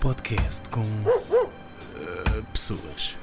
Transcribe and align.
podcast 0.00 0.68
com. 0.70 0.82
eh, 0.82 2.42
pessoas. 2.52 3.16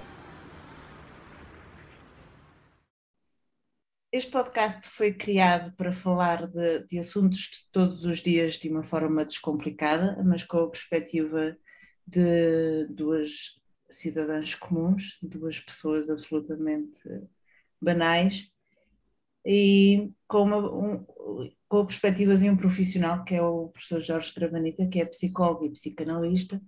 Este 4.12 4.32
podcast 4.32 4.90
foi 4.90 5.14
criado 5.14 5.74
para 5.76 5.94
falar 5.94 6.48
de, 6.48 6.86
de 6.86 7.00
assuntos 7.00 7.40
de 7.40 7.72
todos 7.72 8.04
os 8.06 8.20
dias 8.20 8.54
de 8.54 8.70
uma 8.70 8.84
forma 8.84 9.24
descomplicada, 9.24 10.22
mas 10.24 10.44
com 10.44 10.60
a 10.60 10.70
perspectiva 10.70 11.58
de 12.06 12.86
duas 12.90 13.60
cidadãs 13.90 14.54
comuns, 14.56 15.18
duas 15.22 15.60
pessoas 15.60 16.10
absolutamente 16.10 17.00
banais, 17.82 18.50
e 19.46 20.12
com, 20.28 20.44
uma, 20.44 20.58
um- 20.58 21.06
com 21.68 21.80
a 21.80 21.86
perspectiva 21.86 22.38
de 22.38 22.50
um 22.50 22.58
profissional 22.58 23.24
que 23.24 23.36
é 23.36 23.42
o 23.42 23.70
professor 23.70 24.00
Jorge 24.02 24.34
Travanita, 24.34 24.88
que 24.88 25.02
é 25.02 25.06
psicólogo 25.06 25.66
e 25.66 25.72
psicanalista, 25.72 26.62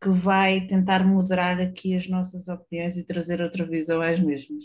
que 0.00 0.08
vai 0.10 0.66
tentar 0.66 1.06
moderar 1.06 1.60
aqui 1.60 1.94
as 1.94 2.08
nossas 2.08 2.48
opiniões 2.48 2.96
e 2.96 3.04
trazer 3.04 3.40
outra 3.40 3.64
visão 3.66 4.00
às 4.02 4.18
mesmas. 4.20 4.64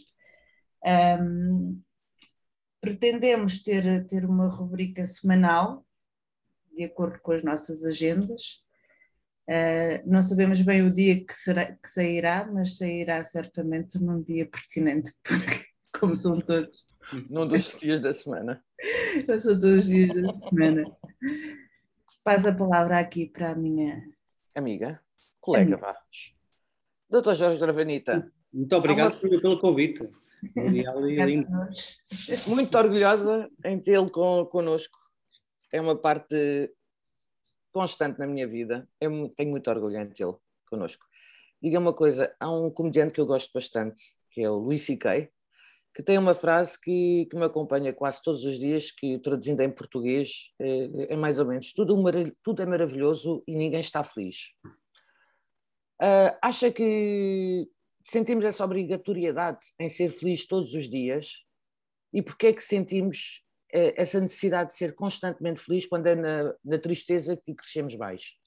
Ahm, 0.85 1.80
pretendemos 2.81 3.61
ter, 3.61 4.05
ter 4.08 4.25
uma 4.25 4.47
rubrica 4.47 5.03
semanal, 5.03 5.86
de 6.75 6.84
acordo 6.86 7.19
com 7.22 7.31
as 7.31 7.44
nossas 7.44 7.84
agendas. 7.86 8.63
Uh, 9.50 10.03
não 10.06 10.22
sabemos 10.22 10.61
bem 10.61 10.81
o 10.84 10.94
dia 10.94 11.23
que, 11.25 11.34
será, 11.34 11.67
que 11.67 11.89
sairá, 11.89 12.45
mas 12.52 12.78
sairá 12.78 13.23
certamente 13.23 13.97
num 14.00 14.22
dia 14.22 14.45
pertinente, 14.50 15.13
porque, 15.23 15.66
como 16.00 16.16
são 16.16 16.40
todos, 16.40 16.86
num 17.30 17.48
dos 17.48 17.76
dias 17.80 18.00
da 18.02 18.14
semana. 18.14 18.64
são 19.40 19.53
todos 19.59 19.80
os 19.80 19.86
dias 19.86 20.14
da 20.14 20.28
semana. 20.28 20.84
Passo 22.23 22.50
a 22.50 22.53
palavra 22.56 23.00
aqui 23.00 23.26
para 23.28 23.52
a 23.52 23.56
minha. 23.56 24.03
Amiga, 24.56 25.00
colega, 25.42 25.78
vá. 25.78 25.95
Doutor 27.09 27.36
Jorge 27.36 27.59
Dravanita, 27.59 28.31
Muito 28.52 28.75
obrigado 28.75 29.20
pelo- 29.20 29.42
pelo 29.42 29.59
convite. 29.59 30.09
Muito 32.48 32.78
orgulhosa 32.78 33.50
em 33.66 33.80
tê-lo 33.80 34.09
con- 34.09 34.45
connosco. 34.45 34.98
É 35.72 35.80
uma 35.81 35.95
parte 35.95 36.72
constante 37.72 38.20
na 38.20 38.28
minha 38.28 38.48
vida. 38.48 38.88
Eu 39.00 39.30
tenho 39.36 39.52
muito 39.52 39.70
orgulho 39.70 39.98
em 40.00 40.09
tê-lo 40.09 40.42
connosco. 40.70 41.06
Diga 41.62 41.80
uma 41.80 41.94
coisa, 41.94 42.36
há 42.40 42.52
um 42.52 42.70
comediante 42.70 43.14
que 43.14 43.22
eu 43.22 43.25
gosto 43.25 43.52
bastante, 43.53 44.02
que 44.30 44.42
é 44.42 44.50
o 44.50 44.56
Louis 44.56 44.81
C.K., 44.84 45.30
que 45.98 46.03
tem 46.03 46.16
uma 46.20 46.36
frase 46.36 46.80
que, 46.80 47.26
que 47.26 47.36
me 47.36 47.44
acompanha 47.44 47.92
quase 47.92 48.22
todos 48.22 48.45
os 48.45 48.59
dias, 48.59 48.92
que 48.92 49.17
traduzindo 49.17 49.62
em 49.62 49.72
português 49.72 50.53
é, 50.59 51.14
é 51.14 51.16
mais 51.16 51.40
ou 51.40 51.48
menos 51.48 51.73
tudo, 51.73 51.95
tudo 52.44 52.62
é 52.62 52.67
maravilhoso 52.67 53.44
e 53.48 53.56
ninguém 53.56 53.80
está 53.80 54.03
feliz. 54.03 54.53
Ah, 56.00 56.38
acha 56.40 56.72
que 56.72 57.68
sentimos 58.06 58.45
essa 58.45 58.64
obrigatoriedade 58.64 59.73
em 59.80 59.90
ser 59.90 60.12
feliz 60.12 60.45
todos 60.45 60.75
os 60.75 60.88
dias? 60.88 61.44
E 62.14 62.22
porquê 62.22 62.48
é 62.48 62.53
que 62.53 62.64
sentimos 62.64 63.44
eh, 63.73 64.00
essa 64.00 64.22
necessidade 64.22 64.70
de 64.70 64.75
ser 64.75 64.94
constantemente 64.94 65.59
feliz 65.59 65.88
quando 65.88 66.06
é 66.06 66.14
na, 66.14 66.53
na 66.64 66.78
tristeza 66.78 67.36
que 67.36 67.56
crescemos 67.56 67.95
mais? 67.95 68.38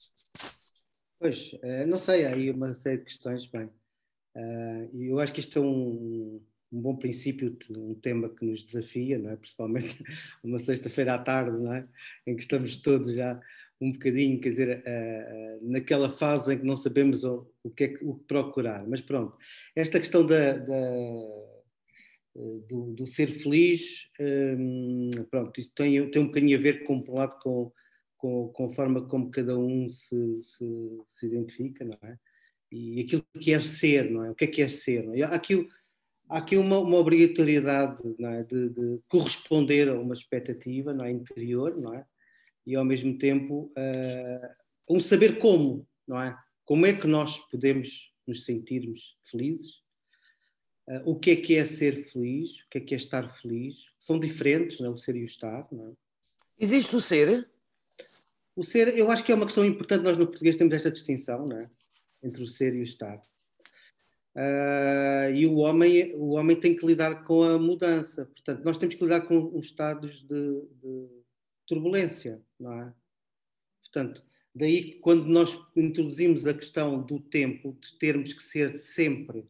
Pois, 1.18 1.50
eh, 1.64 1.84
não 1.84 1.98
sei, 1.98 2.26
há 2.26 2.32
aí 2.32 2.48
uma 2.48 2.72
série 2.74 2.98
de 2.98 3.06
questões, 3.06 3.44
bem. 3.46 3.68
E 4.94 5.06
eu 5.06 5.18
acho 5.18 5.32
que 5.32 5.40
isto 5.40 5.58
é 5.58 5.62
um, 5.62 6.40
um 6.72 6.80
bom 6.80 6.96
princípio, 6.96 7.56
um 7.70 7.94
tema 7.94 8.28
que 8.28 8.44
nos 8.44 8.62
desafia, 8.62 9.18
não 9.18 9.30
é? 9.30 9.36
principalmente 9.36 10.02
uma 10.42 10.58
sexta-feira 10.58 11.14
à 11.14 11.18
tarde, 11.18 11.58
não 11.58 11.72
é? 11.72 11.86
em 12.26 12.36
que 12.36 12.42
estamos 12.42 12.76
todos 12.76 13.14
já 13.14 13.40
um 13.80 13.92
bocadinho, 13.92 14.38
quer 14.38 14.50
dizer, 14.50 14.82
eh, 14.84 15.58
naquela 15.62 16.10
fase 16.10 16.52
em 16.52 16.58
que 16.58 16.66
não 16.66 16.76
sabemos 16.76 17.24
o, 17.24 17.50
o 17.64 17.70
que 17.70 17.84
é 17.84 17.88
que 17.88 18.04
o 18.04 18.16
que 18.16 18.24
procurar. 18.24 18.86
Mas 18.86 19.00
pronto, 19.00 19.34
esta 19.74 19.98
questão 19.98 20.24
da, 20.24 20.58
da, 20.58 20.74
eh, 22.36 22.60
do, 22.68 22.92
do 22.92 23.06
ser 23.06 23.28
feliz, 23.28 24.08
hum, 24.20 25.10
pronto, 25.30 25.58
isto 25.58 25.72
tem, 25.74 26.10
tem 26.10 26.22
um 26.22 26.26
bocadinho 26.26 26.58
a 26.58 26.60
ver 26.60 26.84
com, 26.84 27.00
por 27.00 27.14
um 27.14 27.18
lado, 27.18 27.38
com, 27.40 27.72
com, 28.18 28.48
com 28.48 28.66
a 28.66 28.72
forma 28.72 29.08
como 29.08 29.30
cada 29.30 29.58
um 29.58 29.88
se, 29.88 30.42
se, 30.42 30.64
se 31.08 31.26
identifica, 31.26 31.84
não 31.84 31.98
é? 32.02 32.18
E 32.70 33.00
aquilo 33.00 33.24
que 33.40 33.52
é 33.52 33.58
ser, 33.60 34.10
não 34.10 34.24
é? 34.24 34.30
O 34.30 34.34
que 34.34 34.44
é 34.44 34.46
que 34.46 34.62
é 34.62 34.68
ser? 34.68 35.04
Não 35.04 35.14
é? 35.14 35.22
Há 35.22 35.34
aqui, 35.34 35.66
há 36.30 36.38
aqui 36.38 36.56
uma, 36.56 36.78
uma 36.78 36.96
obrigatoriedade 36.96 38.00
é? 38.20 38.44
de, 38.44 38.70
de 38.70 39.00
corresponder 39.08 39.88
a 39.88 40.00
uma 40.00 40.14
expectativa 40.14 40.94
não 40.94 41.04
é? 41.04 41.10
interior, 41.10 41.76
não 41.76 41.92
é? 41.92 42.06
E 42.66 42.76
ao 42.76 42.84
mesmo 42.84 43.18
tempo 43.18 43.72
eh, 43.76 44.54
um 44.88 45.00
saber 45.00 45.38
como, 45.38 45.86
não 46.06 46.20
é? 46.20 46.36
Como 46.64 46.86
é 46.86 46.92
que 46.92 47.06
nós 47.06 47.38
podemos 47.50 48.12
nos 48.26 48.44
sentirmos 48.44 49.16
felizes? 49.24 49.82
Eh, 50.88 51.02
o 51.04 51.18
que 51.18 51.32
é 51.32 51.36
que 51.36 51.56
é 51.56 51.64
ser 51.64 52.04
feliz? 52.10 52.60
O 52.60 52.68
que 52.70 52.78
é 52.78 52.80
que 52.80 52.94
é 52.94 52.96
estar 52.96 53.28
feliz? 53.28 53.86
São 53.98 54.20
diferentes, 54.20 54.78
não 54.78 54.86
é? 54.86 54.90
O 54.90 54.96
ser 54.96 55.16
e 55.16 55.22
o 55.22 55.26
estar, 55.26 55.66
não 55.72 55.88
é? 55.88 55.92
Existe 56.58 56.94
o 56.94 57.00
ser? 57.00 57.50
O 58.54 58.62
ser, 58.62 58.96
eu 58.96 59.10
acho 59.10 59.24
que 59.24 59.32
é 59.32 59.34
uma 59.34 59.46
questão 59.46 59.64
importante, 59.64 60.04
nós 60.04 60.18
no 60.18 60.26
português 60.26 60.56
temos 60.56 60.74
esta 60.74 60.90
distinção, 60.90 61.46
não 61.46 61.58
é? 61.58 61.70
Entre 62.22 62.42
o 62.42 62.46
ser 62.46 62.74
e 62.74 62.80
o 62.80 62.84
estar. 62.84 63.20
Ah, 64.34 65.28
e 65.34 65.44
o 65.46 65.56
homem, 65.56 66.14
o 66.14 66.30
homem 66.30 66.58
tem 66.58 66.76
que 66.76 66.86
lidar 66.86 67.24
com 67.24 67.42
a 67.42 67.58
mudança, 67.58 68.26
portanto, 68.26 68.64
nós 68.64 68.78
temos 68.78 68.94
que 68.94 69.02
lidar 69.02 69.22
com 69.22 69.36
uns 69.38 69.66
estados 69.66 70.22
de, 70.22 70.60
de 70.82 71.08
turbulência, 71.66 72.40
não 72.58 72.72
é? 72.80 72.94
Portanto, 73.80 74.22
daí 74.54 74.94
quando 75.00 75.26
nós 75.26 75.58
introduzimos 75.76 76.46
a 76.46 76.54
questão 76.54 77.02
do 77.02 77.18
tempo, 77.18 77.76
de 77.80 77.98
termos 77.98 78.32
que 78.32 78.42
ser 78.42 78.74
sempre, 78.74 79.48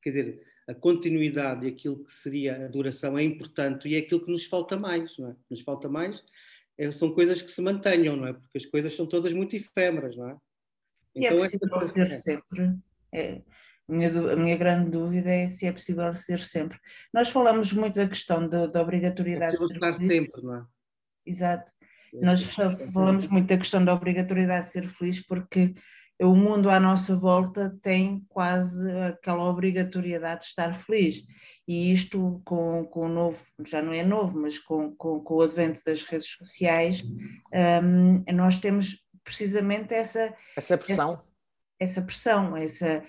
quer 0.00 0.10
dizer, 0.10 0.46
a 0.68 0.74
continuidade 0.74 1.66
e 1.66 1.68
aquilo 1.70 2.04
que 2.04 2.12
seria 2.12 2.64
a 2.64 2.68
duração 2.68 3.18
é 3.18 3.22
importante 3.22 3.88
e 3.88 3.94
é 3.96 3.98
aquilo 3.98 4.24
que 4.24 4.30
nos 4.30 4.44
falta 4.46 4.76
mais, 4.78 5.16
não 5.18 5.30
é? 5.30 5.36
Nos 5.50 5.60
falta 5.60 5.88
mais 5.88 6.22
é- 6.78 6.90
são 6.90 7.12
coisas 7.12 7.40
que 7.42 7.50
se 7.50 7.60
mantenham, 7.60 8.16
não 8.16 8.26
é? 8.26 8.32
Porque 8.32 8.58
as 8.58 8.66
coisas 8.66 8.94
são 8.94 9.06
todas 9.06 9.32
muito 9.32 9.54
efêmeras, 9.56 10.16
não 10.16 10.30
é? 10.30 10.36
E 11.16 11.26
é 11.26 11.28
esta 11.28 11.58
possível 11.58 11.68
coisa- 11.68 11.92
ser 11.92 12.06
sempre. 12.14 12.76
É, 13.12 13.42
a, 13.88 13.92
minha, 13.92 14.08
a 14.32 14.36
minha 14.36 14.56
grande 14.56 14.90
dúvida 14.90 15.30
é 15.30 15.48
se 15.48 15.66
é 15.66 15.72
possível 15.72 16.14
ser 16.14 16.40
sempre. 16.40 16.78
Nós 17.12 17.28
falamos 17.28 17.72
muito 17.72 17.94
da 17.96 18.08
questão 18.08 18.48
da, 18.48 18.66
da 18.66 18.80
é 18.80 18.82
obrigatoriedade 18.82 19.56
possível 19.58 19.68
de 19.68 19.74
estar 19.74 19.92
ser 19.92 20.06
feliz. 20.06 20.08
sempre, 20.08 20.42
não 20.42 20.54
é? 20.56 20.64
Exato. 21.26 21.70
Nós 22.14 22.42
fa- 22.44 22.76
falamos 22.92 23.26
muito 23.26 23.48
da 23.48 23.58
questão 23.58 23.84
da 23.84 23.92
obrigatoriedade 23.94 24.66
de 24.66 24.72
ser 24.72 24.88
feliz 24.88 25.20
porque 25.26 25.74
o 26.22 26.34
mundo 26.36 26.70
à 26.70 26.78
nossa 26.78 27.16
volta 27.16 27.76
tem 27.82 28.24
quase 28.28 28.88
aquela 29.00 29.42
obrigatoriedade 29.50 30.42
de 30.42 30.46
estar 30.46 30.72
feliz. 30.78 31.22
E 31.66 31.92
isto 31.92 32.40
com, 32.44 32.84
com 32.84 33.06
o 33.06 33.08
novo, 33.08 33.44
já 33.66 33.82
não 33.82 33.92
é 33.92 34.04
novo, 34.04 34.40
mas 34.40 34.58
com, 34.60 34.94
com, 34.94 35.18
com 35.20 35.34
o 35.34 35.42
advento 35.42 35.80
das 35.84 36.04
redes 36.04 36.28
sociais, 36.28 37.02
hum, 37.82 38.22
nós 38.32 38.60
temos 38.60 39.04
precisamente 39.24 39.92
essa, 39.92 40.32
Essa 40.56 40.78
pressão? 40.78 41.20
essa 41.80 42.00
pressão, 42.00 42.56
essa 42.56 43.04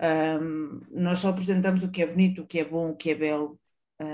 hum, 0.00 0.80
nós 0.90 1.18
só 1.20 1.28
apresentamos 1.30 1.82
o 1.84 1.90
que 1.90 2.02
é 2.02 2.06
bonito, 2.06 2.42
o 2.42 2.46
que 2.46 2.58
é 2.60 2.64
bom, 2.64 2.90
o 2.90 2.96
que 2.96 3.10
é 3.10 3.14
belo, 3.14 3.58
ah, 4.00 4.04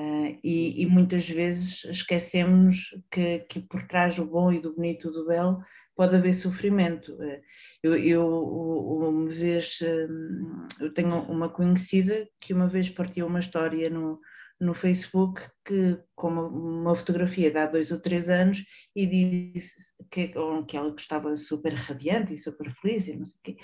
e, 0.42 0.82
e 0.82 0.86
muitas 0.86 1.28
vezes 1.28 1.84
esquecemos 1.84 2.88
que, 3.10 3.40
que 3.40 3.60
por 3.60 3.86
trás 3.86 4.16
do 4.16 4.26
bom 4.26 4.52
e 4.52 4.60
do 4.60 4.74
bonito 4.74 5.10
do 5.10 5.26
belo 5.26 5.60
pode 5.94 6.16
haver 6.16 6.34
sofrimento. 6.34 7.16
Eh, 7.22 7.42
Eu, 7.82 7.96
eu 7.98 8.26
uma 8.26 9.28
vez 9.28 9.78
hum, 9.82 10.66
eu 10.80 10.92
tenho 10.92 11.16
uma 11.30 11.48
conhecida 11.48 12.28
que 12.40 12.52
uma 12.54 12.66
vez 12.66 12.90
partiu 12.90 13.26
uma 13.26 13.40
história 13.40 13.90
no, 13.90 14.20
no 14.60 14.74
Facebook 14.74 15.42
que, 15.64 15.98
com 16.14 16.28
uma, 16.28 16.42
uma 16.48 16.96
fotografia 16.96 17.50
de 17.50 17.58
há 17.58 17.66
dois 17.66 17.90
ou 17.92 18.00
três 18.00 18.28
anos 18.28 18.64
e 18.96 19.06
disse 19.06 19.94
que, 20.10 20.28
que 20.66 20.76
ela 20.76 20.94
estava 20.96 21.36
super 21.36 21.74
radiante 21.74 22.34
e 22.34 22.38
super 22.38 22.70
feliz 22.74 23.06
e 23.08 23.16
não 23.16 23.26
sei 23.26 23.38
o 23.38 23.42
quê. 23.44 23.56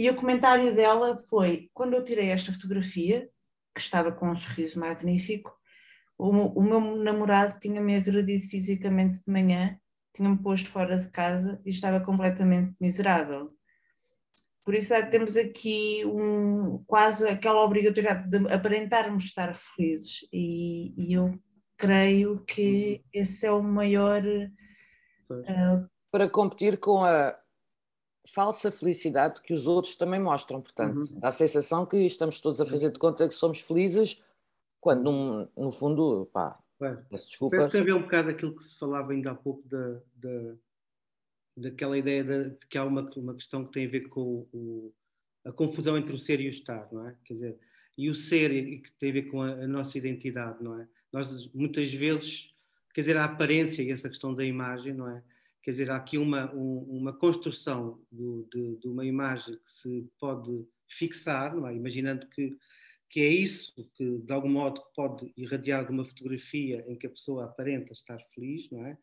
E 0.00 0.08
o 0.08 0.16
comentário 0.16 0.74
dela 0.74 1.22
foi: 1.28 1.68
quando 1.74 1.92
eu 1.92 2.02
tirei 2.02 2.30
esta 2.30 2.50
fotografia, 2.50 3.28
que 3.74 3.82
estava 3.82 4.10
com 4.10 4.30
um 4.30 4.34
sorriso 4.34 4.80
magnífico, 4.80 5.54
o, 6.16 6.30
o 6.58 6.62
meu 6.62 6.80
namorado 6.96 7.60
tinha-me 7.60 7.94
agredido 7.94 8.48
fisicamente 8.48 9.18
de 9.18 9.30
manhã, 9.30 9.78
tinha-me 10.16 10.42
posto 10.42 10.70
fora 10.70 10.98
de 10.98 11.10
casa 11.10 11.60
e 11.66 11.70
estava 11.70 12.00
completamente 12.00 12.74
miserável. 12.80 13.54
Por 14.64 14.74
isso 14.74 14.94
é 14.94 15.02
que 15.02 15.10
temos 15.10 15.36
aqui 15.36 16.02
um, 16.06 16.82
quase 16.86 17.28
aquela 17.28 17.62
obrigatoriedade 17.62 18.26
de 18.26 18.50
aparentarmos 18.50 19.24
estar 19.24 19.54
felizes. 19.54 20.20
E, 20.32 20.94
e 20.96 21.12
eu 21.12 21.38
creio 21.76 22.42
que 22.46 23.04
esse 23.12 23.44
é 23.44 23.52
o 23.52 23.62
maior 23.62 24.22
ah, 25.46 25.86
Para 26.10 26.26
competir 26.26 26.78
com 26.78 27.04
a 27.04 27.38
falsa 28.26 28.70
felicidade 28.70 29.40
que 29.42 29.52
os 29.52 29.66
outros 29.66 29.96
também 29.96 30.20
mostram. 30.20 30.60
Portanto, 30.60 31.06
dá 31.14 31.28
a 31.28 31.32
sensação 31.32 31.86
que 31.86 31.96
estamos 31.98 32.40
todos 32.40 32.60
a 32.60 32.66
fazer 32.66 32.92
de 32.92 32.98
conta 32.98 33.28
que 33.28 33.34
somos 33.34 33.60
felizes, 33.60 34.20
quando 34.80 35.10
no, 35.10 35.48
no 35.56 35.70
fundo, 35.70 36.28
pá, 36.32 36.58
Claro. 36.80 37.04
peço 37.10 37.28
desculpa. 37.28 37.58
Parece 37.58 37.84
que 37.84 37.92
um 37.92 38.00
bocado 38.00 38.30
aquilo 38.30 38.56
que 38.56 38.64
se 38.64 38.78
falava 38.78 39.12
ainda 39.12 39.32
há 39.32 39.34
pouco 39.34 39.68
da, 39.68 40.00
da, 40.14 40.54
daquela 41.54 41.98
ideia 41.98 42.24
de, 42.24 42.50
de, 42.50 42.66
que 42.66 42.78
há 42.78 42.84
uma, 42.84 43.02
uma 43.16 43.34
questão 43.34 43.66
que 43.66 43.72
tem 43.72 43.86
a 43.86 43.90
ver 43.90 44.08
com 44.08 44.48
o, 44.50 44.90
a 45.44 45.52
confusão 45.52 45.98
entre 45.98 46.14
o 46.14 46.18
ser 46.18 46.40
e 46.40 46.46
o 46.46 46.50
estar, 46.50 46.88
não 46.90 47.06
é? 47.06 47.14
Quer 47.22 47.34
dizer, 47.34 47.58
e 47.98 48.08
o 48.08 48.14
ser 48.14 48.48
que 48.80 48.90
tem 48.98 49.10
a 49.10 49.12
ver 49.12 49.22
com 49.24 49.42
a, 49.42 49.50
a, 49.50 49.66
nossa 49.66 49.98
identidade, 49.98 50.64
não 50.64 50.80
é? 50.80 50.88
Nós 51.12 51.52
muitas 51.52 51.92
vezes, 51.92 52.50
quer 52.94 53.02
dizer, 53.02 53.18
a 53.18 53.26
aparência 53.26 53.82
e 53.82 53.90
essa 53.90 54.08
questão 54.08 54.34
da 54.34 54.42
imagem, 54.42 54.94
não 54.94 55.06
é? 55.06 55.22
Quer 55.62 55.72
dizer, 55.72 55.90
há 55.90 55.96
aqui 55.96 56.16
uma, 56.16 56.52
um, 56.54 56.78
uma 56.88 57.12
construção 57.12 58.00
do, 58.10 58.48
de, 58.52 58.76
de, 58.76 58.88
uma 58.88 59.04
imagem 59.04 59.56
que 59.56 59.70
se 59.70 60.08
pode 60.18 60.66
fixar, 60.88 61.54
é? 61.66 61.74
Imaginando 61.74 62.26
que, 62.28 62.56
que 63.08 63.20
é 63.20 63.28
isso 63.28 63.74
que, 63.94 64.18
de 64.18 64.32
algum 64.32 64.48
modo, 64.48 64.82
pode 64.94 65.32
irradiar 65.36 65.84
de 65.84 65.92
uma 65.92 66.04
fotografia 66.04 66.84
em 66.88 66.96
que 66.96 67.06
a 67.06 67.10
pessoa 67.10 67.44
aparenta 67.44 67.92
estar 67.92 68.18
feliz, 68.34 68.70
não 68.70 68.86
é? 68.86 68.96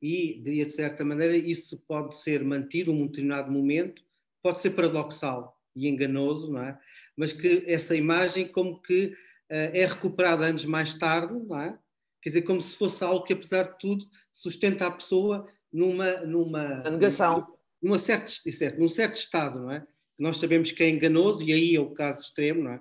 E, 0.00 0.40
de 0.40 0.70
certa 0.70 1.04
maneira, 1.04 1.36
isso 1.36 1.78
pode 1.88 2.16
ser 2.16 2.44
mantido 2.44 2.92
um 2.92 3.06
determinado 3.06 3.50
momento, 3.50 4.02
pode 4.42 4.60
ser 4.60 4.70
paradoxal 4.70 5.58
e 5.74 5.88
enganoso, 5.88 6.52
não 6.52 6.62
é? 6.62 6.78
Mas 7.16 7.32
que 7.32 7.64
essa 7.66 7.96
imagem 7.96 8.46
como 8.46 8.80
que 8.80 9.06
uh, 9.06 9.72
é 9.72 9.86
recuperada 9.86 10.46
anos 10.46 10.64
mais 10.64 10.94
tarde, 10.94 11.32
não 11.32 11.58
é? 11.58 11.78
Quer 12.22 12.30
dizer, 12.30 12.42
como 12.42 12.60
se 12.60 12.76
fosse 12.76 13.02
algo 13.02 13.24
que, 13.24 13.32
apesar 13.32 13.64
de 13.64 13.78
tudo, 13.78 14.06
sustenta 14.32 14.86
a 14.86 14.90
pessoa 14.90 15.46
numa... 15.74 16.20
numa 16.20 16.86
a 16.86 16.90
negação. 16.90 17.46
Numa 17.82 17.98
certo, 17.98 18.30
certo, 18.50 18.78
num 18.78 18.88
certo 18.88 19.16
estado, 19.16 19.60
não 19.60 19.70
é? 19.70 19.86
Nós 20.18 20.38
sabemos 20.38 20.72
que 20.72 20.82
é 20.82 20.88
enganoso 20.88 21.42
e 21.42 21.52
aí 21.52 21.74
é 21.74 21.80
o 21.80 21.90
caso 21.90 22.22
extremo, 22.22 22.62
não 22.62 22.70
é? 22.70 22.80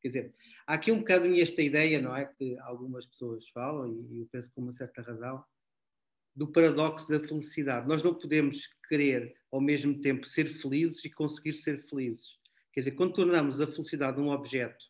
Quer 0.00 0.08
dizer, 0.08 0.34
há 0.66 0.74
aqui 0.74 0.90
um 0.90 0.98
bocadinho 0.98 1.40
esta 1.40 1.62
ideia, 1.62 2.00
não 2.00 2.16
é? 2.16 2.24
Que 2.24 2.58
algumas 2.60 3.06
pessoas 3.06 3.48
falam, 3.50 3.92
e 4.10 4.18
eu 4.18 4.28
penso 4.32 4.50
com 4.52 4.62
uma 4.62 4.72
certa 4.72 5.02
razão, 5.02 5.44
do 6.34 6.48
paradoxo 6.48 7.08
da 7.08 7.20
felicidade. 7.20 7.86
Nós 7.86 8.02
não 8.02 8.14
podemos 8.14 8.66
querer, 8.88 9.36
ao 9.52 9.60
mesmo 9.60 10.00
tempo, 10.00 10.26
ser 10.26 10.46
felizes 10.48 11.04
e 11.04 11.10
conseguir 11.10 11.54
ser 11.54 11.84
felizes. 11.88 12.38
Quer 12.72 12.80
dizer, 12.80 12.92
quando 12.92 13.12
tornamos 13.12 13.60
a 13.60 13.66
felicidade 13.66 14.20
um 14.20 14.30
objeto, 14.30 14.84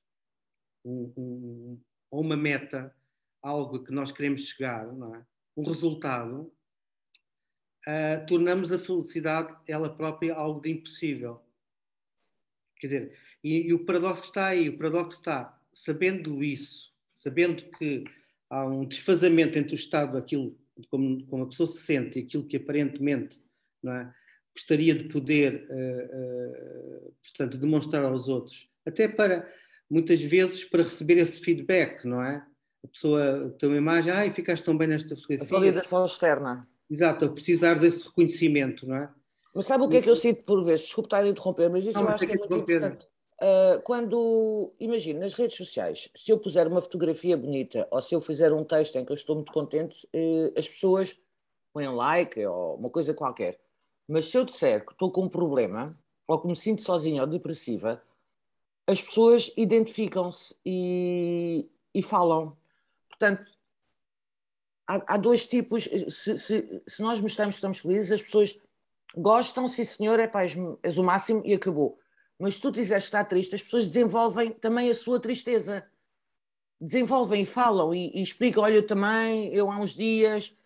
um, 0.84 1.12
um, 1.16 1.80
uma 2.10 2.36
meta, 2.36 2.94
algo 3.42 3.82
que 3.82 3.92
nós 3.92 4.12
queremos 4.12 4.42
chegar, 4.42 4.86
é? 4.86 5.24
um 5.56 5.64
resultado, 5.64 6.52
uh, 7.86 8.26
tornamos 8.26 8.72
a 8.72 8.78
felicidade 8.78 9.54
ela 9.66 9.94
própria 9.94 10.34
algo 10.34 10.60
de 10.60 10.70
impossível. 10.70 11.40
Quer 12.76 12.86
dizer, 12.86 13.18
e, 13.42 13.68
e 13.68 13.74
o 13.74 13.84
paradoxo 13.84 14.24
está 14.24 14.46
aí, 14.46 14.68
o 14.68 14.76
paradoxo 14.76 15.18
está, 15.18 15.58
sabendo 15.72 16.42
isso, 16.42 16.92
sabendo 17.14 17.64
que 17.78 18.04
há 18.48 18.64
um 18.64 18.84
desfazamento 18.84 19.58
entre 19.58 19.74
o 19.74 19.76
estado 19.76 20.14
daquilo 20.14 20.58
como, 20.88 21.24
como 21.26 21.44
a 21.44 21.46
pessoa 21.46 21.66
se 21.66 21.78
sente 21.78 22.18
e 22.18 22.22
aquilo 22.22 22.46
que 22.46 22.56
aparentemente 22.56 23.38
é, 23.86 24.08
gostaria 24.54 24.94
de 24.94 25.04
poder, 25.04 25.66
uh, 25.70 27.06
uh, 27.06 27.14
portanto, 27.22 27.58
demonstrar 27.58 28.04
aos 28.04 28.28
outros, 28.28 28.68
até 28.86 29.08
para, 29.08 29.48
muitas 29.88 30.20
vezes, 30.20 30.64
para 30.64 30.82
receber 30.82 31.18
esse 31.18 31.40
feedback, 31.40 32.04
não 32.04 32.22
é? 32.22 32.44
A 32.82 32.88
pessoa 32.88 33.54
tem 33.58 33.68
uma 33.68 33.78
imagem, 33.78 34.10
ai, 34.10 34.30
ficaste 34.30 34.64
tão 34.64 34.76
bem 34.76 34.88
nesta 34.88 35.14
fotografia. 35.14 35.46
A 35.46 35.60
validação 35.60 36.04
externa. 36.04 36.68
Exato, 36.90 37.24
a 37.24 37.28
precisar 37.28 37.74
desse 37.74 38.04
reconhecimento, 38.04 38.86
não 38.86 38.96
é? 38.96 39.10
Mas 39.54 39.66
sabe 39.66 39.84
o 39.84 39.88
que 39.88 39.96
é 39.96 40.02
que 40.02 40.10
eu 40.10 40.16
sinto 40.16 40.42
por 40.44 40.64
vezes? 40.64 40.86
Desculpe 40.86 41.06
estar 41.06 41.24
a 41.24 41.28
interromper, 41.28 41.70
mas 41.70 41.84
isso 41.84 41.98
não, 41.98 42.08
eu 42.08 42.14
acho 42.14 42.26
que 42.26 42.32
é 42.32 42.36
muito 42.36 42.56
importante. 42.56 43.08
Uh, 43.42 43.80
quando, 43.84 44.72
imagino, 44.78 45.20
nas 45.20 45.34
redes 45.34 45.56
sociais, 45.56 46.10
se 46.14 46.30
eu 46.30 46.38
puser 46.38 46.66
uma 46.68 46.80
fotografia 46.80 47.36
bonita 47.36 47.88
ou 47.90 48.00
se 48.02 48.14
eu 48.14 48.20
fizer 48.20 48.52
um 48.52 48.62
texto 48.64 48.96
em 48.96 49.04
que 49.04 49.12
eu 49.12 49.14
estou 49.14 49.34
muito 49.34 49.52
contente, 49.52 50.06
uh, 50.14 50.52
as 50.58 50.68
pessoas 50.68 51.16
põem 51.72 51.88
like 51.88 52.44
ou 52.44 52.76
uma 52.76 52.90
coisa 52.90 53.14
qualquer. 53.14 53.58
Mas 54.06 54.26
se 54.26 54.36
eu 54.36 54.44
disser 54.44 54.84
que 54.84 54.92
estou 54.92 55.10
com 55.10 55.22
um 55.22 55.28
problema 55.28 55.96
ou 56.26 56.40
que 56.40 56.46
me 56.46 56.56
sinto 56.56 56.82
sozinha 56.82 57.22
ou 57.22 57.26
depressiva, 57.26 58.02
as 58.86 59.02
pessoas 59.02 59.52
identificam-se 59.56 60.54
e, 60.66 61.68
e 61.94 62.02
falam. 62.02 62.56
Portanto, 63.08 63.46
há, 64.96 65.14
há 65.14 65.16
dois 65.16 65.46
tipos. 65.46 65.84
Se, 65.84 66.38
se, 66.38 66.82
se, 66.86 67.02
nós 67.02 67.20
mostramos 67.20 67.54
que 67.54 67.58
estamos 67.58 67.78
felizes, 67.78 68.12
as 68.12 68.22
pessoas 68.22 68.58
gostam, 69.16 69.68
sim 69.68 69.84
senhor, 69.84 70.18
é 70.18 70.26
pá, 70.26 70.42
és 70.42 70.98
o 70.98 71.04
máximo 71.04 71.42
e 71.44 71.54
acabou 71.54 72.00
mas 72.40 72.54
se 72.54 72.62
tu 72.62 72.72
dizes 72.72 72.90
que 72.90 72.96
está 72.96 73.22
triste, 73.22 73.54
as 73.54 73.62
pessoas 73.62 73.86
desenvolvem 73.86 74.50
também 74.50 74.88
a 74.88 74.94
sua 74.94 75.20
tristeza. 75.20 75.86
Desenvolvem 76.80 77.44
falam 77.44 77.94
e, 77.94 78.10
e 78.14 78.22
explicam: 78.22 78.62
olha, 78.62 78.76
eu 78.76 78.86
também, 78.86 79.54
eu 79.54 79.70
há 79.70 79.78
uns 79.78 79.94
dias. 79.94 80.56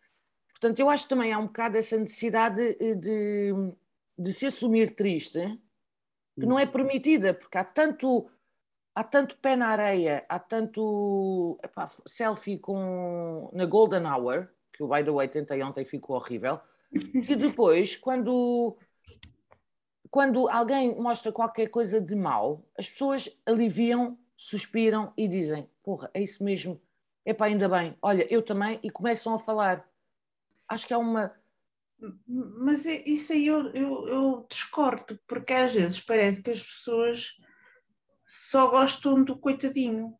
Portanto, 0.50 0.79
eu 0.79 0.88
acho 0.88 1.03
que 1.03 1.09
também 1.09 1.32
há 1.32 1.38
um 1.38 1.49
bocado 1.49 1.76
essa 1.76 1.97
necessidade 1.99 2.76
de, 2.76 2.94
de, 2.94 3.53
de 4.17 4.32
se 4.32 4.47
assumir 4.47 4.94
triste, 4.94 5.41
que 6.38 6.47
não 6.47 6.56
é 6.56 6.65
permitida, 6.65 7.35
porque 7.35 7.59
há 7.59 7.65
tanto, 7.65 8.31
há 8.94 9.02
tanto 9.02 9.37
pé 9.38 9.56
na 9.56 9.69
areia, 9.69 10.25
há 10.29 10.38
tanto 10.38 11.58
epá, 11.62 11.87
selfie 12.06 12.58
com, 12.58 13.50
na 13.52 13.67
Golden 13.67 14.06
Hour, 14.06 14.49
que 14.73 14.82
o 14.82 14.88
by 14.88 15.02
the 15.02 15.11
way 15.11 15.29
tentei 15.29 15.62
ontem 15.62 15.85
ficou 15.85 16.17
horrível, 16.17 16.61
que 17.26 17.35
depois, 17.35 17.96
quando 17.96 18.76
quando 20.14 20.49
alguém 20.49 20.94
mostra 20.94 21.32
qualquer 21.32 21.69
coisa 21.70 22.00
de 22.00 22.14
mal, 22.14 22.64
as 22.79 22.88
pessoas 22.88 23.29
aliviam, 23.44 24.17
suspiram 24.37 25.12
e 25.17 25.26
dizem: 25.26 25.69
Porra, 25.82 26.08
é 26.14 26.23
isso 26.23 26.44
mesmo. 26.44 26.81
Epá, 27.26 27.47
ainda 27.47 27.69
bem. 27.69 27.97
Olha, 28.00 28.25
eu 28.32 28.40
também. 28.40 28.79
E 28.81 28.90
começam 28.90 29.35
a 29.35 29.38
falar. 29.38 29.85
Acho 30.69 30.87
que 30.87 30.94
há 30.94 30.99
uma. 30.99 31.35
Mas 32.29 32.85
isso 32.85 33.32
aí 33.32 33.47
eu, 33.47 33.70
eu, 33.70 34.06
eu 34.06 34.47
discordo, 34.49 35.19
porque 35.26 35.52
às 35.52 35.73
vezes 35.73 35.99
parece 35.99 36.40
que 36.40 36.50
as 36.50 36.62
pessoas 36.62 37.37
só 38.26 38.71
gostam 38.71 39.25
do 39.25 39.37
coitadinho. 39.37 40.17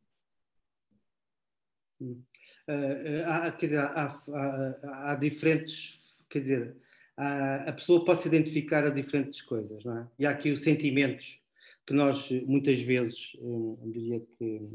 Uh, 2.01 3.25
há, 3.27 3.53
quer 3.53 3.67
dizer, 3.67 3.79
há, 3.79 4.23
há, 4.33 5.13
há, 5.13 5.17
diferentes, 5.17 5.99
quer 6.29 6.41
dizer, 6.41 6.77
a 7.17 7.73
pessoa 7.73 8.05
pode 8.05 8.23
se 8.23 8.29
identificar 8.29 8.85
a 8.85 8.91
diferentes 8.91 9.43
coisas, 9.43 9.85
não 9.85 9.99
é? 9.99 10.09
E 10.19 10.27
há 10.27 10.31
aqui 10.31 10.51
os 10.51 10.63
sentimentos 10.63 11.41
que 11.87 11.93
nós 11.93 12.31
muitas 12.47 12.81
vezes, 12.81 13.37
eu 13.41 13.79
diria 13.93 14.21
que 14.21 14.69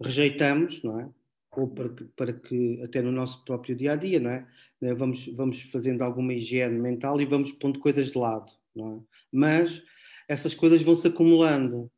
rejeitamos, 0.00 0.82
não 0.82 1.00
é? 1.00 1.08
Ou 1.52 1.68
para 1.68 1.88
que, 1.90 2.04
para 2.04 2.32
que 2.32 2.82
até 2.82 3.00
no 3.00 3.12
nosso 3.12 3.44
próprio 3.44 3.76
dia 3.76 3.92
a 3.92 3.96
dia, 3.96 4.18
não 4.18 4.30
é? 4.30 4.46
Né, 4.80 4.94
vamos, 4.94 5.26
vamos 5.28 5.62
fazendo 5.62 6.02
alguma 6.02 6.32
higiene 6.32 6.78
mental 6.78 7.20
e 7.20 7.24
vamos 7.24 7.52
pondo 7.52 7.78
coisas 7.78 8.10
de 8.10 8.18
lado, 8.18 8.50
não 8.74 8.96
é? 8.96 9.16
Mas 9.30 9.82
essas 10.28 10.54
coisas 10.54 10.82
vão 10.82 10.96
se 10.96 11.08
acumulando 11.08 11.90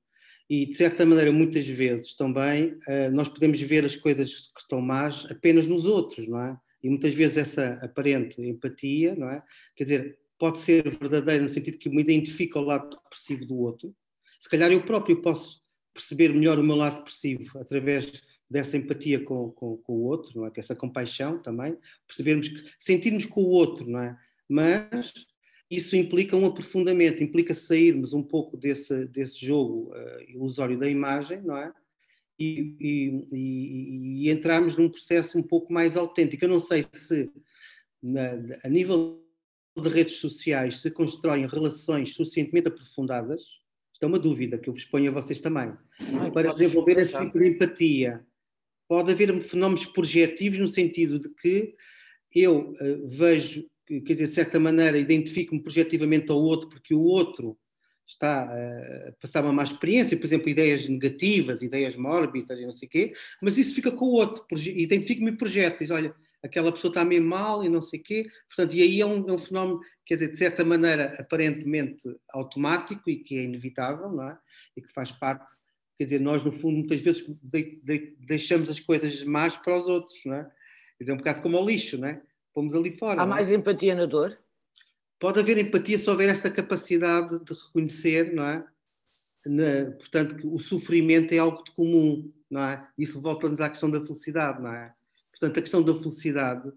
e 0.49 0.67
de 0.67 0.75
certa 0.75 1.07
maneira 1.07 1.33
muitas 1.33 1.67
vezes 1.67 2.15
também 2.15 2.77
eh, 2.87 3.09
nós 3.11 3.29
podemos 3.29 3.61
ver 3.61 3.85
as 3.85 3.97
coisas 3.97 4.49
que 4.55 4.61
estão 4.61 4.81
más 4.81 5.27
apenas 5.31 5.67
nos 5.67 5.87
outros, 5.87 6.27
não 6.29 6.41
é? 6.41 6.57
E 6.83 6.89
muitas 6.89 7.15
vezes 7.15 7.39
essa 7.39 7.79
aparente 7.83 8.41
empatia, 8.43 9.15
não 9.15 9.29
é? 9.31 9.43
Quer 9.75 9.85
dizer, 9.85 10.19
pode 10.39 10.59
ser 10.59 10.83
verdadeira 10.99 11.43
no 11.43 11.49
sentido 11.49 11.79
que 11.79 11.89
me 11.89 12.03
identifica 12.03 12.59
ao 12.59 12.65
lado 12.65 12.91
depressivo 12.91 13.47
do 13.47 13.59
outro. 13.59 13.95
Se 14.39 14.49
calhar 14.49 14.71
eu 14.71 14.83
próprio 14.83 15.23
posso 15.23 15.63
perceber 15.95 16.29
melhor 16.35 16.59
o 16.59 16.63
meu 16.63 16.77
lado 16.77 16.99
depressivo 16.99 17.59
através 17.59 18.23
dessa 18.51 18.77
empatia 18.77 19.25
com, 19.25 19.51
com, 19.53 19.79
com 19.79 19.93
o 19.95 20.03
outro, 20.03 20.39
não 20.39 20.47
é? 20.47 20.51
Que 20.51 20.61
essa 20.61 20.77
compaixão 20.77 21.41
também, 21.41 21.79
percebermos 22.07 22.49
que 22.49 22.63
sentirmos 22.79 23.25
com 23.25 23.41
o 23.41 23.49
outro, 23.49 23.89
não 23.89 24.01
é? 24.01 24.17
Mas 24.47 25.13
isso 25.77 25.97
implica 25.97 26.37
um 26.37 26.47
aprofundamento, 26.47 27.23
implica 27.23 27.55
sairmos 27.55 28.13
um 28.13 28.23
pouco 28.23 28.57
desse, 28.57 29.07
desse 29.07 29.45
jogo 29.45 29.93
uh, 29.93 30.31
ilusório 30.31 30.79
da 30.79 30.89
imagem, 30.89 31.41
não 31.43 31.57
é? 31.57 31.73
e, 32.39 32.77
e, 32.81 34.27
e, 34.27 34.31
entrarmos 34.31 34.77
num 34.77 34.89
processo 34.89 35.39
um 35.39 35.43
pouco 35.43 35.73
mais 35.73 35.97
autêntico. 35.97 36.45
Eu 36.45 36.49
não 36.49 36.61
sei 36.61 36.85
se, 36.93 37.31
na, 38.03 38.33
a 38.63 38.69
nível 38.69 39.23
de 39.77 39.89
redes 39.89 40.17
sociais, 40.17 40.81
se 40.81 40.91
constroem 40.91 41.47
relações 41.47 42.15
suficientemente 42.15 42.69
aprofundadas. 42.69 43.43
Isto 43.93 44.05
é 44.05 44.07
uma 44.07 44.19
dúvida 44.19 44.59
que 44.59 44.69
eu 44.69 44.73
vos 44.73 44.85
ponho 44.85 45.11
a 45.11 45.15
vocês 45.15 45.41
tambem. 45.41 45.73
Ai, 46.21 46.31
para 46.31 46.53
desenvolver 46.53 46.99
esse 46.99 47.17
tipo 47.17 47.39
de 47.39 47.49
empatia. 47.49 48.25
Pode 48.89 49.13
haver 49.13 49.41
fenómenos 49.43 49.87
projetivos 49.87 50.59
no 50.59 50.69
sentido 50.69 51.19
de 51.19 51.29
que 51.31 51.75
eu 52.35 52.71
uh, 52.71 53.09
vejo, 53.09 53.69
quer 53.87 54.01
dizer, 54.01 54.27
de 54.27 54.35
certa 54.35 54.61
maneira, 54.61 54.99
identifico-me 54.99 55.63
projetivamente 55.63 56.31
ao 56.31 56.39
outro 56.39 56.69
porque 56.69 56.95
o 56.95 57.03
outro 57.03 57.59
está 58.07 58.45
a 58.45 59.13
passar 59.21 59.43
uma 59.43 59.53
má 59.53 59.65
experiência, 59.65 60.17
por 60.17 60.27
exemplo, 60.27 60.49
ideias 60.49 60.87
negativas, 60.89 61.63
ideias 61.63 61.97
mórbidas 61.97 62.61
e 62.61 62.67
não 62.67 62.73
sei 62.73 62.87
o 62.87 62.91
quê, 62.91 63.13
mas 63.41 63.57
isso 63.57 63.75
fica 63.75 63.91
com 63.91 64.05
o 64.05 64.13
outro, 64.13 64.45
identifica-me 64.53 65.31
e 65.31 65.37
projeta, 65.37 65.79
diz, 65.79 65.91
olha, 65.91 66.15
aquela 66.43 66.71
pessoa 66.71 66.91
está 66.91 67.05
meio 67.05 67.25
mal 67.25 67.65
e 67.65 67.69
não 67.69 67.81
sei 67.81 68.01
o 68.01 68.03
quê, 68.03 68.27
portanto, 68.49 68.75
e 68.75 68.83
aí 68.83 69.01
é 69.01 69.07
um, 69.07 69.29
é 69.29 69.33
um, 69.33 69.39
fenómeno, 69.39 69.81
quer 70.05 70.15
dizer, 70.15 70.29
de 70.29 70.37
certa 70.37 70.65
maneira, 70.65 71.15
aparentemente 71.19 72.03
automático 72.31 73.09
e 73.09 73.17
que 73.17 73.39
é 73.39 73.43
inevitável, 73.43 74.11
não 74.11 74.29
é? 74.29 74.39
E 74.77 74.83
que 74.83 74.93
faz 74.93 75.13
parte, 75.13 75.51
quer 75.97 76.05
dizer, 76.05 76.21
nós, 76.21 76.45
no 76.45 76.53
fundo, 76.53 76.77
muitas 76.77 77.01
vezes 77.01 77.25
de, 77.43 77.81
de, 77.83 78.17
deixamos 78.21 78.69
as 78.69 78.79
coisas 78.79 79.23
más 79.25 79.57
para 79.57 79.79
os 79.79 79.89
outros, 79.89 80.21
não 80.27 80.35
é? 80.35 80.45
Quer 80.99 81.05
dizer, 81.05 81.13
é 81.13 81.15
um 81.15 81.19
bocado 81.19 81.41
como 81.41 81.57
ao 81.57 81.67
lixo, 81.67 81.97
não 81.97 82.09
é? 82.09 82.23
Pomos 82.55 82.75
ali 82.75 82.97
fora. 82.97 83.21
Há 83.21 83.27
mais 83.27 83.51
é? 83.51 83.57
empatia 83.57 83.95
na 83.95 84.07
dor? 84.07 84.39
pode 85.25 85.41
haver 85.41 85.57
empatia 85.57 85.97
se 85.97 86.11
houver 86.11 86.29
essa 86.29 86.51
capacidade 86.51 87.43
de 87.43 87.55
reconhecer, 87.55 88.35
não 88.35 88.45
é? 88.45 88.63
Na, 89.47 89.91
portanto, 89.93 90.37
que 90.37 90.47
o 90.47 90.59
sofrimento 90.59 91.33
é 91.33 91.39
algo 91.39 91.65
de 91.65 91.71
comum, 91.73 92.31
não 92.51 92.63
é? 92.63 92.87
Isso 92.99 93.23
volta-nos 93.23 93.59
à 93.61 93.71
questão 93.71 93.91
da 93.91 94.05
felicidade, 94.05 94.61
não 94.63 94.71
é? 94.71 94.95
Portanto, 95.31 95.59
a 95.59 95.63
questão 95.63 95.83
da 95.83 95.95
felicidade 95.95 96.71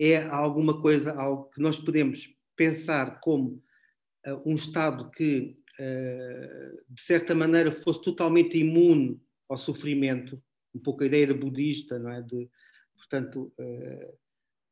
é 0.00 0.20
alguma 0.24 0.80
coisa, 0.80 1.12
algo 1.12 1.44
que 1.50 1.60
nós 1.60 1.78
podemos 1.78 2.28
pensar 2.56 3.20
como 3.20 3.62
uh, 4.26 4.50
um 4.50 4.56
estado 4.56 5.08
que, 5.12 5.56
uh, 5.78 6.82
de 6.88 7.00
certa 7.00 7.36
maneira, 7.36 7.70
fosse 7.70 8.02
totalmente 8.02 8.58
imune 8.58 9.20
ao 9.48 9.56
sofrimento, 9.56 10.42
um 10.74 10.80
pouco 10.80 11.04
a 11.04 11.06
ideia 11.06 11.32
budista, 11.32 12.00
não 12.00 12.10
é? 12.10 12.20
De, 12.20 12.50
portanto, 12.96 13.52
uh, 13.58 14.18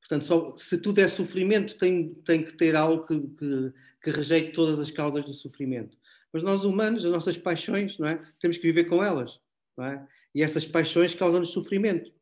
portanto 0.01 0.25
só, 0.25 0.55
se 0.57 0.79
tudo 0.79 0.99
é 1.01 1.09
sofrimento, 1.09 1.79
tem, 1.79 2.15
tem 2.25 2.43
que 2.43 2.55
ter 2.55 2.75
algo 2.75 3.07
que, 3.07 3.21
que, 3.21 3.73
que 4.03 4.11
rejeite 4.11 4.53
todas 4.53 4.79
as 4.79 4.91
causas 4.91 5.25
do 5.25 5.33
sofrimento. 5.33 5.97
Mas 6.33 6.43
nós 6.43 6.65
humanos, 6.65 7.05
as 7.05 7.13
nossas 7.13 7.37
paixões, 7.37 7.99
não 7.99 8.09
é? 8.09 8.23
Temos 8.39 8.57
que 8.57 8.63
viver 8.63 8.85
com 8.85 9.03
elas, 9.03 9.39
não 9.77 9.85
é? 9.85 10.07
E 10.35 10.43
essas 10.43 10.67
paixões 10.67 11.15
causam-nos 11.15 11.51
sofrimento. 11.51 12.13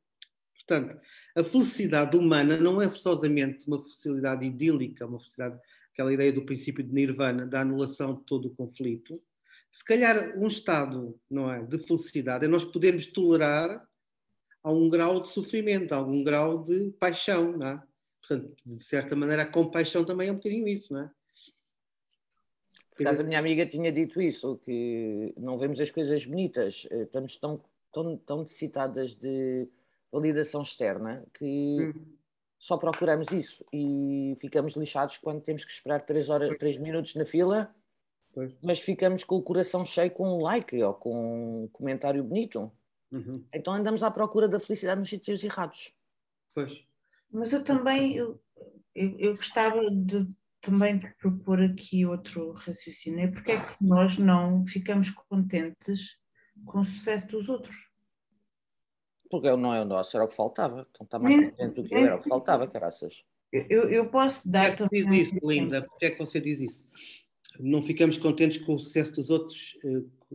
Portanto, 0.54 0.98
a 1.36 1.44
felicidade 1.44 2.16
humana 2.16 2.58
não 2.58 2.80
é 2.80 2.88
forçosamente 2.88 3.66
uma 3.66 3.82
felicidade 3.82 4.44
idílica, 4.44 5.06
uma 5.06 5.18
felicidade, 5.18 5.58
aquela 5.92 6.12
ideia 6.12 6.32
do 6.32 6.44
princípio 6.44 6.84
de 6.84 6.92
nirvana, 6.92 7.46
da 7.46 7.60
anulação 7.60 8.14
de 8.14 8.24
todo 8.24 8.48
o 8.48 8.54
conflito. 8.54 9.22
Se 9.70 9.84
calhar 9.84 10.36
um 10.38 10.48
estado 10.48 11.18
não 11.30 11.50
é, 11.50 11.62
de 11.62 11.78
felicidade 11.78 12.44
é 12.44 12.48
nós 12.48 12.64
podermos 12.64 13.06
tolerar 13.06 13.87
a 14.62 14.72
um 14.72 14.88
grau 14.88 15.20
de 15.20 15.28
sofrimento, 15.28 15.92
algum 15.92 16.22
grau 16.22 16.62
de 16.62 16.90
paixão, 16.98 17.56
não 17.56 17.66
é? 17.66 17.82
Portanto, 18.20 18.54
de 18.64 18.82
certa 18.82 19.16
maneira, 19.16 19.42
a 19.42 19.46
compaixão 19.46 20.04
também 20.04 20.28
é 20.28 20.32
um 20.32 20.36
bocadinho 20.36 20.68
isso, 20.68 20.92
não 20.92 21.02
é? 21.02 21.10
Por 22.94 23.02
acaso 23.02 23.22
a 23.22 23.24
minha 23.24 23.38
amiga 23.38 23.64
tinha 23.64 23.92
dito 23.92 24.20
isso, 24.20 24.56
que 24.56 25.32
não 25.36 25.56
vemos 25.56 25.80
as 25.80 25.88
coisas 25.88 26.26
bonitas, 26.26 26.84
eh, 26.90 27.02
estamos 27.02 27.36
tão, 27.36 27.60
tão, 27.92 28.16
tão 28.16 28.40
necessitadas 28.40 29.14
de 29.14 29.68
validação 30.10 30.62
externa 30.62 31.24
que 31.32 31.92
hum. 31.94 32.06
só 32.58 32.76
procuramos 32.76 33.30
isso 33.30 33.64
e 33.72 34.36
ficamos 34.40 34.74
lixados 34.74 35.16
quando 35.18 35.40
temos 35.40 35.64
que 35.64 35.70
esperar 35.70 36.02
3 36.02 36.28
horas, 36.28 36.56
3 36.56 36.78
minutos 36.78 37.14
na 37.14 37.24
fila, 37.24 37.72
pois. 38.34 38.52
mas 38.60 38.80
ficamos 38.80 39.22
com 39.22 39.36
o 39.36 39.42
coração 39.42 39.84
cheio 39.84 40.10
com 40.10 40.36
um 40.36 40.42
like 40.42 40.82
ou 40.82 40.92
com 40.94 41.64
um 41.64 41.68
comentário 41.68 42.24
bonito. 42.24 42.70
Uhum. 43.10 43.44
Então 43.52 43.74
andamos 43.74 44.02
à 44.02 44.10
procura 44.10 44.48
da 44.48 44.60
felicidade 44.60 45.00
nos 45.00 45.08
sítios 45.08 45.42
errados. 45.42 45.92
Pois. 46.54 46.84
Mas 47.30 47.52
eu 47.52 47.62
também 47.62 48.16
eu, 48.16 48.40
eu, 48.94 49.18
eu 49.18 49.36
gostava 49.36 49.90
de 49.90 50.26
também 50.60 50.98
de 50.98 51.08
propor 51.14 51.60
aqui 51.60 52.04
outro 52.04 52.52
raciocínio. 52.52 53.20
É 53.20 53.26
porque 53.28 53.52
é 53.52 53.60
que 53.60 53.76
nós 53.80 54.18
não 54.18 54.66
ficamos 54.66 55.10
contentes 55.10 56.18
com 56.64 56.80
o 56.80 56.84
sucesso 56.84 57.28
dos 57.28 57.48
outros? 57.48 57.76
Porque 59.30 59.54
não 59.56 59.74
é 59.74 59.82
o 59.82 59.84
nosso, 59.84 60.16
era 60.16 60.24
o 60.24 60.28
que 60.28 60.34
faltava. 60.34 60.86
Então 60.90 61.04
está 61.04 61.18
mais 61.18 61.50
contente 61.50 61.74
do 61.74 61.84
que 61.84 61.94
eu, 61.94 61.98
era 61.98 62.16
o 62.16 62.22
que 62.22 62.28
faltava, 62.28 62.66
caraças. 62.66 63.24
Eu, 63.52 63.88
eu 63.88 64.10
posso 64.10 64.48
dar 64.48 64.76
Porquê 64.76 64.98
é 64.98 65.02
que 65.02 65.10
diz 65.10 65.28
isso, 65.28 65.48
Linda? 65.48 65.82
Porquê 65.82 66.06
é 66.06 66.10
que 66.10 66.18
você 66.18 66.40
diz 66.40 66.60
isso? 66.60 66.86
Não 67.58 67.82
ficamos 67.82 68.18
contentes 68.18 68.58
com 68.58 68.74
o 68.74 68.78
sucesso 68.78 69.14
dos 69.14 69.30
outros? 69.30 69.78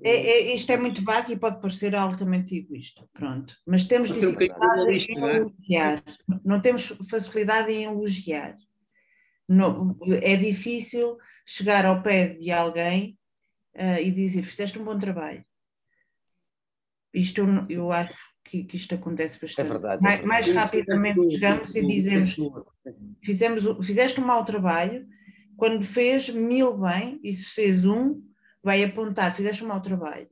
É, 0.02 0.10
é, 0.10 0.56
isto 0.56 0.72
é 0.72 0.78
muito 0.78 1.04
vago 1.04 1.32
e 1.32 1.38
pode 1.38 1.62
parecer 1.62 1.96
altamente 1.96 2.56
egoísta, 2.56 3.08
pronto. 3.14 3.56
Mas 3.66 3.86
temos 3.86 4.12
dificuldade 4.12 4.92
em 4.92 5.20
não 5.20 5.30
é? 5.30 5.36
elogiar. 5.38 6.04
Não 6.44 6.62
temos 6.62 6.88
facilidade 7.10 7.72
em 7.72 7.84
elogiar. 7.84 8.58
Não, 9.48 9.96
é 10.22 10.36
difícil 10.36 11.18
chegar 11.46 11.86
ao 11.86 12.02
pé 12.02 12.30
de 12.30 12.50
alguém 12.50 13.18
uh, 13.76 14.00
e 14.02 14.10
dizer 14.10 14.44
fizeste 14.44 14.80
um 14.80 14.86
bom 14.86 14.98
trabalho. 14.98 15.46
Isto 17.14 17.42
eu, 17.42 17.66
eu 17.70 17.92
acho 17.92 18.18
que, 18.44 18.64
que 18.64 18.76
isto 18.76 18.96
acontece 18.96 19.40
bastante. 19.40 19.68
É 19.68 19.70
verdade. 19.70 20.02
Mais, 20.02 20.20
é 20.22 20.26
mais 20.26 20.48
rapidamente 20.48 21.30
chegamos 21.30 21.76
e 21.76 21.86
dizemos: 21.86 22.36
fizemos, 23.24 23.86
fizeste 23.86 24.20
um 24.20 24.26
mau 24.26 24.44
trabalho, 24.44 25.08
quando 25.56 25.84
fez 25.84 26.30
mil 26.30 26.76
bem 26.78 27.20
e 27.24 27.36
se 27.36 27.46
fez 27.54 27.86
um, 27.86 28.24
vai 28.64 28.84
apontar: 28.84 29.36
fizeste 29.36 29.64
um 29.64 29.68
mau 29.68 29.82
trabalho. 29.82 30.30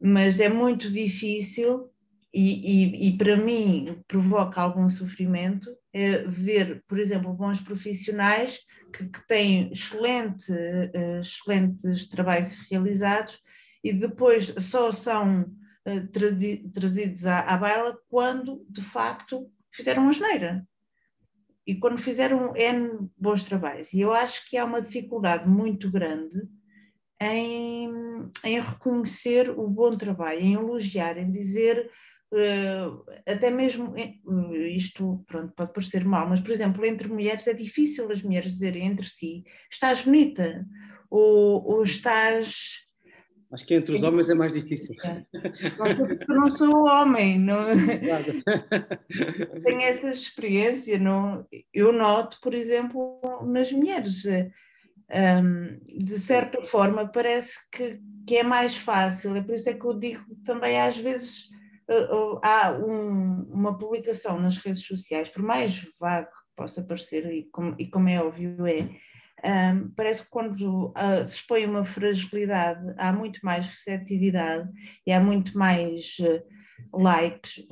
Mas 0.00 0.38
é 0.38 0.48
muito 0.48 0.90
difícil 0.92 1.90
e, 2.32 2.84
e, 2.84 3.08
e, 3.08 3.18
para 3.18 3.36
mim 3.36 4.02
provoca 4.06 4.60
algum 4.60 4.88
sofrimento 4.88 5.74
é 5.92 6.18
ver, 6.18 6.84
por 6.86 6.98
exemplo, 7.00 7.32
bons 7.32 7.60
profissionais 7.60 8.60
que, 8.92 9.08
que 9.08 9.26
têm 9.26 9.72
excelente, 9.72 10.52
uh, 10.52 11.20
excelentes 11.20 12.06
trabalhos 12.08 12.54
realizados 12.70 13.40
e 13.82 13.92
depois 13.92 14.54
só 14.60 14.92
são 14.92 15.50
eh, 15.84 16.00
trazidos 16.74 17.24
à, 17.24 17.40
à 17.40 17.56
baila 17.56 17.98
quando, 18.08 18.66
de 18.68 18.82
facto, 18.82 19.50
fizeram 19.70 20.02
uma 20.02 20.12
geneira. 20.12 20.66
E 21.66 21.74
quando 21.76 21.96
fizeram 21.96 22.54
N 22.56 23.08
bons 23.16 23.42
trabalhos. 23.42 23.92
E 23.92 24.00
eu 24.00 24.12
acho 24.12 24.48
que 24.48 24.56
há 24.56 24.64
uma 24.64 24.82
dificuldade 24.82 25.48
muito 25.48 25.90
grande 25.90 26.46
em, 27.20 27.88
em 28.44 28.60
reconhecer 28.60 29.50
o 29.50 29.68
bom 29.68 29.96
trabalho, 29.96 30.40
em 30.40 30.54
elogiar, 30.54 31.18
em 31.18 31.30
dizer. 31.30 31.90
Uh, 32.30 33.02
até 33.26 33.50
mesmo 33.50 33.94
uh, 33.94 34.54
isto 34.54 35.24
pronto, 35.26 35.50
pode 35.56 35.72
parecer 35.72 36.04
mal, 36.04 36.28
mas 36.28 36.40
por 36.40 36.50
exemplo, 36.50 36.84
entre 36.84 37.08
mulheres 37.08 37.46
é 37.46 37.54
difícil 37.54 38.10
as 38.12 38.22
mulheres 38.22 38.52
dizerem 38.52 38.84
entre 38.86 39.08
si 39.08 39.44
estás 39.72 40.02
bonita 40.02 40.62
ou, 41.10 41.64
ou 41.66 41.82
estás 41.82 42.86
Acho 43.50 43.64
que 43.64 43.74
entre 43.74 43.94
os 43.94 44.02
homens 44.02 44.28
é 44.28 44.34
mais 44.34 44.52
difícil. 44.52 44.94
Eu 46.28 46.34
não 46.34 46.50
sou 46.50 46.86
homem, 46.86 47.38
não... 47.38 47.68
tenho 49.64 49.80
essa 49.80 50.10
experiência. 50.10 50.98
Não... 50.98 51.46
Eu 51.72 51.90
noto, 51.90 52.38
por 52.42 52.52
exemplo, 52.52 53.18
nas 53.46 53.72
mulheres, 53.72 54.22
um, 55.10 55.78
de 55.86 56.18
certa 56.18 56.60
forma, 56.62 57.08
parece 57.08 57.58
que, 57.70 58.00
que 58.26 58.36
é 58.36 58.42
mais 58.42 58.76
fácil. 58.76 59.34
É 59.36 59.42
por 59.42 59.54
isso 59.54 59.68
é 59.68 59.74
que 59.74 59.84
eu 59.84 59.98
digo 59.98 60.24
também, 60.44 60.80
às 60.80 60.98
vezes, 60.98 61.48
uh, 61.90 62.38
há 62.42 62.72
um, 62.72 63.50
uma 63.52 63.78
publicação 63.78 64.40
nas 64.40 64.56
redes 64.58 64.84
sociais, 64.84 65.28
por 65.28 65.42
mais 65.42 65.86
vago 65.98 66.28
que 66.28 66.56
possa 66.56 66.82
parecer, 66.82 67.26
e 67.32 67.44
como, 67.50 67.74
e 67.78 67.88
como 67.88 68.08
é 68.08 68.22
óbvio, 68.22 68.66
é 68.66 68.88
um, 69.44 69.90
parece 69.90 70.24
que 70.24 70.30
quando 70.30 70.88
uh, 70.88 71.24
se 71.24 71.34
expõe 71.34 71.64
uma 71.64 71.84
fragilidade 71.84 72.92
há 72.98 73.12
muito 73.12 73.38
mais 73.44 73.66
receptividade 73.66 74.68
e 75.06 75.12
há 75.12 75.20
muito 75.20 75.56
mais 75.56 76.16
uh, 76.18 77.00
likes, 77.00 77.64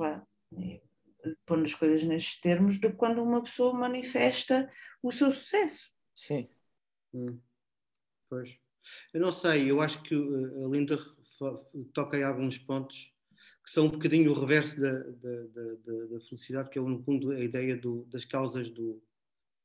pondo 1.45 1.65
as 1.65 1.73
coisas 1.73 2.03
nestes 2.03 2.39
termos, 2.39 2.79
do 2.79 2.89
que 2.89 2.95
quando 2.95 3.21
uma 3.21 3.43
pessoa 3.43 3.73
manifesta 3.73 4.71
o 5.03 5.11
seu 5.11 5.29
sucesso. 5.29 5.89
Sim. 6.15 6.47
Hum. 7.17 7.39
Pois. 8.29 8.55
Eu 9.13 9.19
não 9.19 9.31
sei, 9.31 9.69
eu 9.71 9.81
acho 9.81 10.01
que 10.03 10.15
uh, 10.15 10.65
a 10.65 10.69
Linda 10.69 10.97
toca 11.93 12.17
em 12.17 12.23
alguns 12.23 12.57
pontos 12.57 13.11
que 13.63 13.71
são 13.71 13.87
um 13.87 13.89
bocadinho 13.89 14.31
o 14.31 14.39
reverso 14.39 14.79
da, 14.79 14.93
da, 14.93 15.43
da, 15.53 16.05
da 16.11 16.19
felicidade, 16.21 16.69
que 16.69 16.79
é 16.79 16.81
no 16.81 17.03
fundo 17.03 17.31
a 17.31 17.39
ideia 17.39 17.75
do, 17.75 18.05
das 18.05 18.23
causas 18.23 18.69
do, 18.69 19.03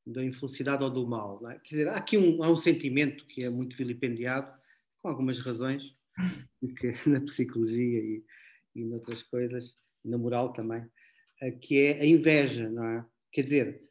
da 0.05 0.23
infelicidade 0.23 0.83
ou 0.83 0.89
do 0.89 1.07
mal. 1.07 1.39
É? 1.49 1.59
Quer 1.59 1.69
dizer, 1.69 1.87
há 1.87 1.95
aqui 1.95 2.17
um, 2.17 2.43
há 2.43 2.51
um 2.51 2.55
sentimento 2.55 3.23
que 3.25 3.43
é 3.43 3.49
muito 3.49 3.77
vilipendiado, 3.77 4.51
com 5.01 5.07
algumas 5.07 5.39
razões, 5.39 5.95
que, 6.79 7.09
na 7.09 7.21
psicologia 7.21 7.99
e, 7.99 8.23
e 8.75 8.83
noutras 8.83 9.23
coisas, 9.23 9.75
na 10.03 10.17
moral 10.17 10.51
também, 10.51 10.85
eh, 11.41 11.51
que 11.51 11.79
é 11.79 12.01
a 12.01 12.05
inveja, 12.05 12.69
não 12.69 12.85
é? 12.85 13.05
Quer 13.31 13.43
dizer, 13.43 13.81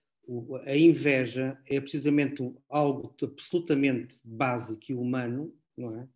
a 0.64 0.76
inveja 0.76 1.59
é 1.69 1.81
precisamente 1.81 2.43
algo 2.69 3.14
absolutamente 3.23 4.17
básico 4.25 4.91
e 4.91 4.95
humano, 4.95 5.55
não 5.76 6.00
é? 6.00 6.09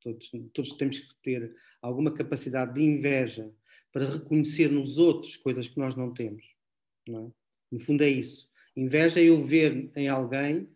Todos, 0.00 0.30
todos 0.52 0.72
temos 0.72 0.98
que 0.98 1.14
ter 1.22 1.56
alguma 1.80 2.12
capacidade 2.12 2.74
de 2.74 2.82
inveja 2.82 3.50
para 3.90 4.10
reconhecer 4.10 4.70
nos 4.70 4.98
outros 4.98 5.36
coisas 5.36 5.66
que 5.66 5.78
nós 5.78 5.94
não 5.94 6.12
temos, 6.12 6.44
não 7.08 7.26
é? 7.26 7.30
No 7.72 7.78
fundo 7.78 8.04
é 8.04 8.08
isso. 8.08 8.48
Inveja 8.76 9.20
é 9.20 9.24
eu 9.24 9.44
ver 9.44 9.90
em 9.96 10.08
alguém 10.08 10.68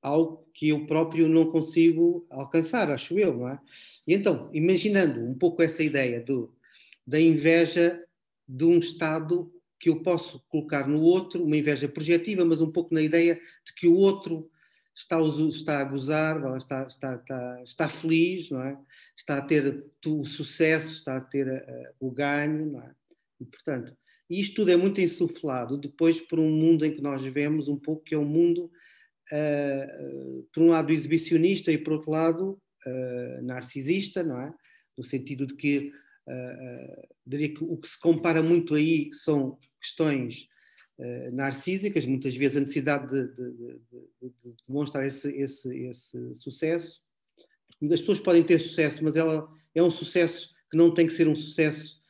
algo 0.00 0.48
que 0.54 0.68
eu 0.68 0.86
próprio 0.86 1.28
não 1.28 1.50
consigo 1.50 2.26
alcançar, 2.30 2.90
acho 2.90 3.18
eu, 3.18 3.36
não 3.36 3.48
é? 3.48 3.60
E 4.06 4.14
então, 4.14 4.48
imaginando 4.52 5.20
um 5.20 5.34
pouco 5.34 5.62
essa 5.62 5.82
ideia 5.82 6.20
do, 6.20 6.54
da 7.06 7.20
inveja 7.20 8.02
de 8.48 8.64
um 8.64 8.78
estado 8.78 9.52
que 9.78 9.88
eu 9.90 10.02
posso 10.02 10.42
colocar 10.48 10.88
no 10.88 11.00
outro, 11.00 11.44
uma 11.44 11.56
inveja 11.56 11.88
projetiva, 11.88 12.44
mas 12.44 12.60
um 12.60 12.70
pouco 12.70 12.94
na 12.94 13.02
ideia 13.02 13.34
de 13.34 13.74
que 13.74 13.86
o 13.86 13.94
outro 13.94 14.50
está, 14.94 15.20
está 15.20 15.80
a 15.80 15.84
gozar, 15.84 16.56
está, 16.56 16.86
está, 16.86 17.14
está, 17.14 17.62
está 17.62 17.88
feliz, 17.88 18.50
não 18.50 18.62
é? 18.62 18.78
está 19.16 19.38
a 19.38 19.42
ter 19.42 19.84
o 20.06 20.24
sucesso, 20.24 20.94
está 20.94 21.18
a 21.18 21.20
ter 21.20 21.46
uh, 21.46 21.94
o 22.00 22.10
ganho, 22.10 22.72
não 22.72 22.82
é? 22.82 22.94
E, 23.38 23.44
portanto, 23.44 23.94
isto 24.28 24.56
tudo 24.56 24.70
é 24.70 24.76
muito 24.76 25.00
insuflado 25.00 25.76
depois 25.76 26.20
por 26.20 26.40
um 26.40 26.50
mundo 26.50 26.84
em 26.84 26.94
que 26.94 27.02
nós 27.02 27.22
vivemos 27.22 27.68
um 27.68 27.76
pouco 27.76 28.02
que 28.02 28.14
é 28.14 28.18
um 28.18 28.24
mundo 28.24 28.70
uh, 29.32 30.42
por 30.52 30.62
um 30.62 30.68
lado, 30.68 30.92
exibicionista 30.92 31.70
e, 31.70 31.78
por 31.78 31.92
outro 31.92 32.10
lado, 32.10 32.60
uh, 32.86 33.42
narcisista, 33.42 34.22
não 34.22 34.40
é? 34.40 34.52
No 34.96 35.04
sentido 35.04 35.46
de 35.46 35.54
que, 35.54 35.92
diria 37.26 37.54
que 37.54 37.62
o 37.62 37.76
que 37.76 37.88
se 37.88 37.98
compara 37.98 38.42
muito 38.42 38.74
aí 38.74 39.12
são 39.12 39.58
questões 39.80 40.48
narcísicas, 41.32 42.06
muitas 42.06 42.34
vezes 42.34 42.56
a 42.56 42.60
necessidade 42.60 43.08
de, 43.08 43.34
de, 43.34 43.52
de, 43.52 44.30
de 44.42 44.54
demonstrar 44.66 45.06
esse, 45.06 45.30
esse, 45.32 45.68
esse 45.86 46.34
sucesso. 46.34 47.02
As 47.82 48.00
pessoas 48.00 48.20
podem 48.20 48.42
ter 48.42 48.58
sucesso, 48.58 49.04
mas 49.04 49.14
ela 49.14 49.46
é 49.74 49.82
um 49.82 49.90
sucesso 49.90 50.48
que 50.70 50.76
não 50.76 50.92
tem 50.92 51.06
que 51.06 51.12
ser 51.12 51.28
um 51.28 51.36
sucesso 51.36 52.00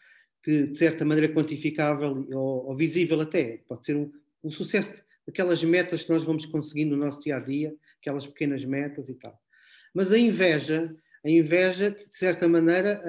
que, 0.43 0.69
de 0.69 0.79
certa 0.79 1.05
maneira, 1.05 1.33
quantificável 1.33 2.27
ou, 2.33 2.69
ou 2.69 2.77
visível 2.77 3.21
até. 3.21 3.65
Pode 3.69 3.85
ser 3.85 3.97
um, 3.97 4.13
um 4.45 4.51
sucesso 4.51 5.05
aquelas 5.29 5.63
metas 5.65 6.05
que 6.05 6.11
nós 6.11 6.23
vamos 6.23 6.47
conseguindo 6.47 6.97
no 6.97 7.05
nosso 7.05 7.21
dia 7.21 7.37
a 7.37 7.41
dia, 7.41 7.75
aquelas 8.01 8.27
pequenas 8.27 8.65
metas 8.65 9.09
e 9.09 9.15
tal. 9.15 9.39
Mas 9.93 10.13
a 10.13 10.19
inveja, 10.19 10.95
a 11.27 11.31
inveja, 11.31 11.91
de 11.91 12.15
certa 12.15 12.47
maneira, 12.47 13.03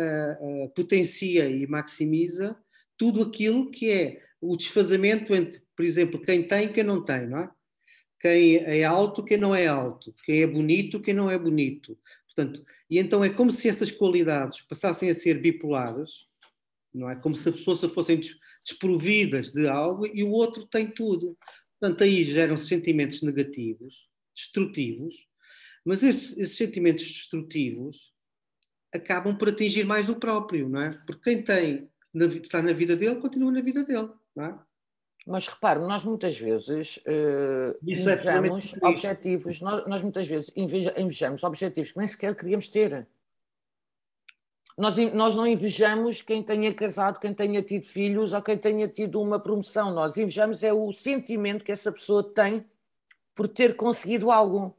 potencia 0.75 1.47
e 1.47 1.67
maximiza 1.67 2.57
tudo 2.97 3.21
aquilo 3.21 3.69
que 3.69 3.91
é 3.91 4.23
o 4.41 4.57
desfazamento 4.57 5.35
entre, 5.35 5.61
por 5.75 5.85
exemplo, 5.85 6.19
quem 6.19 6.41
tem 6.41 6.65
e 6.65 6.73
quem 6.73 6.83
não 6.83 7.05
tem, 7.05 7.27
não 7.27 7.39
é? 7.39 7.51
Quem 8.19 8.55
é 8.55 8.83
alto, 8.83 9.23
quem 9.23 9.37
não 9.37 9.53
é 9.53 9.67
alto, 9.67 10.11
quem 10.25 10.41
é 10.41 10.47
bonito, 10.47 10.99
quem 10.99 11.13
não 11.13 11.29
é 11.29 11.37
bonito. 11.37 11.95
Portanto, 12.25 12.65
e 12.89 12.97
então 12.97 13.23
é 13.23 13.29
como 13.29 13.51
se 13.51 13.69
essas 13.69 13.91
qualidades 13.91 14.61
passassem 14.61 15.11
a 15.11 15.15
ser 15.15 15.39
bipolares, 15.39 16.25
não 16.91 17.07
é? 17.07 17.15
Como 17.15 17.35
se 17.35 17.47
as 17.49 17.55
pessoas 17.55 17.93
fossem 17.93 18.19
desprovidas 18.65 19.49
de 19.51 19.67
algo 19.67 20.07
e 20.07 20.23
o 20.23 20.31
outro 20.31 20.65
tem 20.65 20.87
tudo. 20.87 21.37
Portanto, 21.79 22.03
aí 22.03 22.23
geram-se 22.23 22.65
sentimentos 22.65 23.21
negativos, 23.21 24.09
destrutivos, 24.35 25.26
mas 25.87 26.03
esses, 26.03 26.37
esses, 26.37 26.57
sentimentos 26.57 27.05
destrutivos 27.05 28.11
acabam 28.93 29.37
por 29.37 29.47
atingir 29.47 29.85
mais 29.85 30.09
o 30.09 30.15
próprio, 30.15 30.67
não 30.67 30.81
é? 30.81 31.01
Porque 31.05 31.23
quem 31.23 31.41
tem, 31.41 31.89
na, 32.13 32.25
está 32.25 32.61
na 32.61 32.73
vida 32.73 32.95
dele, 32.95 33.21
continua 33.21 33.51
na 33.51 33.61
vida 33.61 33.83
dele, 33.83 34.09
não 34.35 34.45
é? 34.45 34.59
Mas 35.25 35.47
repare, 35.47 35.79
nós 35.79 36.05
muitas 36.05 36.37
vezes 36.37 36.97
uh, 36.97 37.77
invejamos 37.81 38.73
é 38.81 38.85
objetivos, 38.85 39.61
nós, 39.61 39.87
nós, 39.87 40.03
muitas 40.03 40.27
vezes 40.27 40.51
invejamos 40.55 41.43
objetivos 41.43 41.91
que 41.91 41.97
nem 41.97 42.07
sequer 42.07 42.35
queríamos 42.35 42.69
ter. 42.69 43.07
Nós, 44.77 44.95
nós 45.13 45.35
não 45.35 45.47
invejamos 45.47 46.21
quem 46.21 46.43
tenha 46.43 46.73
casado, 46.73 47.19
quem 47.19 47.33
tenha 47.33 47.61
tido 47.63 47.85
filhos 47.85 48.31
ou 48.31 48.41
quem 48.41 48.57
tenha 48.57 48.87
tido 48.87 49.21
uma 49.21 49.39
promoção. 49.39 49.93
Nós 49.93 50.17
invejamos 50.17 50.63
é 50.63 50.71
o 50.71 50.91
sentimento 50.93 51.63
que 51.63 51.71
essa 51.71 51.91
pessoa 51.91 52.23
tem 52.23 52.65
por 53.33 53.47
ter 53.47 53.75
conseguido 53.75 54.31
algo. 54.31 54.76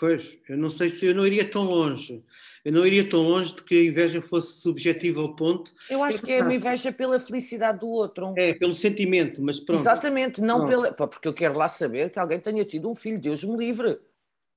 Pois, 0.00 0.34
eu 0.48 0.56
não 0.56 0.70
sei 0.70 0.88
se 0.88 1.04
eu 1.04 1.14
não 1.14 1.26
iria 1.26 1.44
tão 1.44 1.64
longe. 1.64 2.24
Eu 2.64 2.72
não 2.72 2.86
iria 2.86 3.06
tão 3.06 3.20
longe 3.20 3.54
de 3.54 3.62
que 3.62 3.78
a 3.78 3.84
inveja 3.84 4.22
fosse 4.22 4.58
subjetiva 4.62 5.20
ao 5.20 5.36
ponto. 5.36 5.74
Eu 5.90 6.02
acho 6.02 6.22
que 6.22 6.32
é 6.32 6.40
uma 6.40 6.54
inveja 6.54 6.90
pela 6.90 7.20
felicidade 7.20 7.80
do 7.80 7.88
outro. 7.90 8.32
É, 8.38 8.54
pelo 8.54 8.72
sentimento, 8.72 9.42
mas 9.42 9.60
pronto. 9.60 9.78
Exatamente, 9.78 10.40
não 10.40 10.64
pela. 10.64 10.90
Porque 10.90 11.28
eu 11.28 11.34
quero 11.34 11.58
lá 11.58 11.68
saber 11.68 12.08
que 12.08 12.18
alguém 12.18 12.40
tenha 12.40 12.64
tido 12.64 12.90
um 12.90 12.94
filho, 12.94 13.20
Deus 13.20 13.44
me 13.44 13.54
livre. 13.58 13.90
Okay. 13.90 14.02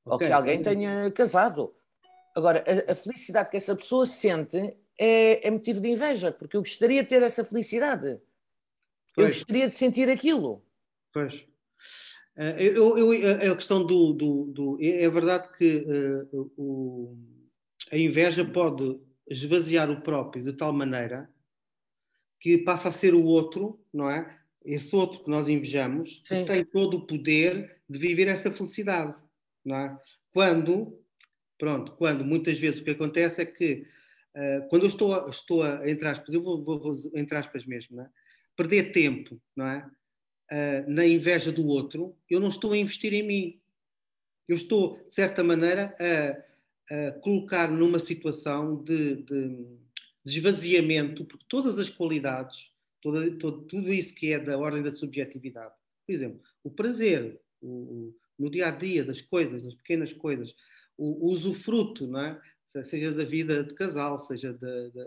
Ou 0.06 0.18
que 0.18 0.32
alguém 0.32 0.62
tenha 0.62 1.12
casado. 1.12 1.76
Agora, 2.34 2.64
a, 2.66 2.94
a, 2.94 2.96
felicidade 2.96 3.50
que 3.50 3.58
essa 3.58 3.76
pessoa 3.76 4.06
sente 4.06 4.58
é, 4.98 5.46
é, 5.46 5.52
motivo 5.52 5.82
de 5.82 5.90
inveja, 5.90 6.32
porque 6.32 6.56
eu 6.56 6.62
gostaria 6.62 7.04
de 7.04 7.10
ter 7.10 7.22
essa 7.22 7.44
felicidade. 7.44 8.18
Pois. 9.14 9.18
Eu 9.18 9.26
gostaria 9.26 9.68
de 9.68 9.74
sentir 9.74 10.10
aquilo. 10.10 10.64
Pois. 11.12 11.46
Uh, 12.38 12.58
eu, 12.60 12.98
eu, 12.98 13.52
a 13.52 13.56
questão 13.56 13.86
do. 13.86 14.14
do, 14.14 14.46
do 14.46 14.78
é, 14.82 15.04
é 15.04 15.10
verdade 15.10 15.52
que 15.58 15.86
uh, 16.34 16.52
o, 16.58 17.18
a 17.92 17.98
inveja 17.98 18.44
pode 18.44 19.00
esvaziar 19.28 19.90
o 19.90 20.02
próprio 20.02 20.44
de 20.44 20.54
tal 20.54 20.74
maneira 20.74 21.30
que 22.40 22.58
passa 22.58 22.90
a 22.90 22.92
ser 22.92 23.14
o 23.14 23.24
outro, 23.24 23.80
não 23.94 24.10
é? 24.10 24.40
Esse 24.66 24.96
outro 24.96 25.24
que 25.24 25.30
nós 25.30 25.48
invejamos, 25.48 26.22
Sim. 26.26 26.42
que 26.42 26.46
tem 26.46 26.66
todo 26.66 26.98
o 26.98 27.08
poder 27.08 27.82
de 27.88 28.00
viver 28.00 28.28
essa 28.28 28.52
felicidade, 28.52 29.18
não 29.64 29.76
é? 29.76 29.98
Quando 30.34 31.04
Pronto, 31.64 31.94
quando 31.94 32.26
muitas 32.26 32.60
vezes 32.60 32.82
o 32.82 32.84
que 32.84 32.92
acontece 32.92 33.42
é 33.42 33.46
que 33.46 33.88
uh, 34.36 34.68
quando 34.68 34.84
eu 34.84 34.90
estou, 34.90 35.14
a, 35.14 35.30
estou 35.30 35.64
a, 35.64 35.90
entre 35.90 36.06
aspas, 36.08 36.34
eu 36.34 36.42
vou, 36.42 36.62
vou, 36.62 36.78
vou 36.78 37.12
entre 37.16 37.38
aspas 37.38 37.66
mesmo, 37.66 38.02
é? 38.02 38.10
perder 38.54 38.92
tempo, 38.92 39.42
não 39.56 39.66
é? 39.66 39.90
Uh, 40.54 40.88
na 40.88 41.04
inveja 41.04 41.52
do 41.52 41.66
outro, 41.66 42.16
eu 42.30 42.40
não 42.40 42.50
estou 42.50 42.74
a 42.74 42.78
investir 42.78 43.12
em 43.12 43.24
mim. 43.24 43.60
Eu 44.48 44.56
estou, 44.56 45.00
de 45.10 45.16
certa 45.16 45.44
maneira, 45.44 45.96
a, 46.00 47.08
a 47.08 47.12
colocar 47.14 47.72
numa 47.72 47.98
situação 47.98 48.84
de, 48.84 49.16
de, 49.24 49.50
de, 50.24 50.38
esvaziamento, 50.38 51.26
porque 51.26 51.46
todas 51.50 51.80
as 51.80 51.90
qualidades, 51.90 52.70
toda, 53.02 53.32
todo, 53.38 53.64
tudo 53.64 53.92
isso 53.92 54.14
que 54.14 54.32
é 54.32 54.40
da 54.40 54.56
ordem 54.56 54.84
da 54.84 54.92
subjetividade, 54.92 55.74
por 56.06 56.14
exemplo, 56.14 56.40
o 56.64 56.70
prazer, 56.70 57.42
o, 57.60 57.68
o, 57.68 58.16
no 58.38 58.52
dia 58.52 58.68
a 58.68 58.72
dia 58.72 59.04
das 59.04 59.22
coisas, 59.22 59.64
das 59.64 59.74
pequenas 59.74 60.14
coisas, 60.14 60.54
o 60.96 61.32
usufruto, 61.32 62.06
não 62.06 62.20
é? 62.20 62.42
seja 62.84 63.12
da 63.12 63.24
vida 63.24 63.64
de 63.64 63.74
casal, 63.74 64.20
seja 64.20 64.54
da, 64.54 64.88
da, 64.90 65.06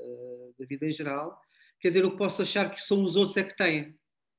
da, 0.58 0.66
vida 0.66 0.86
em 0.86 0.92
geral, 0.92 1.40
quer 1.80 1.88
dizer, 1.88 2.04
eu 2.04 2.16
posso 2.16 2.42
achar 2.42 2.72
que 2.72 2.80
são 2.82 3.02
os 3.02 3.16
outros 3.16 3.36
é 3.36 3.44
que 3.44 3.56
têm, 3.56 3.96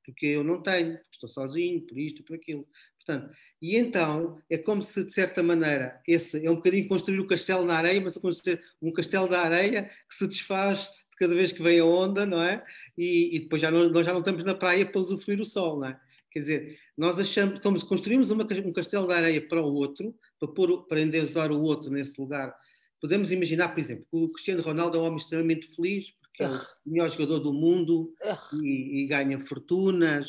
porque 0.08 0.26
eu 0.26 0.42
não 0.42 0.64
tenho, 0.64 0.98
estou 1.12 1.28
sozinho, 1.28 1.82
por 1.82 2.00
isto, 2.00 2.24
por 2.24 2.38
aquilo. 2.38 2.66
Portanto, 2.96 3.30
e 3.62 3.76
então 3.76 4.42
é 4.50 4.58
como 4.58 4.82
se, 4.82 5.04
de 5.04 5.12
certa 5.12 5.44
maneira, 5.44 6.02
esse 6.08 6.46
é 6.46 6.50
um 6.50 6.56
bocadinho 6.56 6.88
construir 6.88 7.20
o 7.20 7.28
castelo 7.28 7.66
na 7.66 7.76
areia, 7.76 8.00
mas 8.00 8.16
é 8.16 8.20
construir 8.22 8.62
um 8.82 8.90
castelo 8.94 9.28
da 9.28 9.42
areia 9.42 9.92
que 10.08 10.16
se 10.16 10.26
desfaz 10.26 10.84
de 11.12 11.18
cada 11.18 11.36
vez 11.36 11.52
que 11.52 11.62
vem 11.62 11.82
a 11.82 11.86
onda, 11.86 12.26
não 12.26 12.42
é? 12.42 12.64
E, 12.98 13.36
e 13.36 13.40
depois 13.42 13.62
já 13.62 13.70
não, 13.70 13.90
nós 13.90 14.06
já 14.06 14.14
não 14.14 14.20
estamos 14.20 14.46
na 14.46 14.56
praia 14.56 14.86
para 14.86 15.02
usufruir 15.02 15.42
o 15.42 15.46
sol, 15.46 15.82
não 15.82 15.90
é? 15.90 16.00
Quer 16.32 16.40
dizer, 16.40 16.80
nós 16.98 17.20
achamos, 17.20 17.56
estamos, 17.56 17.84
construímos 17.84 18.32
uma, 18.32 18.48
um 18.66 18.72
castelo 18.72 19.08
de 19.08 19.14
areia 19.14 19.46
para 19.46 19.62
o 19.62 19.74
outro, 19.74 20.16
para, 20.40 20.48
pôr, 20.48 20.88
para 20.88 21.02
endeusar 21.02 21.52
o 21.52 21.62
outro 21.62 21.92
nesse 21.92 22.20
lugar. 22.20 22.56
Podemos 23.02 23.30
imaginar, 23.30 23.70
por 23.70 23.80
exemplo, 23.82 24.06
que 24.10 24.18
o 24.18 24.32
Cristiano 24.32 24.64
Ronaldo 24.64 24.98
é 24.98 25.02
um 25.02 25.04
homem 25.04 25.18
extremamente 25.18 25.68
feliz, 25.76 26.14
é 26.44 26.48
o 26.50 26.62
melhor 26.86 27.10
jogador 27.10 27.40
do 27.40 27.54
mundo 27.54 28.14
e, 28.54 29.04
e 29.04 29.08
ganha 29.08 29.40
fortunas 29.40 30.28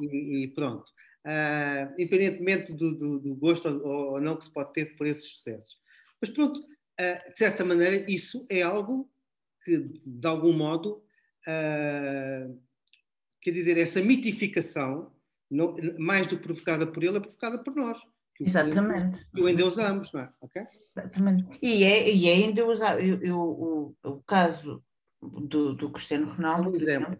e, 0.00 0.44
e, 0.44 0.48
pronto. 0.48 0.90
Uh, 1.24 1.92
independentemente 1.98 2.72
do, 2.72 2.96
do, 2.96 3.20
do, 3.20 3.34
gosto 3.34 3.68
ou, 3.68 4.12
ou 4.12 4.20
não 4.20 4.36
que 4.36 4.44
se 4.44 4.50
pode 4.50 4.72
ter 4.72 4.96
por 4.96 5.06
esses 5.06 5.24
sucessos. 5.24 5.78
Mas 6.20 6.30
pronto, 6.30 6.58
uh, 6.60 7.32
de 7.32 7.38
certa 7.38 7.64
maneira, 7.64 8.10
isso 8.10 8.46
é 8.48 8.62
algo 8.62 9.10
que, 9.62 9.78
de 10.06 10.26
algum 10.26 10.52
modo, 10.52 11.04
uh, 11.46 12.58
quer 13.40 13.50
dizer, 13.50 13.76
essa 13.76 14.00
mitificação, 14.00 15.12
não, 15.50 15.76
mais 15.98 16.26
do 16.26 16.38
que 16.38 16.42
provocada 16.42 16.86
por 16.86 17.04
ele, 17.04 17.18
é 17.18 17.20
provocada 17.20 17.62
por 17.62 17.76
nós. 17.76 17.98
Exatamente. 18.40 19.26
E 19.34 19.40
o 19.42 19.48
endeusamos, 19.48 20.10
não 20.12 20.22
é? 20.22 20.32
Okay? 20.40 20.62
Exatamente. 20.96 21.58
E 21.60 21.84
é, 21.84 22.10
e 22.10 22.28
é 22.28 22.36
endeusado. 22.36 22.98
Eu, 23.00 23.22
eu, 23.22 23.38
o, 23.38 23.96
o 24.02 24.22
caso 24.22 24.82
do, 25.22 25.74
do 25.74 25.90
Cristiano 25.90 26.30
Ronaldo, 26.32 26.70
por 26.70 26.80
exemplo, 26.80 27.18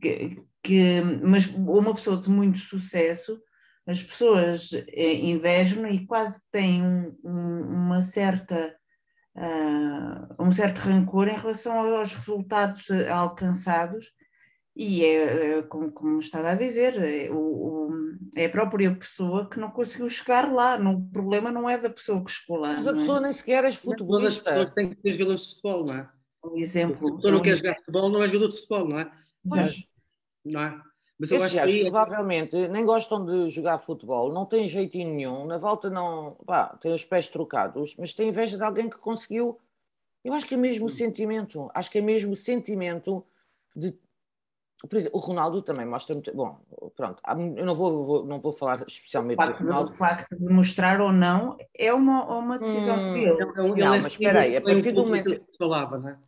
que, 0.00 0.42
que, 0.62 1.00
mas 1.22 1.46
uma 1.46 1.94
pessoa 1.94 2.16
de 2.16 2.28
muito 2.30 2.58
sucesso, 2.58 3.40
as 3.86 4.02
pessoas 4.02 4.70
eh, 4.72 5.14
invejam 5.14 5.86
e 5.86 6.06
quase 6.06 6.40
têm 6.50 6.82
um, 6.82 7.16
um, 7.24 7.60
uma 7.74 8.02
certa. 8.02 8.74
Uh, 9.36 10.42
um 10.42 10.50
certo 10.50 10.78
rancor 10.78 11.28
em 11.28 11.36
relação 11.36 11.78
aos 11.94 12.12
resultados 12.12 12.90
alcançados 13.08 14.12
e 14.78 15.04
é, 15.04 15.58
é, 15.58 15.62
como, 15.62 15.90
como, 15.90 16.20
estava 16.20 16.52
a 16.52 16.54
dizer, 16.54 17.02
é, 17.02 17.28
o, 17.32 17.88
é, 18.36 18.44
a 18.44 18.48
própria 18.48 18.94
pessoa 18.94 19.50
que 19.50 19.58
não 19.58 19.72
conseguiu 19.72 20.08
chegar 20.08 20.52
lá. 20.52 20.78
No, 20.78 20.92
o 20.92 21.10
problema 21.10 21.50
não 21.50 21.68
é 21.68 21.76
da 21.76 21.90
pessoa 21.90 22.24
que 22.24 22.30
chegou 22.30 22.58
lá. 22.58 22.74
Mas 22.74 22.86
a 22.86 22.92
é? 22.92 22.94
pessoa 22.94 23.18
é? 23.18 23.22
nem 23.22 23.32
sequer 23.32 23.64
é 23.64 23.72
futebolista. 23.72 24.50
As 24.50 24.56
pessoas 24.56 24.74
têm 24.74 24.90
que 24.90 25.00
ser 25.02 25.12
jogadores 25.14 25.42
de 25.42 25.48
futebol, 25.48 25.86
não 25.86 25.94
é? 25.94 26.08
Um 26.44 26.56
exemplo. 26.56 27.16
Pessoa 27.16 27.32
não 27.32 27.42
quer 27.42 27.56
jogar 27.56 27.76
futebol, 27.76 28.08
não 28.08 28.22
é 28.22 28.26
jogador 28.26 28.48
de 28.48 28.54
futebol, 28.54 28.88
não 28.88 28.98
é? 28.98 29.12
Pois. 29.48 29.88
Não 30.44 30.60
é? 30.60 30.82
Mas 31.18 31.32
eu 31.32 31.42
acho 31.42 31.66
que... 31.66 31.80
provavelmente 31.90 32.68
nem 32.68 32.84
gostam 32.84 33.24
de 33.24 33.50
jogar 33.50 33.78
futebol, 33.78 34.32
não 34.32 34.46
têm 34.46 34.68
jeitinho 34.68 35.12
nenhum, 35.12 35.46
na 35.46 35.58
volta 35.58 35.90
não, 35.90 36.36
pá, 36.46 36.68
têm 36.80 36.94
os 36.94 37.04
pés 37.04 37.28
trocados, 37.28 37.96
mas 37.98 38.14
têm 38.14 38.28
inveja 38.28 38.56
de 38.56 38.62
alguém 38.62 38.88
que 38.88 38.98
conseguiu. 38.98 39.58
Eu 40.24 40.32
acho 40.32 40.46
que 40.46 40.54
é 40.54 40.56
mesmo 40.56 40.86
o 40.86 40.88
sentimento, 40.88 41.68
acho 41.74 41.90
que 41.90 41.98
é 41.98 42.00
mesmo 42.00 42.32
o 42.32 42.36
sentimento 42.36 43.24
de 43.74 43.98
por 44.86 44.96
exemplo, 44.96 45.18
o 45.18 45.20
Ronaldo 45.20 45.60
também 45.60 45.84
mostra 45.84 46.14
muito. 46.14 46.32
Bom, 46.34 46.60
pronto, 46.94 47.20
eu 47.56 47.66
não 47.66 47.74
vou, 47.74 48.04
vou 48.04 48.24
não 48.24 48.40
vou 48.40 48.52
falar 48.52 48.84
especialmente 48.86 49.36
do 49.36 49.52
Ronaldo. 49.52 49.90
O 49.90 49.94
facto 49.94 50.36
de 50.36 50.52
mostrar 50.52 51.00
ou 51.00 51.12
não 51.12 51.56
é 51.76 51.92
uma, 51.92 52.24
uma 52.38 52.58
decisão 52.58 52.96
hum, 52.96 53.12
dele. 53.14 53.38
Não, 53.38 53.68
não, 53.68 53.76
não 53.76 53.88
mas 53.88 54.06
espera 54.06 54.42
aí, 54.42 54.56
a 54.56 54.60
partir 54.60 54.92
do 54.92 55.02
momento. 55.02 55.30
Que 55.30 55.50
se 55.50 55.58
falava, 55.58 55.98
não 55.98 56.10
é? 56.10 56.18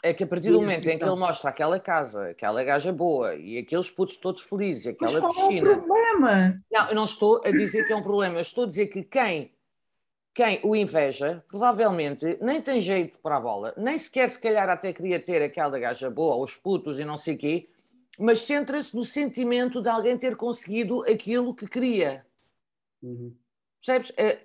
É 0.00 0.14
que 0.14 0.22
a 0.22 0.26
partir 0.28 0.52
do 0.52 0.60
momento 0.60 0.88
em 0.88 0.96
que 0.96 1.04
ele 1.04 1.16
mostra 1.16 1.50
aquela 1.50 1.80
casa, 1.80 2.28
aquela 2.28 2.62
gaja 2.62 2.92
boa 2.92 3.34
e 3.34 3.58
aqueles 3.58 3.90
putos 3.90 4.14
todos 4.14 4.40
felizes, 4.42 4.86
aquela 4.86 5.20
Mas 5.20 5.34
piscina. 5.34 5.70
é 5.70 5.72
o 5.72 5.82
problema? 5.82 6.62
Não, 6.70 6.88
eu 6.88 6.94
não 6.94 7.04
estou 7.04 7.40
a 7.44 7.50
dizer 7.50 7.84
que 7.84 7.92
é 7.92 7.96
um 7.96 8.02
problema, 8.02 8.36
eu 8.36 8.42
estou 8.42 8.62
a 8.62 8.68
dizer 8.68 8.86
que 8.86 9.02
quem, 9.02 9.52
quem 10.32 10.60
o 10.62 10.76
inveja, 10.76 11.44
provavelmente 11.48 12.38
nem 12.40 12.62
tem 12.62 12.78
jeito 12.78 13.18
para 13.18 13.38
a 13.38 13.40
bola, 13.40 13.74
nem 13.76 13.98
sequer 13.98 14.30
se 14.30 14.40
calhar 14.40 14.68
até 14.68 14.92
queria 14.92 15.18
ter 15.18 15.42
aquela 15.42 15.76
gaja 15.80 16.08
boa, 16.08 16.36
os 16.36 16.54
putos 16.54 17.00
e 17.00 17.04
não 17.04 17.16
sei 17.16 17.34
o 17.34 17.38
quê, 17.38 17.68
mas 18.18 18.40
centra-se 18.40 18.94
no 18.96 19.04
sentimento 19.04 19.80
de 19.80 19.88
alguém 19.88 20.18
ter 20.18 20.36
conseguido 20.36 21.02
aquilo 21.04 21.54
que 21.54 21.66
queria. 21.68 22.26
Uhum. 23.02 23.32
Percebes? 23.80 24.12
Eh, 24.16 24.40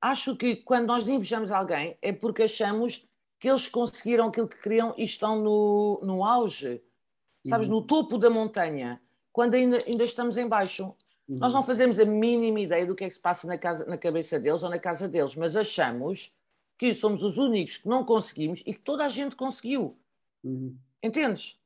acho 0.00 0.36
que 0.36 0.56
quando 0.56 0.86
nós 0.86 1.08
invejamos 1.08 1.50
alguém 1.50 1.96
é 2.02 2.12
porque 2.12 2.42
achamos 2.42 3.08
que 3.38 3.48
eles 3.48 3.68
conseguiram 3.68 4.28
aquilo 4.28 4.48
que 4.48 4.60
queriam 4.60 4.94
e 4.96 5.04
estão 5.04 5.40
no, 5.40 6.00
no 6.02 6.24
auge, 6.24 6.82
sabes, 7.44 7.68
Uhum. 7.68 7.74
no 7.74 7.82
topo 7.82 8.18
da 8.18 8.28
montanha, 8.28 9.00
quando 9.32 9.54
ainda, 9.54 9.78
ainda 9.86 10.04
estamos 10.04 10.36
em 10.36 10.46
baixo. 10.46 10.94
Uhum. 11.28 11.38
Nós 11.38 11.54
não 11.54 11.62
fazemos 11.62 11.98
a 11.98 12.04
mínima 12.04 12.60
ideia 12.60 12.84
do 12.86 12.94
que 12.94 13.04
é 13.04 13.08
que 13.08 13.14
se 13.14 13.20
passa 13.20 13.46
na, 13.46 13.58
casa, 13.58 13.84
na 13.86 13.96
cabeça 13.98 14.38
deles 14.38 14.62
ou 14.62 14.70
na 14.70 14.78
casa 14.78 15.08
deles, 15.08 15.34
mas 15.34 15.56
achamos 15.56 16.32
que 16.78 16.94
somos 16.94 17.22
os 17.22 17.38
únicos 17.38 17.78
que 17.78 17.88
não 17.88 18.04
conseguimos 18.04 18.62
e 18.66 18.74
que 18.74 18.80
toda 18.80 19.04
a 19.04 19.08
gente 19.08 19.34
conseguiu. 19.36 19.96
Uhum. 20.44 20.76
Entendes? 21.02 21.58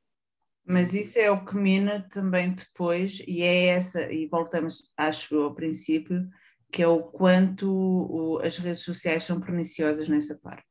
Mas 0.73 0.95
isso 0.95 1.19
é 1.19 1.31
o 1.31 1.45
que 1.45 1.57
mina 1.57 2.07
também 2.11 2.53
depois, 2.53 3.21
e 3.27 3.43
é 3.43 3.67
essa, 3.67 4.11
e 4.13 4.27
voltamos, 4.29 4.93
acho 4.97 5.35
eu, 5.35 5.43
ao 5.45 5.55
princípio, 5.55 6.29
que 6.73 6.83
é 6.83 6.87
o 6.87 7.03
quanto 7.03 7.69
o- 7.69 8.39
as 8.39 8.57
redes 8.57 8.83
sociais 8.83 9.25
são 9.25 9.41
perniciosas 9.41 10.09
nessa 10.09 10.37
parte. 10.39 10.65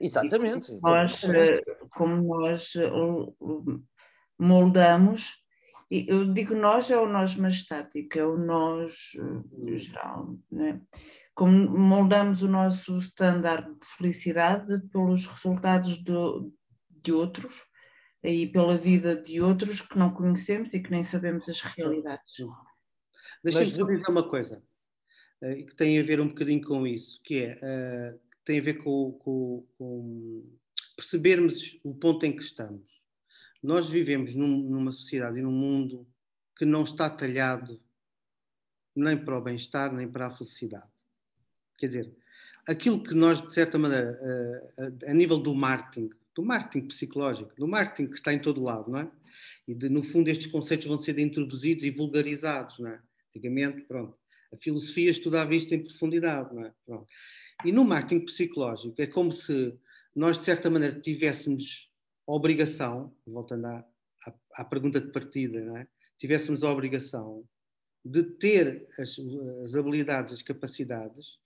Exatamente. 0.00 0.78
Nós, 0.82 1.22
eh, 1.24 1.60
como 1.90 2.22
nós 2.22 2.72
moldamos, 4.38 5.32
e 5.90 6.06
eu 6.08 6.32
digo 6.32 6.54
nós 6.54 6.90
é 6.90 6.96
o 6.98 7.06
nós 7.08 7.36
majestático, 7.36 8.18
é 8.18 8.24
o 8.26 8.36
nós 8.36 9.12
eh, 9.68 9.76
geral, 9.76 10.36
né? 10.50 10.80
como 11.34 11.68
moldamos 11.78 12.42
o 12.42 12.48
nosso 12.48 12.96
standard 12.98 13.66
de 13.78 13.86
felicidade 13.96 14.80
pelos 14.90 15.26
resultados 15.26 16.02
do- 16.02 16.50
de 16.90 17.12
outros 17.12 17.65
e 18.26 18.46
pela 18.46 18.76
vida 18.76 19.14
de 19.16 19.40
outros 19.40 19.80
que 19.80 19.98
não 19.98 20.12
conhecemos 20.12 20.68
e 20.72 20.80
que 20.80 20.90
nem 20.90 21.04
sabemos 21.04 21.48
as 21.48 21.60
realidades. 21.60 22.34
Deixa-me 22.36 22.52
Mas 23.44 23.54
só 23.54 23.84
dizer 23.86 24.08
uma 24.08 24.28
coisa, 24.28 24.62
eh, 25.42 25.62
que 25.62 25.76
tem 25.76 25.98
a 25.98 26.02
ver 26.02 26.20
um 26.20 26.28
bocadinho 26.28 26.62
com 26.64 26.86
isso, 26.86 27.20
que 27.22 27.36
é, 27.44 27.58
eh, 27.62 28.18
tem 28.44 28.58
a 28.58 28.62
ver 28.62 28.74
com, 28.74 29.12
com- 29.12 29.66
com 29.78 30.44
percebermos 30.96 31.78
o 31.84 31.94
ponto 31.94 32.24
em 32.24 32.34
que 32.34 32.42
estamos. 32.42 32.86
Nós 33.62 33.88
vivemos 33.88 34.34
num- 34.34 34.68
numa 34.70 34.92
sociedade 34.92 35.38
e 35.38 35.42
num 35.42 35.52
mundo 35.52 36.06
que 36.56 36.64
não 36.64 36.82
está 36.84 37.08
talhado 37.10 37.80
nem 38.94 39.16
para 39.16 39.38
o 39.38 39.42
bem-estar, 39.42 39.92
nem 39.92 40.08
para 40.10 40.26
a 40.26 40.30
felicidade. 40.30 40.88
Quer 41.78 41.86
dizer, 41.86 42.16
aquilo 42.66 43.02
que 43.02 43.14
nós, 43.14 43.42
de 43.42 43.52
certa 43.52 43.78
maneira, 43.78 44.18
eh, 44.22 44.72
a, 45.06 45.10
a 45.10 45.14
nível 45.14 45.38
do 45.38 45.54
marketing, 45.54 46.08
do 46.36 46.44
marketing 46.44 46.88
psicológico, 46.88 47.50
do 47.56 47.66
marketing 47.66 48.10
que 48.10 48.16
está 48.16 48.32
em 48.32 48.38
todo 48.38 48.62
lado, 48.62 48.90
não 48.90 49.00
é? 49.00 49.10
E 49.66 49.74
de, 49.74 49.88
no 49.88 50.02
fundo 50.02 50.28
estes 50.28 50.46
conceitos 50.46 50.86
vão 50.86 51.00
ser 51.00 51.18
introduzidos 51.18 51.82
e 51.82 51.90
vulgarizados, 51.90 52.78
não 52.78 52.90
é? 52.90 53.00
Antigamente, 53.30 53.80
pronto, 53.82 54.16
a 54.52 54.56
filosofia 54.58 55.10
estudava 55.10 55.54
isto 55.54 55.74
em 55.74 55.82
profundidade, 55.82 56.54
não 56.54 56.64
é? 56.64 56.72
Pronto. 56.84 57.06
E 57.64 57.72
no 57.72 57.84
marketing 57.84 58.26
psicológico 58.26 59.00
é 59.00 59.06
como 59.06 59.32
se 59.32 59.74
nós, 60.14 60.38
de 60.38 60.44
certa 60.44 60.68
maneira, 60.68 61.00
tivéssemos 61.00 61.90
a 62.28 62.32
obrigação, 62.32 63.14
voltando 63.26 63.66
à, 63.66 63.84
à, 64.26 64.34
à 64.56 64.64
pergunta 64.64 65.00
de 65.00 65.10
partida, 65.10 65.64
não 65.64 65.78
é? 65.78 65.88
tivéssemos 66.18 66.62
a 66.62 66.70
obrigação 66.70 67.44
de 68.04 68.22
ter 68.22 68.86
as, 68.98 69.18
as 69.64 69.74
habilidades, 69.74 70.34
as 70.34 70.42
capacidades, 70.42 71.38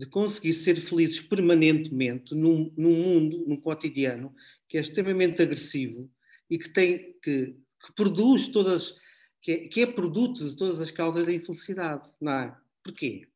de 0.00 0.06
conseguir 0.06 0.54
ser 0.54 0.80
felizes 0.80 1.20
permanentemente 1.20 2.34
num, 2.34 2.72
num 2.74 2.90
mundo, 2.90 3.44
num 3.46 3.60
cotidiano, 3.60 4.34
que 4.66 4.78
é 4.78 4.80
extremamente 4.80 5.42
agressivo 5.42 6.10
e 6.48 6.58
que 6.58 6.70
tem 6.70 7.12
que, 7.22 7.54
que 7.84 7.92
produz 7.94 8.48
todas, 8.48 8.96
que 9.42 9.52
é, 9.52 9.68
que 9.68 9.82
é 9.82 9.86
produto 9.86 10.48
de 10.48 10.56
todas 10.56 10.80
as 10.80 10.90
causas 10.90 11.26
da 11.26 11.32
infelicidade, 11.34 12.10
não 12.18 12.32
é? 12.32 12.56
Porquê? 12.82 13.28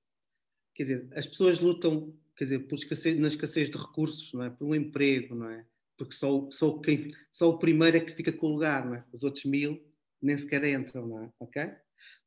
Quer 0.75 0.85
dizer, 0.85 1.09
as 1.15 1.27
pessoas 1.27 1.61
lutam, 1.61 2.17
quer 2.35 2.45
dizer, 2.45 2.61
por 2.61 2.79
escassez, 2.79 3.19
na 3.19 3.29
escassez 3.29 3.69
de 3.69 3.77
recursos, 3.77 4.33
não 4.33 4.45
é? 4.45 4.49
Por 4.49 4.67
um 4.67 4.75
emprego, 4.75 5.35
não 5.35 5.51
é? 5.51 5.67
Porque 5.99 6.15
só, 6.15 6.49
só, 6.51 6.79
quem, 6.79 7.15
só 7.31 7.51
o 7.51 7.59
primeiro 7.59 7.99
é 7.99 8.01
que 8.01 8.15
fica 8.15 8.33
com 8.33 8.47
o 8.47 8.53
lugar, 8.53 8.87
não 8.87 8.95
é? 8.95 9.05
Os 9.13 9.23
outros 9.23 9.45
mil 9.45 9.85
nem 10.23 10.39
sequer 10.39 10.65
entram, 10.65 11.07
não 11.07 11.25
é? 11.25 11.31
Ok? 11.39 11.63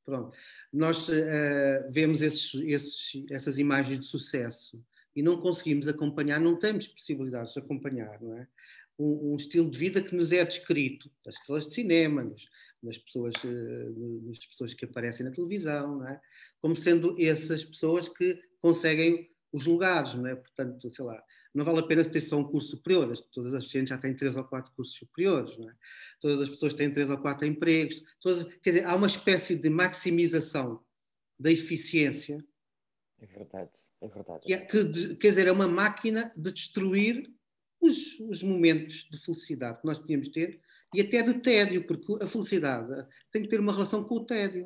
Pronto. 0.07 0.37
Nós 0.71 1.09
uh, 1.09 1.91
vemos 1.91 2.21
esses, 2.21 2.53
esses, 2.63 3.25
essas 3.29 3.59
imagens 3.59 3.99
de 3.99 4.05
sucesso 4.05 4.81
e 5.13 5.21
não 5.21 5.41
conseguimos 5.41 5.85
acompanhar, 5.85 6.39
não 6.39 6.57
temos 6.57 6.87
possibilidades 6.87 7.51
de 7.51 7.59
acompanhar, 7.59 8.21
não 8.21 8.37
é? 8.37 8.47
Um, 8.97 9.33
um, 9.33 9.35
estilo 9.35 9.69
de 9.69 9.77
vida 9.77 10.01
que 10.01 10.15
nos 10.15 10.31
é 10.31 10.45
descrito 10.45 11.11
das 11.25 11.35
estrelas 11.35 11.67
de 11.67 11.73
cinema, 11.73 12.23
nos, 12.23 12.47
nas, 12.81 12.97
pessoas, 12.97 13.35
uh, 13.43 14.23
nas 14.25 14.39
pessoas 14.45 14.73
que 14.73 14.85
aparecem 14.85 15.25
na 15.25 15.31
televisão, 15.31 15.97
não 15.97 16.07
é? 16.07 16.21
como 16.61 16.77
sendo 16.77 17.13
essas 17.19 17.65
pessoas 17.65 18.07
que 18.07 18.39
conseguem 18.61 19.29
os 19.51 19.65
lugares, 19.65 20.13
não 20.13 20.27
é? 20.27 20.35
Portanto, 20.35 20.89
sei 20.89 21.05
lá, 21.05 21.21
não 21.53 21.63
vale 21.63 21.79
a 21.79 21.83
pena 21.83 22.03
ter 22.03 22.21
só 22.21 22.37
um 22.37 22.43
curso 22.43 22.71
superior, 22.71 23.11
todas 23.31 23.53
as 23.53 23.65
pessoas 23.65 23.89
já 23.89 23.97
têm 23.97 24.15
três 24.15 24.35
ou 24.35 24.43
quatro 24.43 24.71
cursos 24.73 24.95
superiores, 24.95 25.57
não 25.57 25.69
é? 25.69 25.73
Todas 26.19 26.41
as 26.41 26.49
pessoas 26.49 26.73
têm 26.73 26.93
três 26.93 27.09
ou 27.09 27.17
quatro 27.17 27.47
empregos, 27.47 28.01
todas, 28.21 28.43
quer 28.61 28.71
dizer, 28.71 28.85
há 28.85 28.95
uma 28.95 29.07
espécie 29.07 29.55
de 29.55 29.69
maximização 29.69 30.83
da 31.39 31.51
eficiência. 31.51 32.43
É 33.19 33.25
verdade, 33.25 33.71
é 34.01 34.07
verdade. 34.07 34.39
Que, 34.41 34.53
é, 34.53 34.57
que 34.59 35.15
quer 35.15 35.29
dizer, 35.29 35.47
é 35.47 35.51
uma 35.51 35.67
máquina 35.67 36.31
de 36.35 36.51
destruir 36.51 37.31
os, 37.79 38.19
os, 38.19 38.43
momentos 38.43 39.07
de 39.09 39.17
felicidade 39.19 39.79
que 39.79 39.85
nós 39.85 39.99
podíamos 39.99 40.29
ter 40.29 40.59
e 40.93 41.01
até 41.01 41.21
de 41.21 41.35
tédio, 41.35 41.85
porque 41.85 42.23
a 42.23 42.27
felicidade 42.27 43.07
tem 43.31 43.43
que 43.43 43.47
ter 43.47 43.59
uma 43.59 43.73
relação 43.73 44.03
com 44.03 44.15
o 44.15 44.25
tédio. 44.25 44.65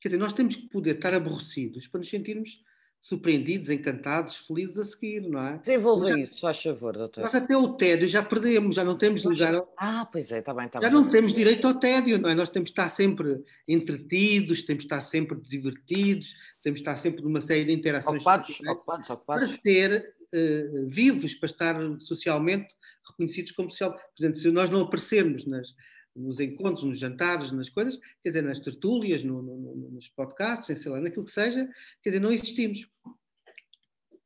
Quer 0.00 0.08
dizer, 0.08 0.18
nós 0.18 0.32
temos 0.32 0.56
que 0.56 0.68
poder 0.68 0.96
estar 0.96 1.14
aborrecidos 1.14 1.86
para 1.86 2.00
nos 2.00 2.08
sentirmos 2.08 2.62
surpreendidos, 3.02 3.68
encantados, 3.68 4.36
felizes 4.46 4.78
a 4.78 4.84
seguir, 4.84 5.22
não 5.22 5.44
é? 5.44 5.58
Desenvolva 5.58 6.10
já, 6.10 6.18
isso, 6.20 6.40
faz 6.40 6.62
favor, 6.62 6.96
doutor. 6.96 7.22
Nós 7.22 7.34
até 7.34 7.56
o 7.56 7.74
tédio 7.74 8.06
já 8.06 8.22
perdemos, 8.22 8.76
já 8.76 8.84
não 8.84 8.96
temos 8.96 9.24
lugar. 9.24 9.56
Ao... 9.56 9.74
Ah, 9.76 10.08
pois 10.10 10.30
é, 10.30 10.38
está 10.38 10.54
bem, 10.54 10.66
está 10.66 10.80
Já 10.80 10.88
bem. 10.88 11.00
não 11.00 11.10
temos 11.10 11.32
direito 11.32 11.66
ao 11.66 11.74
tédio, 11.74 12.16
não 12.16 12.30
é? 12.30 12.34
Nós 12.36 12.48
temos 12.48 12.70
que 12.70 12.72
estar 12.72 12.88
sempre 12.88 13.42
entretidos, 13.66 14.62
temos 14.62 14.84
que 14.84 14.86
estar 14.86 15.00
sempre 15.00 15.36
divertidos, 15.40 16.36
temos 16.62 16.78
que 16.78 16.88
estar 16.88 16.94
sempre 16.96 17.22
numa 17.24 17.40
série 17.40 17.64
de 17.64 17.72
interações. 17.72 18.22
Ocupados, 18.22 18.60
ocupados, 18.60 19.10
ocupados. 19.10 19.56
Para 19.56 19.62
ser 19.62 20.14
uh, 20.32 20.88
vivos, 20.88 21.34
para 21.34 21.46
estar 21.46 21.76
socialmente 21.98 22.72
reconhecidos 23.04 23.50
como 23.50 23.68
social. 23.68 23.98
Portanto, 24.16 24.38
se 24.38 24.48
nós 24.52 24.70
não 24.70 24.82
aparecermos 24.82 25.44
nas, 25.44 25.74
nos 26.14 26.40
encontros, 26.40 26.84
nos 26.84 26.98
jantares, 26.98 27.52
nas 27.52 27.68
coisas, 27.68 27.98
quer 28.22 28.30
dizer, 28.30 28.42
nas 28.42 28.60
tertúlias, 28.60 29.22
no, 29.22 29.42
no, 29.42 29.90
nos 29.90 30.08
podcasts, 30.08 30.80
sei 30.80 30.92
lá, 30.92 31.00
naquilo 31.00 31.24
que 31.24 31.30
seja, 31.30 31.68
quer 32.02 32.10
dizer, 32.10 32.20
não 32.20 32.32
existimos. 32.32 32.86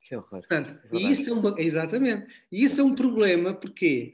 Que 0.00 0.14
horror. 0.14 0.40
Portanto, 0.40 0.78
e 0.92 1.10
isso 1.10 1.28
é 1.28 1.32
um, 1.32 1.58
exatamente. 1.58 2.44
E 2.50 2.64
isso 2.64 2.80
é 2.80 2.84
um 2.84 2.94
problema 2.94 3.52
porque 3.54 4.12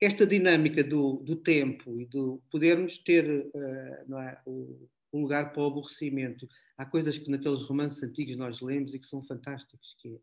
esta 0.00 0.26
dinâmica 0.26 0.84
do, 0.84 1.18
do 1.18 1.36
tempo 1.36 2.00
e 2.00 2.04
do 2.06 2.42
podermos 2.50 2.98
ter 2.98 3.24
uh, 3.54 4.08
não 4.08 4.20
é, 4.20 4.38
o, 4.44 4.88
o, 5.12 5.20
lugar 5.20 5.52
para 5.52 5.62
o 5.62 5.66
aborrecimento. 5.66 6.46
Há 6.76 6.84
coisas 6.84 7.16
que 7.16 7.30
naqueles 7.30 7.62
romances 7.62 8.02
antigos 8.02 8.36
nós 8.36 8.60
lemos 8.60 8.92
e 8.92 8.98
que 8.98 9.06
são 9.06 9.22
fantásticos, 9.22 9.96
que 10.00 10.20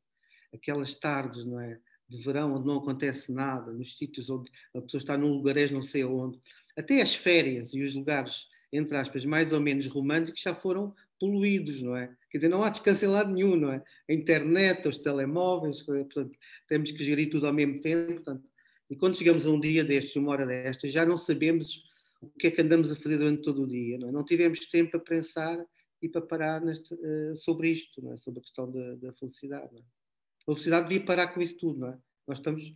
é 0.54 0.58
aquelas 0.58 0.94
tardes, 0.96 1.46
não 1.46 1.60
é? 1.60 1.80
De 2.08 2.18
verão 2.18 2.56
onde 2.56 2.68
não 2.68 2.78
acontece 2.78 3.32
nada, 3.32 3.72
nos 3.72 3.98
sítios 3.98 4.30
onde 4.30 4.52
a 4.76 4.82
pessoa 4.82 5.00
está 5.00 5.18
num 5.18 5.32
lugarejo 5.34 5.74
não 5.74 5.82
sei 5.82 6.02
aonde. 6.02 6.40
Até 6.80 7.02
as 7.02 7.14
férias 7.14 7.74
e 7.74 7.84
os 7.84 7.94
lugares, 7.94 8.48
entre 8.72 8.96
aspas, 8.96 9.26
mais 9.26 9.52
ou 9.52 9.60
menos 9.60 9.86
românticos 9.88 10.42
já 10.42 10.56
foram 10.56 10.96
poluídos, 11.20 11.82
não 11.82 11.94
é? 11.94 12.16
Quer 12.32 12.38
dizer, 12.38 12.48
não 12.48 12.64
há 12.64 12.70
descanso 12.70 13.04
em 13.04 13.10
lado 13.10 13.34
nenhum, 13.34 13.58
não 13.58 13.74
é? 13.74 13.84
A 14.10 14.14
internet, 14.14 14.88
os 14.88 14.98
telemóveis, 14.98 15.84
portanto, 15.84 16.32
temos 16.70 16.90
que 16.92 17.04
gerir 17.04 17.30
tudo 17.30 17.48
ao 17.48 17.54
mesmo 17.54 17.82
tempo. 17.82 18.14
Portanto, 18.14 18.48
e 18.90 18.96
quando 18.96 19.18
chegamos 19.18 19.46
a 19.46 19.50
um 19.50 19.60
dia 19.60 19.84
destes, 19.84 20.16
uma 20.16 20.32
hora 20.32 20.46
destas, 20.46 20.94
já 20.94 21.06
não 21.06 21.18
sabemos 21.18 21.84
o 22.22 22.30
que 22.40 22.48
é 22.48 22.52
que 22.52 22.62
andamos 22.62 22.90
a 22.90 22.96
fazer 22.96 23.18
durante 23.18 23.42
todo 23.42 23.64
o 23.64 23.68
dia, 23.68 23.98
não 23.98 24.08
é? 24.08 24.12
Não 24.14 24.24
tivemos 24.24 24.62
tempo 24.68 24.92
para 24.92 25.00
pensar 25.02 25.66
e 26.02 26.08
para 26.08 26.22
parar 26.22 26.62
neste, 26.62 26.94
uh, 26.94 27.36
sobre 27.36 27.72
isto, 27.72 28.02
não 28.02 28.14
é? 28.14 28.18
Sobre 28.18 28.40
a 28.40 28.44
questão 28.44 28.72
da, 28.72 28.96
da 28.96 29.14
felicidade, 29.14 29.76
é? 29.76 29.80
A 29.80 30.46
felicidade 30.46 30.88
devia 30.88 31.06
parar 31.06 31.28
com 31.28 31.42
isso 31.42 31.58
tudo, 31.58 31.80
não 31.82 31.90
é? 31.90 31.98
Nós 32.26 32.38
estamos, 32.38 32.74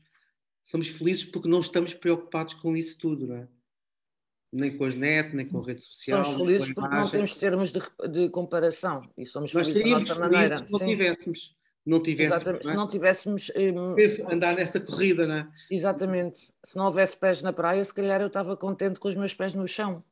somos 0.66 0.90
felizes 0.90 1.24
porque 1.24 1.48
não 1.48 1.62
estamos 1.62 1.94
preocupados 1.94 2.54
com 2.56 2.76
isso 2.76 2.98
tudo, 2.98 3.28
não 3.28 3.38
é? 3.38 3.48
Nem 4.54 4.78
com 4.78 4.86
a 4.86 4.90
net, 4.90 5.36
nem 5.36 5.48
com 5.48 5.60
a 5.62 5.66
rede 5.66 5.84
social. 5.84 6.24
Somos 6.24 6.40
felizes 6.40 6.74
porque 6.74 6.96
não 6.96 7.10
temos 7.10 7.36
termos 7.36 7.72
de, 7.72 7.80
de, 8.12 8.30
comparação 8.30 9.02
e 9.18 9.26
somos 9.26 9.54
Nós 9.54 9.68
felizes 9.68 9.84
da 9.84 9.90
nossa 9.90 10.20
maneira. 10.20 10.58
Se 10.66 10.72
não 10.72 10.80
tivéssemos. 10.80 11.56
não 11.86 12.02
tivéssemos, 12.02 12.36
Exatamente. 12.42 12.64
não 12.66 12.70
é? 12.70 12.74
Se 12.74 12.78
não 12.78 12.88
tivéssemos. 12.88 13.52
hum, 13.56 14.32
andar 14.32 14.56
nessa 14.56 14.80
corrida, 14.80 15.26
não 15.28 15.36
é? 15.36 15.48
Exatamente. 15.72 16.54
Se 16.64 16.78
não 16.78 16.86
houvesse 16.86 17.18
pés 17.18 17.42
na 17.42 17.52
praia, 17.52 17.84
se 17.84 17.94
calhar 17.94 18.22
eu 18.22 18.28
estava 18.28 18.56
contente 18.56 19.00
com 19.00 19.08
os 19.08 19.16
meus 19.16 19.34
pés 19.34 19.54
no 19.54 19.68
chão. 19.68 20.04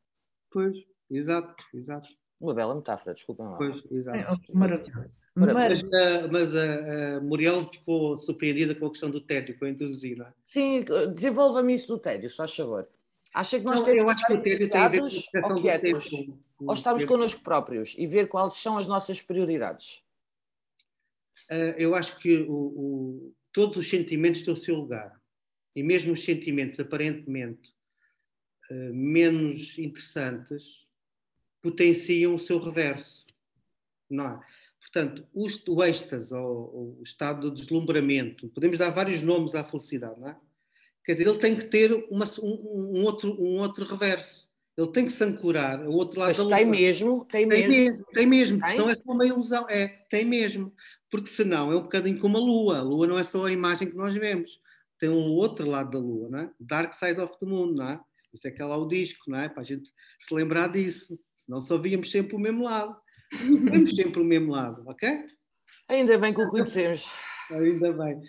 Pois, 0.50 0.76
exato, 1.10 1.56
exato, 1.74 2.10
Uma 2.40 2.54
bela 2.54 2.74
metáfora, 2.76 3.14
desculpem 3.14 3.46
lá. 3.46 3.56
pois, 3.58 3.84
exato. 3.92 4.18
É 4.18 4.54
maravilhoso. 4.58 5.22
Maravilhoso. 5.36 5.90
Mas, 5.92 6.02
a- 6.02 6.28
mas 6.28 6.56
a, 6.56 7.18
a 7.18 7.22
Muriel 7.22 7.70
ficou 7.72 8.18
surpreendida 8.18 8.74
com 8.76 8.88
a 8.88 8.90
questão 8.90 9.10
do 9.12 9.22
tédio 9.22 9.56
que 9.58 9.64
eu 9.64 9.70
introduzi, 9.70 10.16
não 10.16 10.26
é? 10.26 10.34
Sim, 10.44 10.84
desenvolva-me 11.14 11.74
isso 11.76 11.88
do 11.88 12.00
tédio, 12.00 12.30
se 12.30 12.36
faz 12.36 12.54
favor. 12.56 12.88
Acha 13.34 13.58
que 13.60 13.66
nós 13.66 13.80
Não, 13.80 13.86
temos 13.86 14.02
eu 14.02 14.06
que 14.06 14.12
acho 14.12 14.26
que 14.26 14.34
o 14.34 14.36
estar 14.36 14.44
tédio 14.44 14.70
tem 14.70 14.82
a 14.82 14.88
ver 14.90 15.00
com 15.00 15.06
a 15.06 15.08
entediados 15.08 15.30
percepção 15.32 15.56
ou 15.56 15.62
quietos? 15.62 16.10
tempo. 16.10 16.40
Ou 16.60 16.74
estamos 16.74 17.06
connosco 17.06 17.42
próprios 17.42 17.96
e 17.98 18.06
ver 18.06 18.28
quais 18.28 18.54
são 18.56 18.78
as 18.78 18.88
nossas 18.88 19.22
prioridades? 19.22 20.02
Eh, 21.50 21.76
eu 21.80 21.96
acho 21.96 22.18
que 22.20 22.38
o- 22.42 22.52
o- 22.54 23.36
todos 23.54 23.78
os 23.78 23.90
sentimentos 23.90 24.44
têm 24.44 24.54
o 24.54 24.58
seu 24.58 24.76
lugar. 24.76 25.20
E 25.76 25.82
mesmo 25.82 26.12
os 26.14 26.24
sentimentos 26.24 26.80
aparentemente 26.80 27.74
eh, 28.70 28.90
menos 28.94 29.78
interessantes 29.80 30.86
potenciam 31.62 32.36
o 32.36 32.40
seu 32.40 32.58
reverso. 32.60 33.26
Não 34.10 34.28
é? 34.28 34.40
Portanto, 34.80 35.28
o, 35.34 35.46
o 35.70 35.84
êxtase 35.84 36.34
ou, 36.34 36.98
o 37.00 37.04
estado 37.04 37.50
de 37.52 37.62
deslumbramento, 37.62 38.50
podemos 38.50 38.78
dar 38.78 38.90
vários 38.90 39.22
nomes 39.22 39.56
à 39.56 39.64
felicidade, 39.64 40.20
não 40.20 40.28
é? 40.30 40.38
Quer 41.04 41.14
dizer, 41.14 41.28
ele 41.28 41.38
tem 41.40 41.56
que 41.56 41.66
ter 41.66 41.92
uma- 42.10 42.26
um, 42.42 42.98
um 43.00 43.04
outro, 43.04 43.32
um 43.42 43.60
outro 43.60 43.86
reverso. 43.86 44.48
Ele 44.78 44.88
tem 44.92 45.06
que 45.06 45.12
se 45.12 45.24
ancorar 45.24 45.82
ao 45.84 45.92
outro 45.92 46.20
lado 46.20 46.30
Mas 46.30 46.38
da 46.38 46.56
tem 46.56 46.66
lua. 46.66 46.72
mesmo, 46.76 47.26
tem 47.26 47.48
Tem 47.48 47.68
mesmo. 47.68 47.72
mesmo, 47.84 48.06
tem 48.14 48.26
mesmo, 48.28 48.60
Tem? 48.62 48.70
senão 48.72 48.90
é 48.90 48.96
só 48.96 49.12
uma 49.12 49.26
ilusão. 49.26 49.66
É, 49.70 49.88
tem 50.10 50.24
mesmo. 50.26 50.74
Porque 51.10 51.28
senão 51.28 51.72
é 51.72 51.76
um 51.76 51.82
bocadinho 51.84 52.18
como 52.20 52.38
a 52.38 52.40
Lua. 52.40 52.78
A 52.80 52.82
Lua 52.82 53.06
não 53.06 53.20
é 53.20 53.24
só 53.24 53.46
a 53.46 53.52
imagem 53.52 53.90
que 53.90 53.98
nós 53.98 54.16
vemos. 54.16 54.62
Tem 54.98 55.10
um 55.10 55.32
outro 55.34 55.68
lado 55.68 55.92
da 55.92 56.00
Lua, 56.00 56.30
não 56.30 56.40
é? 56.40 56.52
Dark 56.60 56.94
Side 56.94 57.20
of 57.20 57.38
the 57.40 57.46
Moon, 57.46 57.74
não 57.74 57.90
é? 57.90 58.00
Isso 58.34 58.48
é 58.48 58.52
que 58.52 58.62
é 58.62 58.66
lá 58.66 58.78
o 58.78 58.88
disco, 58.88 59.30
não 59.30 59.40
é? 59.40 59.50
Para 59.50 59.62
a 59.62 59.66
gente 59.66 59.92
se 60.20 60.34
lembrar 60.34 60.70
disso. 60.72 61.20
Senão 61.36 61.60
só 61.60 61.78
víamos 61.78 62.10
sempre 62.10 62.36
o 62.36 62.40
mesmo 62.40 62.64
lado. 62.64 62.96
Vemos 63.34 63.94
sempre 63.96 64.22
o 64.22 64.24
mesmo 64.26 64.52
lado, 64.54 64.84
ok? 64.88 65.10
Ainda 65.90 66.18
bem 66.18 66.34
que 66.34 66.42
o 66.42 66.50
conhecemos. 66.50 67.10
Ainda 67.50 67.92
bem. 67.92 68.22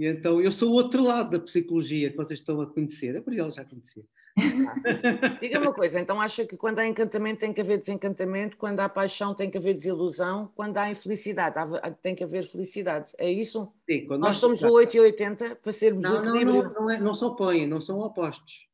E 0.00 0.06
então 0.06 0.40
eu 0.40 0.50
sou 0.50 0.70
o 0.70 0.72
outro 0.72 1.02
lado 1.02 1.32
da 1.32 1.38
psicologia 1.38 2.08
que 2.10 2.16
vocês 2.16 2.40
estão 2.40 2.58
a 2.62 2.66
conhecer. 2.66 3.14
A 3.14 3.20
Muriel 3.20 3.50
já 3.52 3.66
conhecia. 3.66 4.02
Diga 5.42 5.60
uma 5.60 5.74
coisa, 5.74 6.00
então 6.00 6.18
acha 6.18 6.46
que 6.46 6.56
quando 6.56 6.78
há 6.78 6.86
encantamento 6.86 7.40
tem 7.40 7.52
que 7.52 7.60
haver 7.60 7.76
desencantamento, 7.78 8.56
quando 8.56 8.80
há 8.80 8.88
paixão 8.88 9.34
tem 9.34 9.50
que 9.50 9.58
haver 9.58 9.74
desilusão, 9.74 10.50
quando 10.54 10.78
há 10.78 10.88
infelicidade 10.88 11.58
há- 11.58 11.90
tem 11.90 12.14
que 12.14 12.24
haver 12.24 12.46
felicidade. 12.46 13.12
É 13.18 13.30
isso? 13.30 13.70
Sim, 13.86 14.06
quando 14.06 14.22
Nós 14.22 14.36
somos 14.36 14.62
o 14.62 14.72
8 14.72 14.96
e 14.96 15.00
80 15.00 15.56
para 15.56 15.70
sermos 15.72 16.08
o 16.08 16.14
Não, 16.14 16.22
não, 16.22 16.44
não, 16.44 16.72
não, 16.72 16.90
é, 16.90 16.98
não 16.98 17.14
se 17.14 17.22
opõem, 17.22 17.66
não 17.66 17.82
são 17.82 17.98
opostos. 17.98 18.70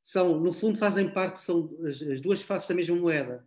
São, 0.00 0.38
no 0.38 0.52
fundo, 0.52 0.78
fazem 0.78 1.12
parte, 1.12 1.40
são 1.40 1.76
as, 1.82 2.00
as 2.00 2.20
duas 2.20 2.40
faces 2.40 2.68
da 2.68 2.74
mesma 2.76 2.94
moeda. 2.94 3.44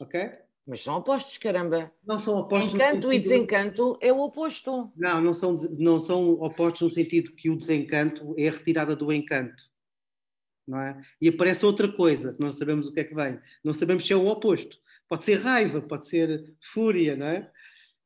Ok? 0.00 0.18
Mas 0.66 0.82
são 0.82 0.96
opostos, 0.96 1.36
caramba. 1.36 1.92
Não 2.06 2.18
são 2.18 2.38
opostos. 2.38 2.74
Encanto 2.74 3.12
e 3.12 3.18
desencanto 3.18 3.98
é 4.00 4.12
o 4.12 4.20
oposto. 4.20 4.90
Não, 4.96 5.20
não 5.20 5.34
são, 5.34 5.56
não 5.78 6.00
são 6.00 6.32
opostos 6.40 6.80
no 6.80 6.90
sentido 6.90 7.32
que 7.32 7.50
o 7.50 7.56
desencanto 7.56 8.34
é 8.38 8.48
a 8.48 8.52
retirada 8.52 8.96
do 8.96 9.12
encanto. 9.12 9.62
Não 10.66 10.80
é? 10.80 10.98
E 11.20 11.28
aparece 11.28 11.66
outra 11.66 11.92
coisa, 11.92 12.32
que 12.32 12.40
não 12.40 12.50
sabemos 12.50 12.88
o 12.88 12.92
que 12.92 13.00
é 13.00 13.04
que 13.04 13.14
vem. 13.14 13.38
Não 13.62 13.74
sabemos 13.74 14.06
se 14.06 14.14
é 14.14 14.16
o 14.16 14.26
oposto. 14.26 14.78
Pode 15.06 15.24
ser 15.24 15.34
raiva, 15.34 15.82
pode 15.82 16.06
ser 16.06 16.54
fúria, 16.72 17.14
não 17.14 17.26
é? 17.26 17.50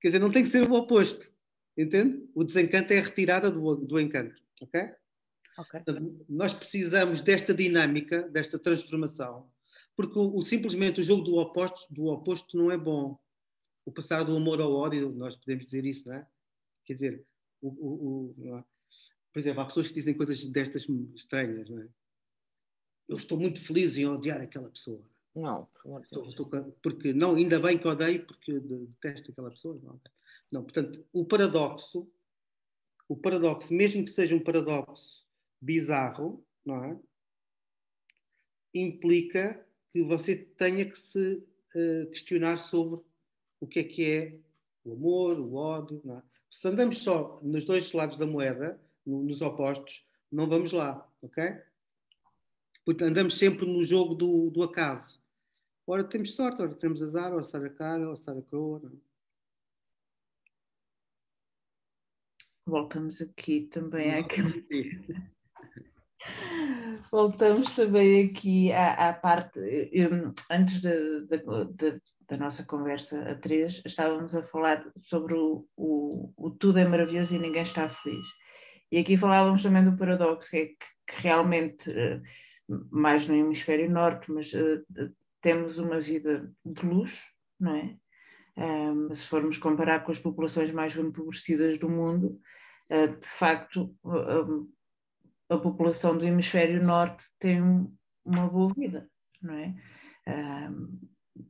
Quer 0.00 0.08
dizer, 0.08 0.18
não 0.18 0.30
tem 0.30 0.42
que 0.42 0.50
ser 0.50 0.68
o 0.68 0.74
oposto. 0.74 1.30
Entende? 1.76 2.28
O 2.34 2.42
desencanto 2.42 2.92
é 2.92 2.98
a 2.98 3.02
retirada 3.02 3.52
do, 3.52 3.76
do 3.76 4.00
encanto. 4.00 4.34
Ok? 4.60 4.80
Ok. 5.58 5.80
Portanto, 5.80 6.26
nós 6.28 6.52
precisamos 6.52 7.22
desta 7.22 7.54
dinâmica, 7.54 8.22
desta 8.22 8.58
transformação, 8.58 9.48
porque 9.98 10.16
o, 10.16 10.36
o- 10.36 10.42
simplesmente 10.42 11.00
o 11.00 11.02
jogo 11.02 11.24
do 11.24 11.34
oposto, 11.38 11.92
do 11.92 12.06
oposto 12.06 12.56
não 12.56 12.70
é 12.70 12.78
bom. 12.78 13.18
O 13.84 13.90
passar 13.90 14.22
do 14.22 14.36
amor 14.36 14.60
ao 14.60 14.72
ódio, 14.72 15.10
nós 15.10 15.34
podemos 15.34 15.64
dizer 15.64 15.84
isso, 15.84 16.08
não 16.08 16.14
é? 16.14 16.26
Quer 16.84 16.94
dizer, 16.94 17.26
o, 17.60 17.68
o- 17.68 18.34
o- 18.38 18.56
é? 18.58 18.64
por 19.32 19.40
exemplo, 19.40 19.60
há 19.60 19.64
pessoas 19.66 19.88
que 19.88 19.94
dizem 19.94 20.14
coisas 20.14 20.44
destas 20.46 20.86
estranhas, 21.16 21.68
não 21.68 21.80
é? 21.80 21.88
Eu 23.08 23.16
estou 23.16 23.36
muito 23.40 23.58
feliz 23.60 23.96
em 23.96 24.06
odiar 24.06 24.40
aquela 24.40 24.70
pessoa. 24.70 25.02
Não, 25.34 25.64
por 25.66 25.82
favor. 25.82 26.02
Estou- 26.02 26.28
estou 26.28 26.72
porque 26.80 27.12
não, 27.12 27.34
ainda 27.34 27.58
bem 27.58 27.76
que 27.76 27.88
odeio, 27.88 28.24
porque 28.24 28.60
detesto 28.60 29.32
aquela 29.32 29.48
pessoa. 29.50 29.74
Não, 29.82 30.00
não, 30.52 30.62
portanto, 30.62 31.04
o 31.12 31.24
paradoxo, 31.24 32.08
o 33.08 33.16
paradoxo, 33.16 33.74
mesmo 33.74 34.04
que 34.04 34.12
seja 34.12 34.36
um 34.36 34.44
paradoxo 34.44 35.26
bizarro, 35.60 36.46
não 36.64 36.84
é? 36.84 37.00
Implica 38.72 39.66
que 39.90 40.02
você 40.02 40.36
tenha 40.36 40.84
que 40.88 40.98
se 40.98 41.42
eh, 41.74 42.06
questionar 42.06 42.56
sobre 42.58 43.00
o 43.60 43.66
que 43.66 43.80
é 43.80 43.84
que 43.84 44.04
é 44.04 44.38
o 44.84 44.92
amor, 44.92 45.38
o 45.38 45.54
ódio, 45.54 46.00
é? 46.06 46.22
Se 46.50 46.66
andamos 46.68 46.98
só 46.98 47.40
nos 47.42 47.64
dois 47.64 47.92
lados 47.92 48.16
da 48.16 48.26
moeda, 48.26 48.80
no- 49.04 49.22
nos 49.22 49.42
opostos, 49.42 50.06
não 50.30 50.48
vamos 50.48 50.72
lá, 50.72 51.06
ok? 51.20 51.42
Portanto, 52.84 53.10
andamos 53.10 53.36
sempre 53.36 53.66
no 53.66 53.82
jogo 53.82 54.14
do, 54.14 54.50
do 54.50 54.62
acaso. 54.62 55.20
Ora 55.86 56.04
temos 56.04 56.32
sorte, 56.34 56.62
ora 56.62 56.74
temos 56.74 57.02
azar, 57.02 57.32
ora 57.32 57.40
estar 57.42 57.62
a 57.64 57.70
cara, 57.70 58.04
ora 58.06 58.14
estar 58.14 58.36
a 58.36 58.42
coroa. 58.42 58.80
não 58.82 58.90
é? 58.90 59.08
Voltamos 62.66 63.20
aqui 63.22 63.62
também 63.62 64.14
àquele. 64.14 64.66
Voltamos 67.10 67.72
também 67.72 68.26
aqui 68.26 68.72
à, 68.72 69.08
à 69.08 69.12
parte. 69.12 69.58
eu, 69.92 70.34
antes 70.50 70.80
da, 70.80 70.90
da, 72.28 72.36
nossa 72.36 72.64
conversa 72.64 73.22
a 73.22 73.34
três, 73.34 73.80
estávamos 73.86 74.34
a 74.34 74.42
falar 74.42 74.84
sobre 75.02 75.34
o, 75.34 75.66
o, 75.76 76.32
o 76.36 76.50
tudo 76.50 76.78
é 76.78 76.84
maravilhoso 76.84 77.34
e 77.34 77.38
ninguém 77.38 77.62
está 77.62 77.88
feliz. 77.88 78.26
E 78.90 78.98
aqui 78.98 79.16
falávamos 79.16 79.62
também 79.62 79.84
do 79.84 79.96
paradoxo, 79.96 80.50
que 80.50 80.56
é 80.56 80.66
que, 80.66 80.76
que 81.06 81.22
realmente, 81.22 81.90
eh, 81.90 82.20
mais 82.90 83.26
no 83.26 83.34
hemisfério 83.34 83.90
norte, 83.90 84.30
mas 84.30 84.52
eh, 84.54 84.82
temos 85.40 85.78
uma 85.78 86.00
vida 86.00 86.50
de 86.64 86.86
luxo, 86.86 87.24
não 87.58 87.74
é? 87.74 87.96
Se 89.14 89.24
formos 89.26 89.56
comparar 89.56 90.00
com 90.00 90.10
as 90.10 90.18
populações 90.18 90.72
mais 90.72 90.96
empobrecidas 90.96 91.78
do 91.78 91.88
mundo, 91.88 92.40
eh, 92.88 93.06
de 93.06 93.26
facto, 93.26 93.94
a 95.48 95.56
população 95.56 96.16
do 96.16 96.24
hemisfério 96.24 96.82
norte 96.84 97.24
tem 97.38 97.62
um- 97.62 97.94
uma 98.24 98.48
boa 98.48 98.72
vida, 98.74 99.10
não 99.40 99.54
é? 99.54 99.74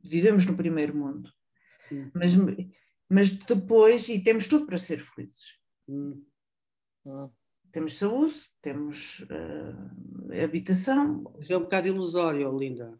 Vivemos 0.03 0.45
no 0.45 0.55
primeiro 0.55 0.95
mundo, 0.95 1.31
mas, 2.13 2.31
mas 3.09 3.29
depois, 3.29 4.07
e 4.07 4.19
temos 4.23 4.47
tudo 4.47 4.65
para 4.65 4.77
ser 4.77 4.99
felizes. 4.99 5.57
Hum. 5.87 6.23
Temos 7.71 7.97
saúde, 7.97 8.35
temos 8.61 9.25
ah, 9.29 10.43
habitação. 10.43 11.35
Isso 11.39 11.53
é 11.53 11.57
um 11.57 11.61
bocado 11.61 11.87
ilusório, 11.87 12.57
Linda. 12.57 12.99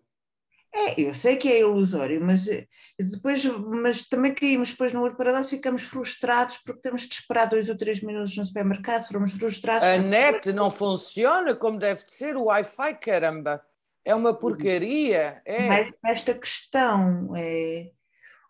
É, 0.73 1.01
eu 1.01 1.15
sei 1.15 1.35
que 1.35 1.51
é 1.51 1.61
ilusório, 1.61 2.23
mas 2.23 2.47
eh, 2.47 2.67
depois, 2.99 3.43
mas 3.43 4.07
também 4.07 4.33
caímos 4.35 4.69
depois 4.71 4.93
no 4.93 5.01
outro 5.01 5.17
paradoxo 5.17 5.53
e 5.53 5.57
ficamos 5.57 5.83
frustrados 5.83 6.57
porque 6.57 6.81
temos 6.81 7.01
de 7.07 7.13
esperar 7.15 7.47
dois 7.47 7.67
ou 7.69 7.77
três 7.77 8.01
minutos 8.01 8.37
no 8.37 8.45
supermercado, 8.45 9.07
fomos 9.07 9.31
frustrados. 9.31 9.83
A 9.83 9.93
porque- 9.95 10.07
net 10.07 10.53
não 10.53 10.69
funciona 10.69 11.55
como 11.55 11.79
deve 11.79 12.05
de 12.05 12.11
ser, 12.11 12.37
o 12.37 12.45
Wi-Fi, 12.45 12.93
caramba. 12.99 13.61
É 14.05 14.13
uma 14.13 14.33
porcaria. 14.33 15.41
É. 15.45 15.67
mais 15.67 15.91
esta 16.05 16.33
questão 16.33 17.35
é 17.35 17.89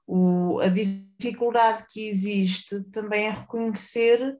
o, 0.06 0.60
a 0.60 0.68
dificuldade 0.68 1.86
que 1.90 2.08
existe 2.08 2.84
também 2.92 3.28
é 3.28 3.32
reconhecer 3.32 4.38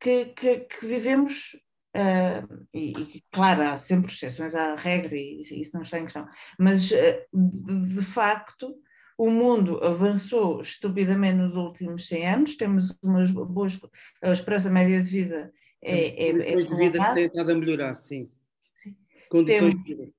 que, 0.00 0.26
que, 0.26 0.60
que 0.60 0.86
vivemos 0.86 1.56
ah, 1.96 2.46
e, 2.74 2.92
e, 2.92 3.24
claro 3.32 3.62
há 3.62 3.76
sempre 3.76 4.12
exceções 4.12 4.54
à 4.54 4.74
regra 4.74 5.16
e 5.16 5.40
isso, 5.40 5.74
não 5.74 5.82
está 5.82 5.98
em 5.98 6.04
questão 6.04 6.28
mas 6.58 6.92
ah, 6.92 7.26
de, 7.32 7.94
de 7.94 8.02
facto 8.02 8.74
o 9.18 9.30
mundo 9.30 9.82
avançou 9.82 10.60
estupidamente 10.60 11.36
nos 11.36 11.56
últimos 11.56 12.06
100 12.06 12.28
anos 12.28 12.56
temos 12.56 12.96
umas 13.02 13.30
boas 13.30 13.78
a 14.22 14.32
esperança 14.32 14.70
média 14.70 15.02
de 15.02 15.08
vida 15.08 15.52
é, 15.82 16.26
é, 16.26 16.28
é 16.30 16.64
de 16.64 16.76
vida 16.76 16.98
que 16.98 17.14
têm 17.14 17.26
estado 17.26 17.52
a 17.52 17.54
melhorar, 17.54 17.94
sim. 17.94 18.28
Sim. 18.74 18.96
Condições 19.28 19.60
Temos- 19.60 19.84
de 19.84 19.94
vida. 19.94 20.12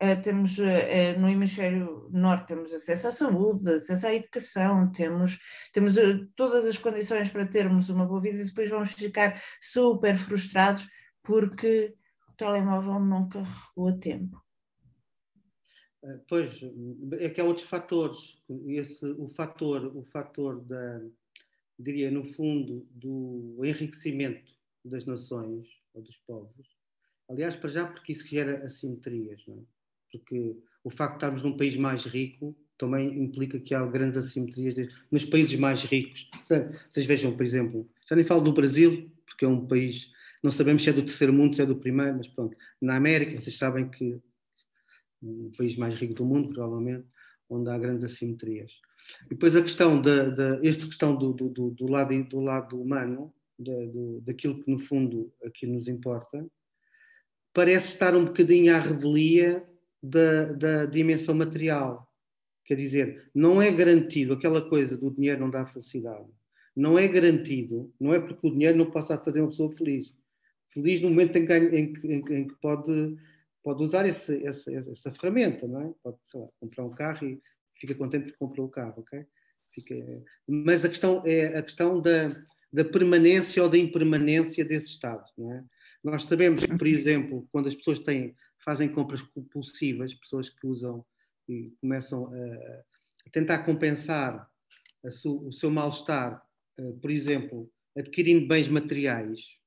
Uh, 0.00 0.22
temos 0.22 0.58
uh, 0.58 0.62
uh, 0.62 1.18
no 1.18 1.28
hemisfério 1.28 2.08
norte 2.12 2.46
temos 2.46 2.72
acesso 2.72 3.08
à 3.08 3.10
saúde, 3.10 3.68
acesso 3.68 4.06
à 4.06 4.14
educação, 4.14 4.92
temos, 4.92 5.40
temos 5.72 5.96
uh, 5.96 6.24
todas 6.36 6.64
as 6.66 6.78
condições 6.78 7.30
para 7.30 7.44
termos 7.44 7.88
uma 7.88 8.06
boa 8.06 8.20
vida 8.20 8.40
e 8.40 8.44
depois 8.44 8.70
vamos 8.70 8.92
ficar 8.92 9.42
super 9.60 10.16
frustrados 10.16 10.88
porque 11.22 11.94
o 12.28 12.32
telemóvel 12.32 13.00
não 13.00 13.28
carregou 13.28 13.88
a 13.88 13.98
tempo. 13.98 14.42
Eh, 16.04 16.20
Pois, 16.28 16.60
é 17.18 17.28
que 17.28 17.40
há 17.40 17.44
outros 17.44 17.66
fatores. 17.66 18.42
Esse, 18.66 19.06
o 19.06 19.28
fator, 19.28 19.96
o 19.96 20.04
fator 20.04 20.60
da, 20.64 21.02
diria, 21.78 22.10
no 22.10 22.24
fundo, 22.24 22.86
do 22.90 23.60
enriquecimento 23.64 24.52
das 24.84 25.04
nações 25.04 25.68
ou 25.94 26.02
dos 26.02 26.16
povos. 26.18 26.66
Aliás, 27.28 27.56
para 27.56 27.68
já, 27.68 27.86
porque 27.86 28.12
isso 28.12 28.26
gera 28.26 28.64
assimetrias, 28.64 29.42
não 29.46 29.58
é? 29.58 29.62
Porque 30.10 30.56
o 30.82 30.90
facto 30.90 31.12
de 31.12 31.16
estarmos 31.18 31.42
num 31.42 31.56
país 31.56 31.76
mais 31.76 32.04
rico 32.04 32.56
também 32.78 33.22
implica 33.22 33.58
que 33.60 33.74
há 33.74 33.84
grandes 33.84 34.16
assimetrias 34.16 34.88
nos 35.10 35.24
países 35.24 35.58
mais 35.58 35.82
ricos. 35.84 36.30
Vocês 36.88 37.04
vejam, 37.04 37.36
por 37.36 37.44
exemplo, 37.44 37.90
já 38.08 38.16
nem 38.16 38.24
falo 38.24 38.40
do 38.40 38.52
Brasil, 38.52 39.10
porque 39.26 39.44
é 39.44 39.48
um 39.48 39.66
país, 39.66 40.10
não 40.42 40.50
sabemos 40.50 40.82
se 40.82 40.90
é 40.90 40.92
do 40.92 41.02
terceiro 41.02 41.32
mundo, 41.32 41.54
se 41.54 41.62
é 41.62 41.66
do 41.66 41.76
primeiro, 41.76 42.16
mas 42.16 42.28
pronto. 42.28 42.56
Na 42.80 42.96
América, 42.96 43.40
vocês 43.40 43.56
sabem 43.56 43.88
que 43.88 44.20
o 45.20 45.50
país 45.56 45.76
mais 45.76 45.96
rico 45.96 46.14
do 46.14 46.24
mundo, 46.24 46.48
provavelmente, 46.50 47.06
onde 47.48 47.70
há 47.70 47.78
grandes 47.78 48.04
assimetrias. 48.04 48.72
E 49.26 49.30
depois 49.30 49.56
a 49.56 49.62
questão 49.62 50.00
da, 50.00 50.60
esta 50.62 50.86
questão 50.86 51.16
do, 51.16 51.32
do, 51.32 51.70
do, 51.70 51.86
lado, 51.86 52.24
do 52.24 52.40
lado 52.40 52.80
humano, 52.80 53.32
do, 53.58 54.20
daquilo 54.20 54.62
que 54.62 54.70
no 54.70 54.78
fundo 54.78 55.32
aqui 55.44 55.66
nos 55.66 55.88
importa, 55.88 56.46
parece 57.52 57.94
estar 57.94 58.14
um 58.14 58.26
bocadinho 58.26 58.74
à 58.74 58.78
revelia 58.78 59.66
da, 60.02 60.52
da 60.52 60.86
dimensão 60.86 61.34
material. 61.34 62.06
Quer 62.64 62.76
dizer, 62.76 63.30
não 63.34 63.60
é 63.60 63.70
garantido 63.70 64.34
aquela 64.34 64.60
coisa 64.68 64.96
do 64.96 65.10
dinheiro 65.10 65.40
não 65.40 65.50
dá 65.50 65.66
felicidade. 65.66 66.28
Não 66.76 66.98
é 66.98 67.08
garantido, 67.08 67.92
não 67.98 68.14
é 68.14 68.20
porque 68.20 68.46
o 68.46 68.50
dinheiro 68.52 68.78
não 68.78 68.90
possa 68.90 69.18
fazer 69.18 69.40
uma 69.40 69.48
pessoa 69.48 69.72
feliz. 69.72 70.14
Feliz 70.70 71.00
no 71.00 71.10
momento 71.10 71.36
em 71.36 71.46
que, 71.46 71.54
em 71.54 71.92
que, 71.92 72.06
em 72.08 72.48
que, 72.48 72.54
pode, 72.60 73.16
pode 73.62 73.82
usar 73.82 74.06
esse, 74.06 74.44
essa, 74.46 74.72
essa 74.72 75.12
ferramenta, 75.12 75.66
não 75.66 75.80
é? 75.80 75.92
Pode, 76.02 76.18
sei 76.26 76.40
lá, 76.40 76.48
comprar 76.60 76.84
um 76.84 76.94
carro 76.94 77.26
e 77.26 77.42
fica 77.74 77.94
contente 77.94 78.32
que 78.32 78.38
comprou 78.38 78.66
o 78.66 78.70
carro, 78.70 78.94
ok? 78.98 79.24
Fica... 79.68 79.94
Mas 80.46 80.84
a 80.84 80.88
questão 80.88 81.22
é 81.26 81.58
a 81.58 81.62
questão 81.62 82.00
da, 82.00 82.42
da 82.72 82.84
permanência 82.84 83.62
ou 83.62 83.68
da 83.68 83.78
impermanência 83.78 84.64
desse 84.64 84.88
estado, 84.88 85.24
não 85.36 85.52
é? 85.52 85.64
Nós 86.02 86.24
sabemos 86.24 86.64
que, 86.64 86.78
por 86.78 86.86
exemplo, 86.86 87.48
quando 87.50 87.66
as 87.66 87.74
pessoas 87.74 87.98
têm, 87.98 88.34
fazem 88.58 88.88
compras 88.88 89.22
compulsivas, 89.22 90.14
pessoas 90.14 90.48
que 90.48 90.66
usam 90.66 91.04
e 91.48 91.72
começam 91.80 92.32
a, 92.32 92.82
a 93.26 93.30
tentar 93.32 93.64
compensar 93.64 94.48
a 95.04 95.10
su, 95.10 95.46
o 95.46 95.52
seu 95.52 95.70
mal-estar, 95.70 96.42
uh, 96.78 96.92
por 97.00 97.10
exemplo, 97.10 97.70
adquirindo 97.96 98.46
bens 98.46 98.68
materiais, 98.68 99.58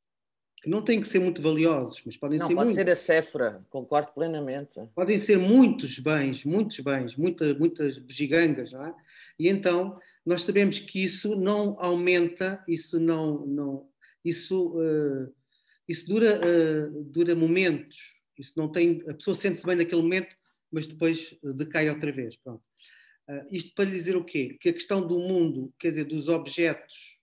que 0.61 0.69
não 0.69 0.83
têm 0.83 1.01
que 1.01 1.07
ser 1.07 1.19
muito 1.19 1.41
valiosos, 1.41 2.03
mas 2.05 2.15
podem 2.15 2.37
não, 2.37 2.47
ser. 2.47 2.53
Pode 2.53 2.65
muito, 2.67 2.75
ser 2.75 2.89
a 2.89 2.95
Cefra, 2.95 3.65
concordo 3.69 4.11
plenamente. 4.13 4.79
Podem 4.93 5.17
ser 5.17 5.37
muitos 5.37 5.97
bens, 5.97 6.45
muitos 6.45 6.79
bens, 6.79 7.15
muita, 7.15 7.55
muitas 7.55 7.95
gigangas, 8.07 8.71
não 8.71 8.85
é? 8.85 8.95
E 9.39 9.49
então 9.49 9.99
nós 10.23 10.43
sabemos 10.43 10.77
que 10.77 11.03
isso 11.03 11.35
não 11.35 11.75
aumenta, 11.79 12.63
isso 12.67 12.99
não. 12.99 13.45
não 13.47 13.89
isso, 14.23 14.77
uh, 14.77 15.33
isso 15.87 16.05
dura, 16.05 16.39
uh, 16.39 17.03
dura 17.05 17.35
momentos, 17.35 18.21
isso 18.37 18.53
não 18.55 18.71
tem. 18.71 19.03
A 19.07 19.15
pessoa 19.15 19.35
sente-se 19.35 19.65
bem 19.65 19.75
naquele 19.75 20.03
momento, 20.03 20.35
mas 20.71 20.85
depois 20.85 21.35
decai 21.55 21.89
outra 21.89 22.11
vez. 22.11 22.37
Pronto. 22.37 22.63
Uh, 23.27 23.47
isto 23.51 23.73
para 23.73 23.85
lhe 23.85 23.97
dizer 23.97 24.15
o 24.15 24.23
quê? 24.23 24.57
Que 24.61 24.69
a 24.69 24.73
questão 24.73 25.05
do 25.07 25.17
mundo, 25.17 25.73
quer 25.79 25.89
dizer, 25.89 26.03
dos 26.03 26.27
objetos, 26.27 27.17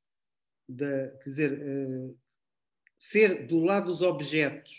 da, 0.68 1.08
quer 1.22 1.30
dizer, 1.30 2.16
ser 2.98 3.46
do 3.46 3.60
lado 3.60 3.86
dos 3.86 4.02
objetos, 4.02 4.76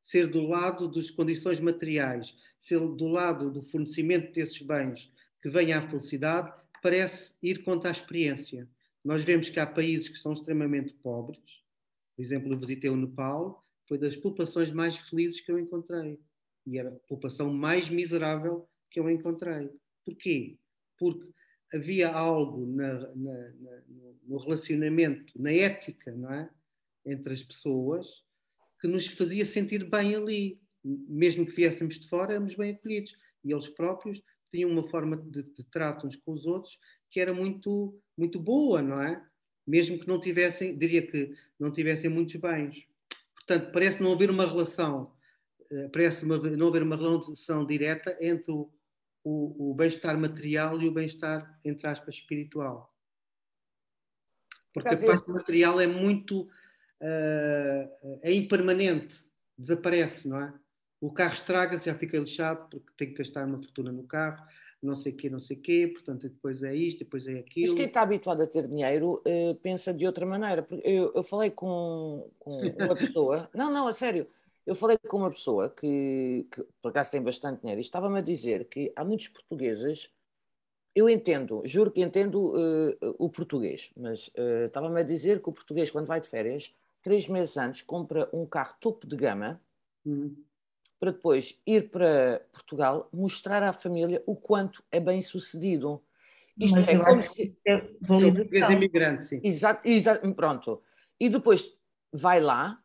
ser 0.00 0.28
do 0.28 0.46
lado 0.46 0.88
das 0.88 1.10
condições 1.10 1.58
materiais, 1.58 2.36
ser 2.60 2.78
do 2.78 3.06
lado 3.08 3.50
do 3.50 3.62
fornecimento 3.62 4.32
desses 4.32 4.62
bens 4.62 5.12
que 5.42 5.50
venha 5.50 5.78
à 5.78 5.88
felicidade, 5.88 6.52
parece 6.82 7.34
ir 7.42 7.64
contra 7.64 7.90
a 7.90 7.92
experiência. 7.92 8.68
Nós 9.04 9.22
vemos 9.22 9.48
que 9.48 9.60
há 9.60 9.66
países 9.66 10.08
que 10.08 10.18
são 10.18 10.32
extremamente 10.32 10.92
pobres. 10.94 11.40
Por 12.14 12.22
exemplo, 12.22 12.52
eu 12.52 12.58
visitei 12.58 12.88
o 12.90 12.96
Nepal, 12.96 13.64
foi 13.86 13.98
das 13.98 14.16
populações 14.16 14.70
mais 14.70 14.96
felizes 14.96 15.40
que 15.40 15.50
eu 15.50 15.58
encontrei. 15.58 16.18
E 16.66 16.78
era 16.78 16.88
a 16.88 17.08
população 17.08 17.52
mais 17.52 17.88
miserável 17.88 18.68
que 18.90 18.98
eu 18.98 19.08
encontrei. 19.10 19.70
Porquê? 20.04 20.58
Porque 20.98 21.28
havia 21.72 22.10
algo 22.10 22.66
na, 22.66 22.94
na, 23.14 23.50
na, 23.54 23.82
no 24.24 24.38
relacionamento, 24.38 25.32
na 25.40 25.52
ética, 25.52 26.12
não 26.12 26.32
é? 26.32 26.50
Entre 27.06 27.32
as 27.32 27.42
pessoas 27.42 28.06
que 28.80 28.88
nos 28.88 29.06
fazia 29.06 29.46
sentir 29.46 29.88
bem 29.88 30.14
ali. 30.14 30.60
Mesmo 30.84 31.46
que 31.46 31.54
viéssemos 31.54 31.98
de 31.98 32.08
fora, 32.08 32.32
éramos 32.32 32.54
bem 32.54 32.72
acolhidos. 32.72 33.16
E 33.44 33.52
eles 33.52 33.68
próprios 33.68 34.22
tinham 34.52 34.70
uma 34.70 34.86
forma 34.86 35.16
de, 35.16 35.42
de 35.42 35.64
trato 35.70 36.06
uns 36.06 36.16
com 36.16 36.32
os 36.32 36.46
outros 36.46 36.78
que 37.10 37.20
era 37.20 37.32
muito, 37.32 37.98
muito 38.16 38.38
boa, 38.38 38.82
não 38.82 39.00
é? 39.00 39.24
Mesmo 39.66 39.98
que 39.98 40.06
não 40.06 40.20
tivessem, 40.20 40.76
diria 40.76 41.06
que 41.06 41.32
não 41.58 41.72
tivessem 41.72 42.10
muitos 42.10 42.36
bens. 42.36 42.86
Portanto, 43.34 43.72
parece 43.72 44.02
não 44.02 44.12
haver 44.12 44.30
uma 44.30 44.46
relação, 44.46 45.12
eh, 45.70 45.88
parece 45.88 46.24
uma, 46.24 46.36
não 46.38 46.68
haver 46.68 46.82
uma 46.82 46.96
relação 46.96 47.64
direta 47.64 48.16
entre 48.20 48.52
o, 48.52 48.70
o, 49.24 49.70
o 49.70 49.74
bem-estar 49.74 50.18
material 50.18 50.80
e 50.80 50.88
o 50.88 50.92
bem-estar, 50.92 51.58
entre 51.64 51.86
aspas, 51.86 52.16
espiritual. 52.16 52.92
Porque 54.72 54.90
a 54.90 54.98
parte 54.98 55.30
material 55.30 55.80
é 55.80 55.86
muito 55.86 56.48
uh, 57.02 58.18
é 58.22 58.32
impermanente, 58.32 59.18
desaparece, 59.56 60.28
não 60.28 60.40
é? 60.40 60.52
O 61.00 61.10
carro 61.10 61.34
estraga-se, 61.34 61.86
já 61.86 61.94
fica 61.94 62.18
lixado 62.18 62.68
porque 62.70 62.92
tem 62.96 63.08
que 63.08 63.18
gastar 63.18 63.46
uma 63.46 63.58
fortuna 63.58 63.92
no 63.92 64.04
carro, 64.04 64.44
não 64.82 64.94
sei 64.94 65.12
o 65.12 65.16
quê, 65.16 65.28
não 65.28 65.40
sei 65.40 65.56
o 65.56 65.60
quê, 65.60 65.90
portanto 65.92 66.28
depois 66.28 66.62
é 66.62 66.74
isto, 66.74 67.00
depois 67.00 67.26
é 67.26 67.38
aquilo. 67.38 67.68
Mas 67.68 67.76
quem 67.76 67.86
está 67.86 68.02
habituado 68.02 68.42
a 68.42 68.46
ter 68.46 68.66
dinheiro 68.66 69.22
uh, 69.26 69.54
pensa 69.56 69.92
de 69.92 70.06
outra 70.06 70.24
maneira. 70.24 70.66
Eu, 70.84 71.12
eu 71.14 71.22
falei 71.22 71.50
com, 71.50 72.30
com 72.38 72.58
uma 72.58 72.96
pessoa, 72.96 73.50
não, 73.54 73.70
não, 73.70 73.88
a 73.88 73.92
sério, 73.92 74.26
eu 74.66 74.74
falei 74.74 74.96
com 74.98 75.18
uma 75.18 75.30
pessoa 75.30 75.70
que, 75.70 76.46
que 76.50 76.62
por 76.82 76.88
acaso 76.88 77.10
tem 77.10 77.22
bastante 77.22 77.60
dinheiro 77.60 77.80
e 77.80 77.82
estava-me 77.82 78.18
a 78.18 78.22
dizer 78.22 78.64
que 78.66 78.92
há 78.96 79.04
muitos 79.04 79.28
portugueses 79.28 80.10
eu 80.96 81.10
entendo, 81.10 81.60
juro 81.66 81.90
que 81.90 82.00
entendo 82.00 82.54
uh, 82.56 83.14
o 83.18 83.28
português, 83.28 83.92
mas 83.94 84.28
uh, 84.28 84.64
estava-me 84.66 84.98
a 84.98 85.04
dizer 85.04 85.42
que 85.42 85.48
o 85.50 85.52
português, 85.52 85.90
quando 85.90 86.06
vai 86.06 86.22
de 86.22 86.26
férias, 86.26 86.74
três 87.06 87.28
meses 87.28 87.56
antes, 87.56 87.82
compra 87.82 88.28
um 88.32 88.44
carro 88.44 88.74
topo 88.80 89.06
de 89.06 89.14
gama 89.14 89.62
uhum. 90.04 90.34
para 90.98 91.12
depois 91.12 91.62
ir 91.64 91.88
para 91.88 92.44
Portugal 92.50 93.08
mostrar 93.12 93.62
à 93.62 93.72
família 93.72 94.20
o 94.26 94.34
quanto 94.34 94.82
é 94.90 94.98
bem 94.98 95.20
sucedido. 95.20 96.02
Isto 96.58 96.74
Mas 96.74 96.88
é 96.88 96.98
como 96.98 97.22
se. 97.22 97.56
É 97.64 97.76
português 97.78 98.70
imigrante, 98.70 99.24
sim. 99.24 99.40
Exato, 99.44 99.86
exato, 99.86 100.34
pronto. 100.34 100.82
E 101.20 101.28
depois 101.28 101.78
vai 102.12 102.40
lá, 102.40 102.82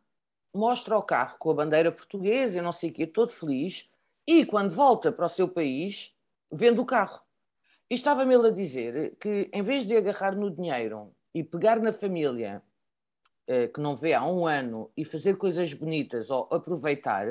mostra 0.54 0.96
o 0.96 1.02
carro 1.02 1.40
com 1.40 1.50
a 1.50 1.56
bandeira 1.56 1.92
portuguesa 1.92 2.60
e 2.60 2.62
não 2.62 2.72
sei 2.72 2.92
o 2.92 2.94
quê, 2.94 3.08
todo 3.08 3.30
feliz, 3.30 3.90
e 4.28 4.46
quando 4.46 4.70
volta 4.70 5.12
para 5.12 5.26
o 5.26 5.30
seu 5.30 5.48
país, 5.48 6.16
vende 6.52 6.80
o 6.80 6.86
carro. 6.86 7.24
E 7.90 7.96
estava-me 7.96 8.36
ele 8.36 8.50
a 8.50 8.52
dizer 8.52 9.16
que, 9.20 9.50
em 9.52 9.64
vez 9.64 9.84
de 9.84 9.98
agarrar 9.98 10.36
no 10.36 10.52
dinheiro 10.52 11.12
e 11.34 11.44
pegar 11.44 11.80
na 11.80 11.92
família 11.92 12.62
que 13.74 13.80
não 13.82 13.96
vê 13.96 14.14
há 14.14 14.26
um 14.26 14.46
ano 14.46 14.92
e 14.96 15.04
fazer 15.04 15.36
coisas 15.38 15.74
bonitas 15.74 16.30
ou 16.30 16.48
aproveitar, 16.52 17.28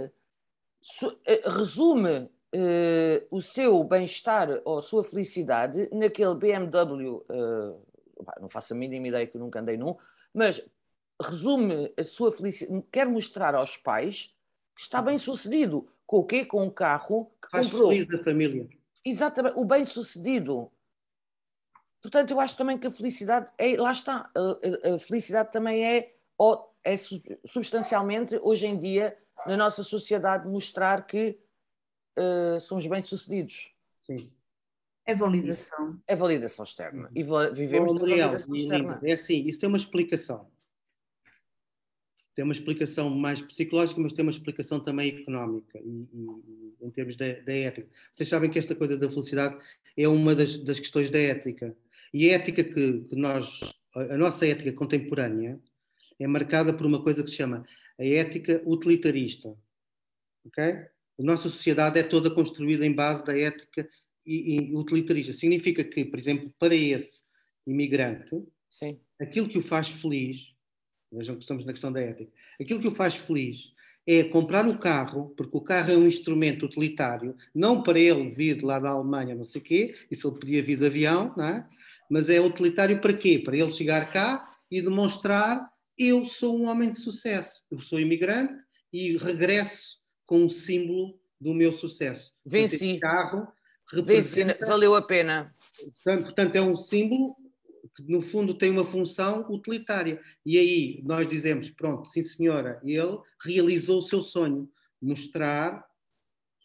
eh, 1.26 1.42
resume 1.46 2.30
uh, 2.54 3.26
o 3.30 3.40
seu 3.40 3.83
bem-estar 3.85 4.61
ou 4.64 4.78
a 4.78 4.83
sua 4.83 5.04
felicidade 5.04 5.88
naquele 5.92 6.35
BMW, 6.35 7.16
uh, 7.16 7.87
não 8.40 8.48
faço 8.48 8.72
a 8.72 8.76
mínima 8.76 9.09
ideia 9.09 9.26
que 9.26 9.37
eu 9.37 9.40
nunca 9.40 9.61
andei 9.61 9.76
num, 9.76 9.96
mas 10.33 10.62
resume 11.20 11.92
a 11.97 12.03
sua 12.03 12.32
felicidade, 12.32 12.82
quer 12.90 13.07
mostrar 13.07 13.55
aos 13.55 13.76
pais 13.76 14.34
que 14.74 14.80
está 14.82 15.03
bem 15.03 15.18
sucedido. 15.18 15.86
Com 16.07 16.18
o 16.18 16.26
quê? 16.26 16.45
Com 16.45 16.64
um 16.64 16.70
carro 16.70 17.30
que 17.42 17.51
Faz 17.51 17.66
comprou. 17.66 17.90
feliz 17.90 18.09
da 18.09 18.18
família. 18.18 18.68
Exatamente, 19.05 19.59
o 19.59 19.64
bem 19.64 19.84
sucedido. 19.84 20.70
Portanto, 22.01 22.30
eu 22.30 22.40
acho 22.40 22.57
também 22.57 22.78
que 22.78 22.86
a 22.86 22.90
felicidade, 22.90 23.51
é, 23.59 23.76
lá 23.76 23.92
está, 23.92 24.30
a, 24.34 24.94
a 24.94 24.98
felicidade 24.98 25.53
também 25.53 25.84
é, 25.84 26.14
é 26.82 26.96
substancialmente, 27.46 28.38
hoje 28.42 28.66
em 28.66 28.78
dia, 28.78 29.16
na 29.46 29.57
nossa 29.57 29.82
sociedade, 29.82 30.48
mostrar 30.48 31.07
que 31.07 31.38
uh, 32.18 32.61
somos 32.61 32.86
bem-sucedidos. 32.86 33.72
Sim. 34.01 34.32
É 35.05 35.14
validação. 35.14 36.01
É 36.07 36.14
validação 36.14 36.64
externa. 36.64 37.11
E 37.14 37.22
vivemos 37.53 37.92
Bom, 37.92 38.01
Mariel, 38.01 38.28
validação 38.28 38.55
externa. 38.55 39.01
É 39.03 39.12
assim, 39.12 39.46
isso 39.46 39.59
tem 39.59 39.68
uma 39.68 39.78
explicação. 39.78 40.51
Tem 42.34 42.44
uma 42.44 42.53
explicação 42.53 43.11
mais 43.11 43.42
psicológica, 43.42 44.01
mas 44.01 44.12
tem 44.12 44.24
uma 44.24 44.30
explicação 44.30 44.80
também 44.80 45.20
económica 45.20 45.78
e, 45.78 46.09
e 46.12 46.86
em 46.86 46.90
termos 46.90 47.16
da, 47.16 47.32
da, 47.32 47.53
ética. 47.53 47.88
Vocês 48.12 48.28
sabem 48.28 48.51
que 48.51 48.59
esta 48.59 48.74
coisa 48.74 48.96
da 48.96 49.11
felicidade 49.11 49.62
é 49.96 50.09
uma 50.09 50.34
das, 50.34 50.57
das 50.59 50.78
questões 50.78 51.11
da 51.11 51.18
ética. 51.18 51.76
E 52.12 52.30
a 52.30 52.34
ética 52.34 52.64
que, 52.64 53.00
que 53.04 53.16
nós, 53.16 53.61
a 53.94 54.16
nossa 54.16 54.46
ética 54.46 54.72
contemporânea, 54.72 55.61
é 56.18 56.26
marcada 56.26 56.72
por 56.72 56.86
uma 56.86 57.02
coisa 57.02 57.22
que 57.22 57.30
se 57.30 57.36
chama 57.36 57.64
a 57.98 58.04
ética 58.04 58.62
utilitarista. 58.66 59.56
Ok? 60.44 60.62
A 60.62 61.22
nossa 61.22 61.48
sociedade 61.48 61.98
é 61.98 62.02
toda 62.02 62.30
construída 62.30 62.84
em 62.84 62.92
base 62.92 63.24
da 63.24 63.38
ética 63.38 63.88
e, 64.26 64.70
e 64.70 64.76
utilitarista. 64.76 65.32
Significa 65.32 65.84
que, 65.84 66.04
por 66.04 66.18
exemplo, 66.18 66.52
para 66.58 66.74
esse 66.74 67.22
imigrante, 67.66 68.42
Sim. 68.68 68.98
aquilo 69.20 69.48
que 69.48 69.58
o 69.58 69.62
faz 69.62 69.88
feliz, 69.88 70.54
vejam 71.12 71.36
que 71.36 71.42
estamos 71.42 71.64
na 71.64 71.72
questão 71.72 71.92
da 71.92 72.00
ética, 72.00 72.30
aquilo 72.61 72.80
que 72.80 72.88
o 72.88 72.94
faz 72.94 73.16
feliz 73.16 73.72
é 74.07 74.24
comprar 74.24 74.66
o 74.66 74.78
carro, 74.78 75.32
porque 75.36 75.57
o 75.57 75.61
carro 75.61 75.92
é 75.92 75.96
um 75.96 76.07
instrumento 76.07 76.66
utilitário, 76.66 77.36
não 77.55 77.82
para 77.82 77.98
ele 77.98 78.30
vir 78.30 78.57
de 78.57 78.64
lá 78.64 78.78
da 78.78 78.90
Alemanha, 78.90 79.34
não 79.34 79.44
sei 79.44 79.61
o 79.61 79.64
quê, 79.64 79.94
isso 80.11 80.28
ele 80.28 80.38
podia 80.38 80.62
vir 80.62 80.78
de 80.78 80.86
avião, 80.86 81.34
não 81.36 81.44
é? 81.44 81.66
mas 82.11 82.28
é 82.28 82.40
utilitário 82.40 83.01
para 83.01 83.12
quê? 83.12 83.38
Para 83.38 83.57
ele 83.57 83.70
chegar 83.70 84.11
cá 84.12 84.48
e 84.70 84.82
demonstrar 84.82 85.70
eu 85.96 86.24
sou 86.24 86.59
um 86.59 86.66
homem 86.66 86.92
de 86.92 86.98
sucesso, 86.98 87.62
eu 87.70 87.78
sou 87.78 88.01
imigrante 88.01 88.55
e 88.92 89.16
regresso 89.18 89.98
com 90.26 90.44
um 90.44 90.51
símbolo 90.51 91.20
do 91.40 91.53
meu 91.53 91.72
sucesso. 91.72 92.32
Venci. 92.44 92.98
carro 92.98 93.46
Venci, 94.05 94.44
valeu 94.66 94.94
a 94.94 95.03
pena. 95.03 95.53
Portanto, 96.05 96.57
é 96.57 96.62
um 96.62 96.76
símbolo 96.76 97.36
que 98.05 98.12
no 98.12 98.22
fundo 98.22 98.55
tem 98.55 98.70
uma 98.70 98.84
função 98.84 99.46
utilitária. 99.51 100.20
E 100.44 100.59
aí 100.59 101.03
nós 101.05 101.28
dizemos, 101.28 101.70
pronto, 101.70 102.09
sim 102.09 102.24
senhora, 102.24 102.80
ele 102.84 103.18
realizou 103.44 103.98
o 103.98 104.03
seu 104.03 104.22
sonho, 104.22 104.70
mostrar, 105.01 105.86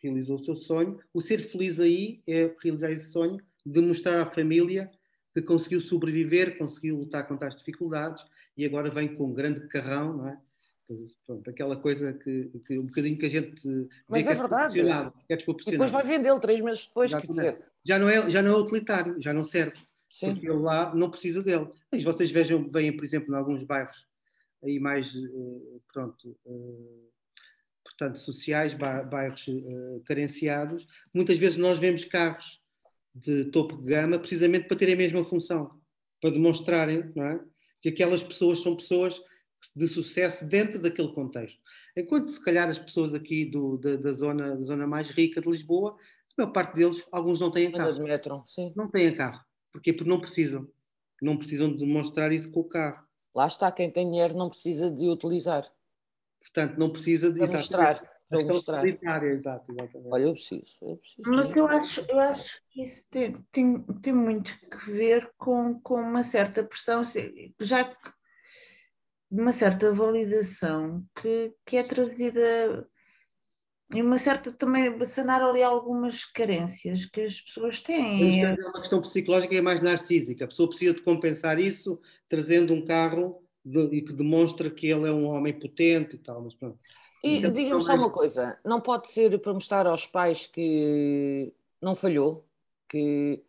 realizou 0.02 0.38
o 0.38 0.44
seu 0.44 0.56
sonho, 0.56 1.00
o 1.14 1.22
ser 1.22 1.40
feliz 1.40 1.80
aí 1.80 2.22
é 2.28 2.54
realizar 2.62 2.92
esse 2.92 3.12
sonho, 3.12 3.40
demonstrar 3.66 4.20
à 4.20 4.30
família 4.30 4.92
que 5.34 5.42
conseguiu 5.42 5.82
sobreviver, 5.82 6.58
conseguiu 6.58 6.98
lutar 6.98 7.28
contra 7.28 7.48
as 7.48 7.56
dificuldades 7.58 8.24
e 8.56 8.66
agora 8.66 8.90
vem 8.90 9.14
com 9.16 9.26
um 9.26 9.34
grande 9.34 9.68
carrão, 9.68 10.18
não 10.18 10.30
é? 10.30 10.38
Pronto, 11.26 11.50
aquela 11.50 11.76
coisa 11.76 12.14
que, 12.14 12.52
que, 12.66 12.78
um 12.78 12.86
bocadinho 12.86 13.18
que 13.18 13.26
a 13.26 13.30
gente 13.30 13.90
mas 14.08 14.28
é, 14.28 14.32
é 14.32 14.36
verdade 14.36 14.80
é 14.80 15.34
e 15.34 15.72
depois 15.72 15.90
vai 15.90 16.04
vendê-lo 16.04 16.40
três 16.40 16.62
meses 16.62 16.86
depois 16.86 17.12
quer 17.12 17.26
dizer. 17.26 17.60
já 17.84 17.98
não 17.98 18.08
é 18.08 18.30
já 18.30 18.44
não 18.44 18.52
é 18.52 18.56
utilitário 18.56 19.20
já 19.20 19.34
não 19.34 19.44
serve 19.44 19.80
Sim. 20.16 20.32
porque 20.32 20.48
ele 20.48 20.60
lá 20.60 20.96
não 20.96 21.10
precisa 21.10 21.44
dele 21.44 21.68
mas 21.92 22.04
vocês 22.04 22.32
vejam 22.32 22.70
veem 22.72 22.96
por 22.96 23.04
exemplo 23.04 23.34
em 23.34 23.38
alguns 23.38 23.64
bairros 23.64 24.08
aí 24.64 24.80
mais 24.80 25.14
uh, 25.14 25.82
pronto 25.92 26.38
uh, 26.46 27.12
portanto 27.84 28.18
sociais 28.20 28.74
bairros 28.74 29.48
uh, 29.48 30.02
carenciados 30.06 30.88
muitas 31.14 31.38
vezes 31.38 31.58
nós 31.58 31.78
vemos 31.78 32.06
carros 32.06 32.62
de 33.14 33.46
topo 33.46 33.76
de 33.78 33.84
gama 33.84 34.18
precisamente 34.18 34.68
para 34.68 34.78
terem 34.78 34.96
a 34.96 34.98
mesma 34.98 35.24
função 35.24 35.82
para 36.22 36.32
demonstrarem 36.32 37.12
não 37.14 37.26
é? 37.26 37.40
que 37.82 37.90
aquelas 37.90 38.24
pessoas 38.24 38.60
são 38.64 38.76
pessoas 38.76 39.22
de 39.76 39.88
sucesso 39.88 40.46
dentro 40.46 40.82
daquele 40.82 41.14
contexto. 41.14 41.60
Enquanto, 41.96 42.30
se 42.30 42.44
calhar, 42.44 42.70
as 42.70 42.78
pessoas 42.78 43.14
aqui 43.14 43.46
do, 43.46 43.78
da, 43.78 43.96
da, 43.96 44.12
zona, 44.12 44.56
da 44.56 44.64
zona 44.64 44.86
mais 44.86 45.10
rica 45.10 45.42
de 45.42 45.50
Lisboa, 45.50 45.96
a 46.38 46.42
maior 46.42 46.52
parte 46.52 46.76
deles, 46.76 47.06
alguns 47.12 47.40
não 47.40 47.50
têm 47.50 47.72
carro. 47.72 48.04
Metro, 48.04 48.44
sim. 48.46 48.74
Não 48.76 48.90
têm 48.90 49.16
carro. 49.16 49.44
Porquê? 49.76 49.92
Porque 49.92 50.10
não 50.10 50.22
precisam. 50.22 50.70
Não 51.22 51.38
precisam 51.38 51.70
de 51.70 51.80
demonstrar 51.80 52.32
isso 52.32 52.50
com 52.50 52.62
o 52.62 52.64
carro. 52.64 53.06
Lá 53.36 53.46
está, 53.46 53.70
quem 53.70 53.92
tem 53.92 54.10
dinheiro 54.10 54.34
não 54.34 54.48
precisa 54.48 54.90
de 54.90 55.10
utilizar. 55.10 55.70
Portanto, 56.40 56.78
não 56.78 56.90
precisa 56.90 57.30
de... 57.30 57.40
Para 57.40 57.52
mostrar. 57.52 58.12
Para 58.30 58.46
mostrar. 58.46 58.86
Exato, 58.86 59.70
exatamente. 59.70 60.08
Olha, 60.10 60.24
eu 60.24 60.32
preciso, 60.32 60.78
eu 60.82 60.96
preciso. 60.96 61.30
Mas 61.30 61.54
eu 61.54 61.68
acho, 61.68 62.06
eu 62.08 62.20
acho 62.20 62.62
que 62.70 62.84
isso 62.84 63.06
tem, 63.10 63.46
tem, 63.52 63.82
tem 64.02 64.14
muito 64.14 64.58
que 64.70 64.90
ver 64.90 65.30
com, 65.38 65.78
com 65.82 65.96
uma 65.96 66.24
certa 66.24 66.64
pressão, 66.64 67.04
já 67.60 67.84
que 67.84 68.14
uma 69.30 69.52
certa 69.52 69.92
validação 69.94 71.06
que, 71.22 71.54
que 71.66 71.76
é 71.76 71.84
trazida 71.84 72.88
e 73.94 74.02
uma 74.02 74.18
certa 74.18 74.52
também 74.52 75.04
sanar 75.06 75.42
ali 75.42 75.62
algumas 75.62 76.26
carências 76.26 77.06
que 77.06 77.22
as 77.22 77.40
pessoas 77.40 77.82
têm. 77.82 78.44
É 78.44 78.54
uma 78.54 78.74
questão 78.74 79.00
psicológica 79.00 79.54
e 79.54 79.58
é 79.58 79.62
mais 79.62 79.82
narcísica. 79.82 80.46
A 80.46 80.48
pessoa 80.48 80.68
precisa 80.68 80.94
de 80.94 81.02
compensar 81.02 81.60
isso 81.60 82.00
trazendo 82.28 82.74
um 82.74 82.84
carro 82.84 83.44
de, 83.64 83.80
e 83.96 84.02
que 84.02 84.12
demonstra 84.12 84.72
que 84.72 84.88
ele 84.88 85.08
é 85.08 85.12
um 85.12 85.26
homem 85.26 85.54
potente 85.54 86.16
e 86.16 86.20
tal. 86.20 86.42
Mas 86.42 86.56
pronto. 86.56 86.80
E 87.24 87.38
então, 87.38 87.52
diga-me 87.52 87.82
só 87.82 87.90
mais... 87.90 88.02
uma 88.02 88.12
coisa: 88.12 88.60
não 88.66 88.82
pode 88.82 89.08
ser 89.08 89.40
para 89.40 89.54
mostrar 89.54 89.86
aos 89.86 90.08
pais 90.08 90.48
que 90.48 91.54
não 91.80 91.94
falhou, 91.94 92.44
que, 92.90 93.44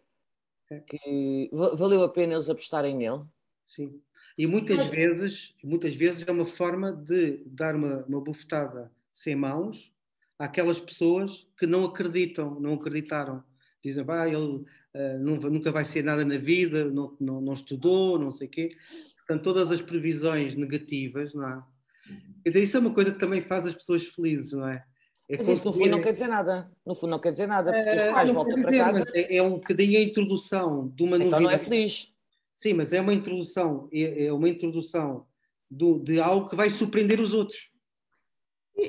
é. 0.71 0.81
que 0.81 1.51
valeu 1.53 2.03
a 2.03 2.11
pena 2.11 2.35
eles 2.35 2.51
apostarem 2.51 2.95
nele? 2.95 3.23
Sim. 3.67 4.03
E 4.37 4.47
muitas 4.47 4.85
vezes, 4.89 5.55
muitas 5.65 5.95
vezes 5.95 6.29
é 6.29 6.31
uma 6.31 6.45
forma 6.45 6.93
de 6.93 7.43
dar 7.47 7.75
uma, 7.75 8.05
uma 8.05 8.21
bufetada 8.21 8.93
sem 9.15 9.35
mãos 9.35 9.96
àquelas 10.39 10.81
pessoas 10.81 11.47
que 11.59 11.67
não 11.67 11.85
acreditam, 11.85 12.61
não 12.61 12.75
acreditaram. 12.75 13.43
Dizem, 13.83 14.05
ah, 14.09 14.27
ele 14.27 14.37
uh, 14.37 15.19
nunca 15.21 15.71
vai 15.71 15.85
ser 15.85 16.03
nada 16.03 16.25
na 16.25 16.39
vida, 16.39 16.85
não, 16.87 17.17
não, 17.21 17.41
não 17.41 17.53
estudou, 17.53 18.19
não 18.19 18.31
sei 18.31 18.49
o 18.49 18.51
quê. 18.51 18.77
Portanto, 19.19 19.43
todas 19.43 19.71
as 19.71 19.81
previsões 19.81 20.55
negativas, 20.55 21.35
não 21.35 21.49
é? 21.49 21.59
Quer 22.45 22.51
dizer, 22.51 22.63
isso 22.63 22.77
é 22.77 22.81
uma 22.81 22.93
coisa 22.95 23.13
que 23.13 23.19
também 23.19 23.43
faz 23.43 23.67
as 23.67 23.75
pessoas 23.75 24.05
felizes, 24.05 24.53
não 24.53 24.69
é? 24.69 24.85
é 25.29 25.37
mas 25.39 25.49
isso 25.49 25.65
no 25.65 25.73
fundo 25.73 25.89
não 25.89 26.01
quer 26.01 26.13
dizer 26.13 26.29
nada. 26.29 26.71
No 26.85 26.95
fundo 26.95 27.11
não 27.11 27.19
quer 27.19 27.33
dizer 27.33 27.49
nada, 27.49 27.73
porque 27.73 27.91
os 27.91 28.03
eh, 28.03 28.13
pais 28.13 28.31
voltam 28.31 28.63
para 28.63 28.77
casa. 28.77 29.05
É, 29.15 29.37
é, 29.37 29.43
um 29.43 29.55
bocadinho 29.55 29.99
a 29.99 30.03
introdução 30.03 30.89
de 30.95 31.03
uma 31.03 31.17
então 31.17 31.31
novidade. 31.31 31.35
Então 31.35 31.41
não 31.41 31.51
é 31.51 31.59
feliz. 31.59 32.15
Sim, 32.55 32.75
mas 32.75 32.93
é 32.93 33.01
uma 33.01 33.13
introdução, 33.13 33.89
é, 33.93 34.27
é 34.27 34.33
uma 34.33 34.49
introdução 34.49 35.27
do, 35.71 35.99
de 35.99 36.21
algo 36.21 36.49
que 36.49 36.57
vai 36.57 36.71
surpreender 36.71 37.21
os 37.21 37.35
outros. 37.35 37.71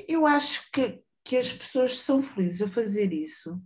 Eu 0.06 0.26
acho 0.26 0.70
que, 0.70 1.02
que 1.28 1.36
as 1.36 1.52
pessoas 1.52 1.98
são 1.98 2.22
felizes 2.22 2.62
a 2.62 2.68
fazer 2.68 3.12
isso. 3.12 3.60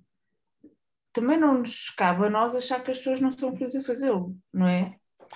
Também 1.13 1.39
não 1.39 1.59
nos 1.59 1.91
cabe 1.91 2.27
a 2.27 2.31
nós 2.31 2.57
achar 2.57 2.83
que 2.83 2.91
as 2.91 2.99
pessoas 2.99 3.21
não 3.21 3.31
são 3.31 3.53
felizes 3.53 3.85
a 3.85 3.87
fazê-lo, 3.87 4.37
não 4.53 4.67
é? 4.67 4.89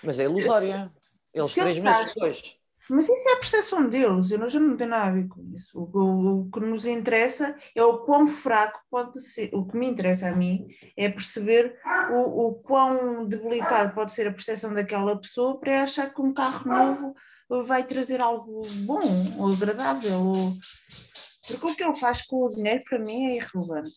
Mas 0.02 0.18
é 0.18 0.24
ilusória. 0.24 0.92
Eles 1.32 1.54
três 1.54 1.78
meses 1.78 2.06
depois. 2.06 2.56
Mas 2.90 3.08
isso 3.08 3.28
é 3.28 3.32
a 3.32 3.36
percepção 3.36 3.88
deles, 3.88 4.30
eu 4.32 4.48
já 4.48 4.58
não 4.58 4.76
tenho 4.76 4.90
nada 4.90 5.06
a 5.06 5.12
ver 5.12 5.28
com 5.28 5.40
isso. 5.54 5.78
O, 5.78 5.98
o, 5.98 6.40
o, 6.40 6.50
que 6.50 6.58
nos 6.58 6.84
interessa 6.84 7.56
é 7.76 7.82
o 7.84 7.98
quão 7.98 8.26
fraco 8.26 8.80
pode 8.90 9.20
ser, 9.20 9.50
o 9.52 9.64
que 9.64 9.76
me 9.76 9.86
interessa 9.86 10.28
a 10.28 10.34
mim 10.34 10.66
é 10.96 11.08
perceber 11.08 11.78
o, 12.10 12.48
o 12.48 12.54
quão 12.54 13.24
debilitado 13.24 13.94
pode 13.94 14.12
ser 14.12 14.26
a 14.26 14.32
percepção 14.32 14.74
daquela 14.74 15.16
pessoa 15.16 15.60
para 15.60 15.82
achar 15.82 16.12
que 16.12 16.20
um 16.20 16.34
carro 16.34 16.68
novo 16.68 17.14
vai 17.64 17.84
trazer 17.84 18.20
algo 18.20 18.62
bom 18.84 19.36
ou 19.38 19.52
agradável. 19.52 20.20
Ou... 20.20 20.54
Porque 21.46 21.66
o 21.66 21.74
que 21.74 21.84
ele 21.84 21.94
faz 21.94 22.22
com 22.22 22.44
o 22.44 22.50
dinheiro 22.50 22.82
para 22.84 22.98
mim 22.98 23.26
é 23.26 23.36
irrelevante. 23.36 23.94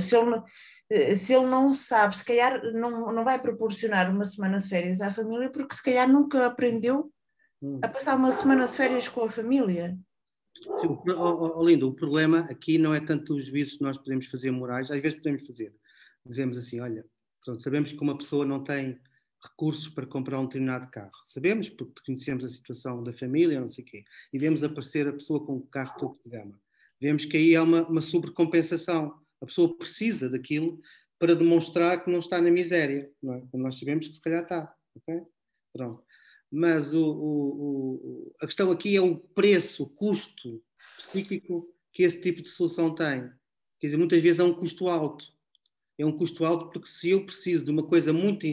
Se 0.00 0.16
ele, 0.16 1.16
se 1.16 1.34
ele 1.34 1.46
não 1.46 1.74
sabe, 1.74 2.16
se 2.16 2.24
calhar 2.24 2.62
não, 2.72 3.12
não 3.12 3.24
vai 3.24 3.40
proporcionar 3.40 4.10
uma 4.10 4.24
semana 4.24 4.58
de 4.58 4.68
férias 4.68 5.00
à 5.00 5.10
família 5.10 5.50
porque 5.50 5.74
se 5.74 5.82
calhar 5.82 6.08
nunca 6.08 6.46
aprendeu 6.46 7.12
Hum. 7.62 7.80
a 7.82 7.88
passar 7.88 8.16
uma 8.16 8.32
semana 8.32 8.66
de 8.66 8.76
férias 8.76 9.08
com 9.08 9.24
a 9.24 9.30
família. 9.30 9.98
Sim, 10.54 10.88
oh, 10.88 11.58
oh, 11.58 11.64
Lindo, 11.64 11.88
o 11.88 11.94
problema 11.94 12.40
aqui 12.50 12.78
não 12.78 12.94
é 12.94 13.00
tanto 13.00 13.34
os 13.34 13.46
juízos 13.46 13.78
que 13.78 13.82
nós 13.82 13.98
podemos 13.98 14.26
fazer 14.26 14.50
morais, 14.50 14.90
às 14.90 15.00
vezes 15.00 15.18
podemos 15.18 15.46
fazer. 15.46 15.74
Dizemos 16.24 16.58
assim: 16.58 16.80
olha, 16.80 17.04
pronto, 17.44 17.62
sabemos 17.62 17.92
que 17.92 18.00
uma 18.00 18.16
pessoa 18.16 18.44
não 18.44 18.62
tem 18.62 18.98
recursos 19.42 19.88
para 19.88 20.06
comprar 20.06 20.38
um 20.38 20.44
determinado 20.44 20.90
carro. 20.90 21.12
Sabemos, 21.24 21.68
porque 21.68 22.00
conhecemos 22.04 22.44
a 22.44 22.48
situação 22.48 23.02
da 23.02 23.12
família, 23.12 23.60
não 23.60 23.70
sei 23.70 23.84
o 23.84 23.86
quê, 23.86 24.04
e 24.32 24.38
vemos 24.38 24.62
aparecer 24.62 25.08
a 25.08 25.12
pessoa 25.12 25.44
com 25.44 25.56
um 25.56 25.66
carro 25.66 25.98
topo 25.98 26.20
de 26.24 26.30
gama. 26.30 26.60
Vemos 27.00 27.24
que 27.24 27.36
aí 27.36 27.56
há 27.56 27.62
uma, 27.62 27.86
uma 27.86 28.00
sobrecompensação. 28.00 29.20
A 29.40 29.46
pessoa 29.46 29.76
precisa 29.76 30.30
daquilo 30.30 30.80
para 31.18 31.34
demonstrar 31.34 32.04
que 32.04 32.10
não 32.10 32.18
está 32.18 32.40
na 32.40 32.50
miséria, 32.50 33.10
não 33.22 33.34
é? 33.34 33.42
Quando 33.50 33.62
nós 33.62 33.78
sabemos 33.78 34.08
que 34.08 34.14
se 34.14 34.20
calhar 34.20 34.42
está. 34.42 34.74
Okay? 34.96 35.22
Pronto 35.72 36.06
mas 36.50 36.94
o, 36.94 37.04
o, 37.04 37.94
o, 37.94 38.34
a 38.40 38.46
questão 38.46 38.70
aqui 38.70 38.96
é 38.96 39.00
o 39.00 39.16
preço, 39.16 39.82
o 39.82 39.88
custo 39.88 40.62
psíquico 40.98 41.68
que 41.92 42.02
esse 42.02 42.20
tipo 42.20 42.42
de 42.42 42.48
solução 42.48 42.94
tem. 42.94 43.30
Quer 43.80 43.88
dizer, 43.88 43.96
muitas 43.96 44.22
vezes 44.22 44.40
é 44.40 44.44
um 44.44 44.54
custo 44.54 44.88
alto. 44.88 45.26
É 45.98 46.04
um 46.04 46.16
custo 46.16 46.44
alto 46.44 46.70
porque 46.70 46.88
se 46.88 47.10
eu 47.10 47.24
preciso 47.24 47.64
de 47.64 47.70
uma 47.70 47.82
coisa 47.82 48.12
muito, 48.12 48.46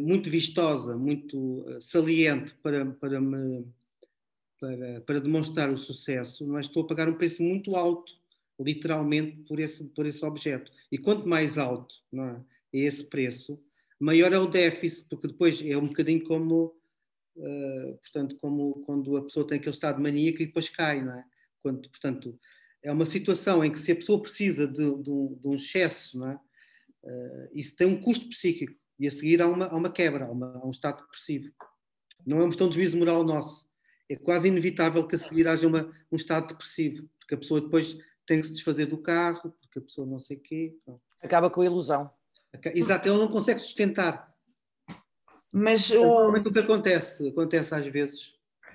muito 0.00 0.30
vistosa, 0.30 0.96
muito 0.96 1.64
eh, 1.68 1.80
saliente 1.80 2.54
para, 2.62 2.86
para, 2.92 3.20
me, 3.20 3.64
para, 4.60 5.00
para 5.00 5.20
demonstrar 5.20 5.72
o 5.72 5.78
sucesso, 5.78 6.46
mas 6.46 6.66
estou 6.66 6.84
a 6.84 6.86
pagar 6.86 7.08
um 7.08 7.16
preço 7.16 7.42
muito 7.42 7.74
alto, 7.74 8.12
literalmente, 8.60 9.38
por 9.48 9.58
esse, 9.58 9.82
por 9.84 10.06
esse 10.06 10.24
objeto. 10.24 10.70
E 10.92 10.98
quanto 10.98 11.26
mais 11.26 11.56
alto 11.56 11.94
não 12.12 12.24
é, 12.24 12.44
é 12.74 12.78
esse 12.80 13.02
preço, 13.04 13.58
maior 13.98 14.32
é 14.32 14.38
o 14.38 14.46
déficit, 14.46 15.06
porque 15.08 15.28
depois 15.28 15.62
é 15.62 15.76
um 15.76 15.88
bocadinho 15.88 16.22
como 16.24 16.78
uh, 17.36 17.98
portanto, 17.98 18.36
como 18.40 18.82
quando 18.84 19.16
a 19.16 19.22
pessoa 19.22 19.46
tem 19.46 19.58
aquele 19.58 19.74
estado 19.74 20.00
maníaco 20.00 20.42
e 20.42 20.46
depois 20.46 20.68
cai, 20.68 21.02
não 21.02 21.14
é? 21.14 21.24
Quando, 21.62 21.88
portanto, 21.88 22.38
é 22.82 22.92
uma 22.92 23.06
situação 23.06 23.64
em 23.64 23.72
que 23.72 23.78
se 23.78 23.92
a 23.92 23.96
pessoa 23.96 24.20
precisa 24.20 24.66
de, 24.66 25.02
de, 25.02 25.10
um, 25.10 25.38
de 25.38 25.48
um, 25.48 25.54
excesso, 25.54 26.18
não 26.18 26.30
é? 26.30 26.40
Uh, 27.02 27.48
isso 27.54 27.74
tem 27.76 27.86
um 27.86 28.00
custo 28.00 28.28
psíquico 28.28 28.74
e 28.98 29.06
a 29.06 29.10
seguir 29.10 29.40
há 29.40 29.46
uma, 29.46 29.66
há 29.66 29.74
uma 29.74 29.90
quebra, 29.90 30.26
há, 30.26 30.30
uma, 30.30 30.58
há 30.58 30.66
um 30.66 30.70
estado 30.70 31.00
depressivo. 31.02 31.50
Não 32.26 32.38
é 32.38 32.40
uma 32.40 32.48
questão 32.48 32.68
de 32.68 32.74
juízo 32.74 32.98
moral 32.98 33.24
nosso. 33.24 33.69
É 34.10 34.16
quase 34.16 34.48
inevitável 34.48 35.06
que 35.06 35.14
a 35.14 35.18
seguir 35.18 35.46
haja 35.46 35.68
uma, 35.68 35.88
um 36.10 36.16
estado 36.16 36.48
depressivo, 36.48 37.08
porque 37.20 37.36
a 37.36 37.38
pessoa 37.38 37.60
depois 37.60 37.96
tem 38.26 38.40
que 38.40 38.48
se 38.48 38.52
desfazer 38.52 38.86
do 38.86 38.98
carro, 38.98 39.54
porque 39.60 39.78
a 39.78 39.82
pessoa 39.82 40.04
não 40.04 40.18
sei 40.18 40.36
o 40.36 40.40
quê. 40.40 40.76
Acaba 41.22 41.48
com 41.48 41.60
a 41.60 41.66
ilusão. 41.66 42.10
Exato, 42.74 43.08
ela 43.08 43.18
não 43.18 43.28
consegue 43.28 43.60
sustentar 43.60 44.34
Mas 45.54 45.88
o... 45.92 46.30
o 46.32 46.52
que 46.52 46.58
acontece, 46.58 47.28
acontece 47.28 47.72
às 47.72 47.86
vezes. 47.86 48.32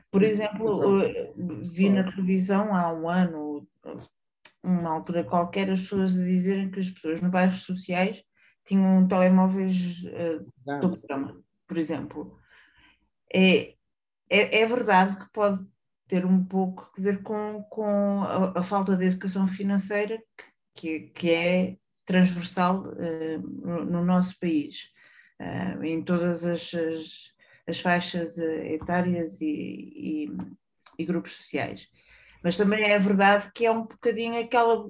Por 0.10 0.24
exemplo, 0.24 1.02
vi 1.36 1.90
na 1.90 2.10
televisão 2.10 2.74
há 2.74 2.94
um 2.94 3.10
ano, 3.10 3.68
uma 4.64 4.92
altura 4.92 5.26
qualquer, 5.26 5.70
as 5.70 5.82
pessoas 5.82 6.14
dizerem 6.14 6.72
que 6.72 6.80
as 6.80 6.90
pessoas 6.90 7.22
nos 7.22 7.32
bairros 7.32 7.64
sociais 7.64 8.24
tinham 8.66 9.06
telemóveis 9.08 10.02
uh, 10.06 10.80
do 10.80 10.98
programa, 10.98 11.44
por 11.68 11.78
exemplo. 11.78 12.40
É, 13.34 13.75
é, 14.30 14.62
é, 14.62 14.66
verdade 14.66 15.18
que 15.18 15.30
pode 15.32 15.66
ter 16.08 16.26
um 16.26 16.44
pouco 16.44 16.92
a 16.98 17.02
ver 17.02 17.22
com, 17.24 17.64
com 17.70 18.22
a, 18.24 18.60
a 18.60 18.64
falta 18.64 18.96
de 18.96 19.06
educação 19.06 19.48
financeira 19.48 20.22
que, 20.74 21.12
que 21.14 21.30
é 21.32 21.78
transversal 22.06 22.84
uh, 22.88 23.40
no, 23.40 23.86
no, 23.86 24.06
nosso 24.06 24.40
país, 24.40 24.92
uh, 25.42 25.84
em 25.84 26.04
todas 26.04 26.44
as, 26.44 26.74
as, 26.74 27.34
as 27.68 27.80
faixas 27.80 28.38
etárias 28.38 29.42
e, 29.42 30.28
e, 30.28 30.38
e 31.00 31.06
grupos 31.06 31.38
sociais. 31.38 31.88
Mas 32.44 32.58
também 32.58 32.84
é 32.84 33.00
verdade 33.00 33.52
que 33.54 33.66
é 33.66 33.72
um 33.72 33.84
bocadinho 33.84 34.40
aquela 34.40 34.88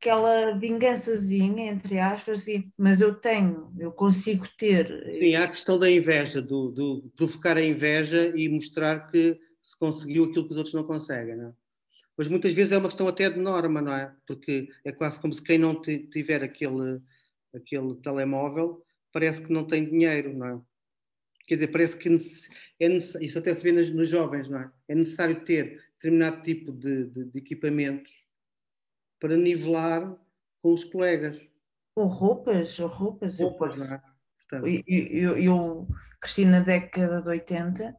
aquela 0.00 0.52
vingançazinha, 0.52 1.70
entre 1.70 1.98
aspas, 1.98 2.40
assim, 2.40 2.72
mas 2.76 3.02
eu 3.02 3.14
tenho, 3.14 3.70
eu 3.78 3.92
consigo 3.92 4.48
ter. 4.56 5.04
Sim, 5.20 5.34
há 5.34 5.44
a 5.44 5.48
questão 5.48 5.78
da 5.78 5.90
inveja, 5.90 6.40
do, 6.40 6.70
do 6.70 7.12
provocar 7.14 7.58
a 7.58 7.62
inveja 7.62 8.32
e 8.34 8.48
mostrar 8.48 9.10
que 9.10 9.38
se 9.60 9.78
conseguiu 9.78 10.24
aquilo 10.24 10.46
que 10.46 10.52
os 10.52 10.56
outros 10.56 10.74
não 10.74 10.84
conseguem, 10.84 11.36
não 11.36 11.48
é? 11.48 11.52
Mas 12.16 12.28
muitas 12.28 12.52
vezes 12.52 12.72
é 12.72 12.78
uma 12.78 12.88
questão 12.88 13.08
até 13.08 13.28
de 13.28 13.38
norma, 13.38 13.82
não 13.82 13.94
é? 13.94 14.12
Porque 14.26 14.70
é 14.84 14.90
quase 14.90 15.20
como 15.20 15.34
se 15.34 15.42
quem 15.42 15.58
não 15.58 15.80
tiver 15.80 16.42
aquele, 16.42 17.00
aquele 17.54 17.94
telemóvel 17.96 18.82
parece 19.12 19.42
que 19.42 19.52
não 19.52 19.64
tem 19.64 19.84
dinheiro, 19.84 20.32
não 20.32 20.46
é? 20.46 20.60
Quer 21.46 21.54
dizer, 21.56 21.68
parece 21.68 21.96
que 21.96 22.08
é 22.80 22.88
isso 22.88 23.38
até 23.38 23.52
se 23.52 23.62
vê 23.62 23.72
nos, 23.72 23.90
nos 23.90 24.08
jovens, 24.08 24.48
não 24.48 24.60
é? 24.60 24.70
É 24.88 24.94
necessário 24.94 25.44
ter 25.44 25.82
determinado 25.94 26.42
tipo 26.42 26.72
de, 26.72 27.04
de, 27.06 27.24
de 27.24 27.38
equipamentos 27.38 28.29
para 29.20 29.36
nivelar 29.36 30.16
com 30.62 30.72
os 30.72 30.82
colegas. 30.84 31.40
Ou 31.94 32.06
roupas, 32.06 32.78
ou 32.80 32.88
roupas. 32.88 33.38
roupas 33.38 33.78
eu, 33.78 33.84
é? 33.84 34.02
eu, 34.66 34.82
eu, 34.88 35.38
eu, 35.38 35.88
cresci 36.20 36.44
na 36.44 36.60
década 36.60 37.20
de 37.20 37.28
80 37.28 37.96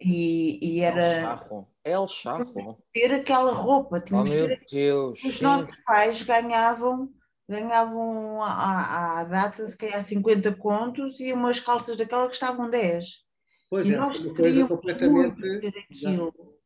e, 0.00 0.58
e 0.62 0.80
era. 0.80 1.46
É 1.82 1.98
o 1.98 2.06
charro. 2.06 2.78
Ter 2.92 3.12
aquela 3.12 3.52
roupa. 3.52 4.00
Tínhamos 4.00 4.30
oh, 4.30 4.34
meu 4.34 4.48
ter... 4.48 4.62
Deus. 4.70 5.24
Os 5.24 5.38
sim. 5.38 5.44
nossos 5.44 5.76
pais 5.84 6.22
ganhavam 6.22 7.10
ganhavam 7.48 8.40
à, 8.44 9.18
à 9.20 9.24
data 9.24 9.66
se 9.66 9.76
calhar 9.76 10.00
50 10.00 10.54
contos 10.54 11.18
e 11.18 11.32
umas 11.32 11.58
calças 11.58 11.96
daquela 11.96 12.28
que 12.28 12.34
estavam 12.34 12.70
10. 12.70 13.24
Pois 13.68 13.86
e 13.88 13.94
é, 13.94 13.96
nós 13.96 14.20
uma 14.20 14.34
coisa 14.34 14.68
completamente. 14.68 15.68
Aquilo. 15.90 16.59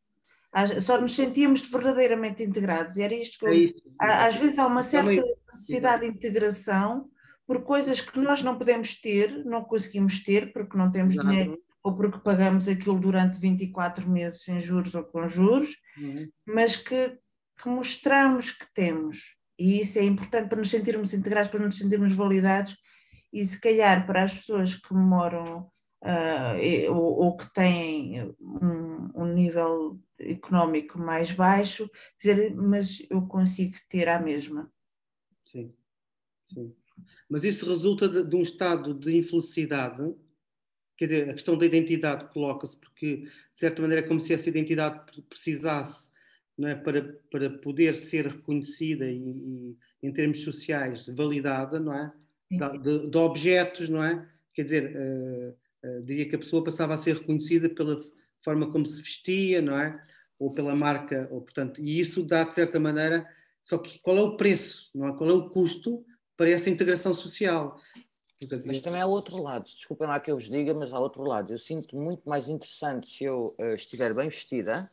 Só 0.81 1.01
nos 1.01 1.17
sentíamos 1.17 1.69
verdadeiramente 1.69 2.43
integrados, 2.43 2.97
e 2.97 3.03
era 3.03 3.15
isto 3.15 3.39
que 3.39 3.45
eu... 3.47 3.51
é 3.51 3.57
isso. 3.57 3.83
Às 3.99 4.37
vezes 4.37 4.59
há 4.59 4.67
uma 4.67 4.83
certa 4.83 5.11
necessidade 5.11 6.03
de 6.03 6.13
integração 6.13 7.09
por 7.47 7.63
coisas 7.63 8.01
que 8.01 8.19
nós 8.21 8.43
não 8.43 8.57
podemos 8.57 9.01
ter, 9.01 9.45
não 9.45 9.65
conseguimos 9.65 10.23
ter, 10.23 10.53
porque 10.53 10.77
não 10.77 10.91
temos 10.91 11.15
Exato. 11.15 11.29
dinheiro 11.29 11.59
ou 11.85 11.95
porque 11.95 12.19
pagamos 12.19 12.67
aquilo 12.67 12.99
durante 12.99 13.39
24 13.39 14.09
meses 14.09 14.43
sem 14.43 14.59
juros 14.59 14.95
ou 14.95 15.05
com 15.05 15.29
juros, 15.29 15.77
uhum. 15.99 16.27
mas 16.47 16.77
que, 16.77 17.19
que, 17.63 17.69
mostramos 17.69 18.51
que 18.51 18.67
temos. 18.73 19.37
E 19.59 19.81
isso 19.81 19.99
é 19.99 20.03
importante 20.03 20.49
para 20.49 20.59
nos 20.59 20.71
sentirmos 20.71 21.13
integrados, 21.13 21.51
para 21.51 21.61
nos 21.61 21.77
sentirmos 21.77 22.13
validados, 22.13 22.75
e 23.31 23.45
se 23.45 23.61
calhar 23.61 24.07
para 24.07 24.23
as 24.23 24.35
pessoas 24.39 24.75
que 24.75 24.95
moram 24.95 25.71
uh, 26.05 26.93
ou, 26.95 27.25
ou, 27.25 27.37
que 27.37 27.53
têm 27.55 28.23
um, 28.41 29.11
um, 29.15 29.33
nível 29.33 29.99
económico 30.19 30.99
mais 30.99 31.33
baixo, 31.33 31.91
dizer, 32.19 32.55
mas 32.55 33.05
eu 33.11 33.23
consigo 33.23 33.75
ter 33.89 34.09
a 34.09 34.21
mesma. 34.21 34.71
Sim, 35.51 35.75
sim. 36.53 36.75
Mas 37.29 37.43
isso 37.43 37.67
resulta 37.67 38.09
de, 38.09 38.23
de 38.23 38.37
um 38.37 38.43
estado 38.43 38.95
de 38.95 39.17
infelicidade, 39.17 40.15
quer 40.97 41.07
dizer, 41.07 41.31
a 41.31 41.33
questão 41.33 41.57
da 41.57 41.67
identidade 41.67 42.27
coloca-se, 42.33 42.77
porque 42.77 43.17
de 43.17 43.31
certa 43.61 43.83
maneira 43.83 44.05
é 44.05 44.09
como 44.09 44.21
se 44.21 44.33
essa 44.33 44.49
identidade 44.49 45.01
precisasse 45.29 46.09
não 46.57 46.69
é, 46.69 46.75
para, 46.77 47.03
para 47.31 47.51
poder 47.51 47.97
ser 47.97 48.29
reconhecida 48.29 49.11
e, 49.11 49.17
e 49.19 49.77
em 50.01 50.13
termos 50.13 50.43
sociais 50.43 51.07
validada, 51.09 51.81
não 51.81 51.93
é? 51.93 52.13
De, 52.79 53.11
de, 53.11 53.19
objetos, 53.19 53.89
não 53.89 54.05
é? 54.05 54.29
Quer 54.53 54.63
dizer, 54.63 54.97
uh, 54.97 55.57
uh, 55.85 56.03
diria 56.03 56.29
que 56.29 56.37
a 56.37 56.39
pessoa 56.39 56.65
passava 56.65 56.95
a 56.95 56.99
ser 56.99 57.17
reconhecida 57.19 57.69
pela 57.69 58.01
forma 58.43 58.71
como 58.71 58.87
se 58.87 59.01
vestia, 59.01 59.63
não 59.63 59.79
é? 59.79 60.01
Ou 60.39 60.53
pela 60.55 60.75
marca, 60.75 61.29
ou 61.31 61.41
portanto, 61.41 61.81
e 61.81 62.01
isso 62.01 62.23
dá 62.23 62.45
de 62.45 62.55
certa 62.55 62.81
maneira, 62.81 63.27
só 63.63 63.79
que 63.79 63.99
qual 64.01 64.17
é 64.17 64.23
o 64.23 64.37
preço, 64.37 64.91
não 64.95 65.09
é? 65.09 65.17
Qual 65.17 65.31
é 65.31 65.33
o 65.33 65.49
custo 65.49 66.05
para 66.37 66.51
essa 66.51 66.69
integração 66.69 67.15
social? 67.15 67.81
Portanto, 68.39 68.67
mas 68.67 68.81
também 68.81 69.01
há 69.01 69.07
outro 69.07 69.43
lado, 69.43 69.65
desculpem 69.65 70.07
lá 70.09 70.21
que 70.21 70.31
eu 70.31 70.37
vos 70.37 70.49
diga, 70.49 70.75
mas 70.75 70.93
há 70.93 70.99
outro 70.99 71.23
lado. 71.23 71.53
Eu 71.53 71.59
sinto 71.59 71.97
muito 71.97 72.29
mais 72.29 72.49
interessante 72.49 73.09
se 73.09 73.25
eu 73.25 73.55
uh, 73.59 73.75
estiver 73.75 74.13
bem 74.15 74.29
vestida, 74.29 74.91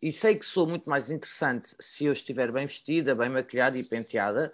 e 0.00 0.12
sei 0.12 0.36
que 0.36 0.46
sou 0.46 0.66
muito 0.66 0.88
mais 0.88 1.10
interessante 1.10 1.74
se 1.80 2.04
eu 2.04 2.12
estiver 2.12 2.52
bem 2.52 2.66
vestida, 2.66 3.14
bem 3.14 3.28
maquilhada 3.28 3.76
e 3.76 3.84
penteada, 3.84 4.52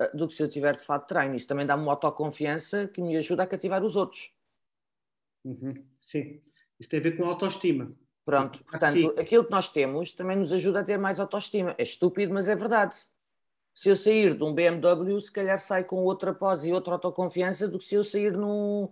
uh, 0.00 0.16
do 0.16 0.26
que 0.26 0.34
se 0.34 0.42
eu 0.42 0.48
tiver 0.48 0.76
de 0.76 0.82
fato 0.82 1.06
treino. 1.06 1.36
Isso 1.36 1.46
também 1.46 1.66
dá-me 1.66 1.82
uma 1.82 1.92
autoconfiança 1.92 2.88
que 2.88 3.00
me 3.00 3.16
ajuda 3.16 3.42
a 3.44 3.46
cativar 3.46 3.84
os 3.84 3.94
outros. 3.94 4.32
Uhum, 5.44 5.84
sim. 6.00 6.40
Isso 6.78 6.88
tem 6.88 7.00
a 7.00 7.02
ver 7.02 7.16
com 7.16 7.24
a 7.24 7.28
autoestima. 7.28 7.94
Pronto, 8.24 8.64
portanto, 8.64 8.94
Sim. 8.94 9.12
aquilo 9.18 9.44
que 9.44 9.50
nós 9.50 9.70
temos 9.70 10.12
também 10.12 10.36
nos 10.36 10.52
ajuda 10.52 10.80
a 10.80 10.84
ter 10.84 10.98
mais 10.98 11.20
autoestima. 11.20 11.74
É 11.76 11.82
estúpido, 11.82 12.32
mas 12.32 12.48
é 12.48 12.56
verdade. 12.56 12.94
Se 13.74 13.90
eu 13.90 13.96
sair 13.96 14.34
de 14.34 14.42
um 14.42 14.54
BMW, 14.54 15.20
se 15.20 15.30
calhar 15.30 15.58
sai 15.58 15.84
com 15.84 15.96
outra 15.96 16.32
pose 16.32 16.70
e 16.70 16.72
outra 16.72 16.94
autoconfiança 16.94 17.68
do 17.68 17.78
que 17.78 17.84
se 17.84 17.96
eu 17.96 18.04
sair 18.04 18.32
num, 18.32 18.88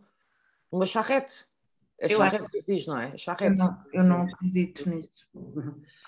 numa 0.71 0.85
charrete. 0.85 1.47
É 1.99 2.13
eu 2.13 2.19
charrete 2.19 2.51
que 2.51 2.61
se 2.61 2.67
diz, 2.67 2.87
não 2.87 2.99
é? 2.99 3.17
Charrete. 3.17 3.45
Eu 3.45 3.57
não, 3.57 3.85
eu 3.93 4.05
não 4.05 4.23
acredito 4.23 4.89
nisso. 4.89 5.27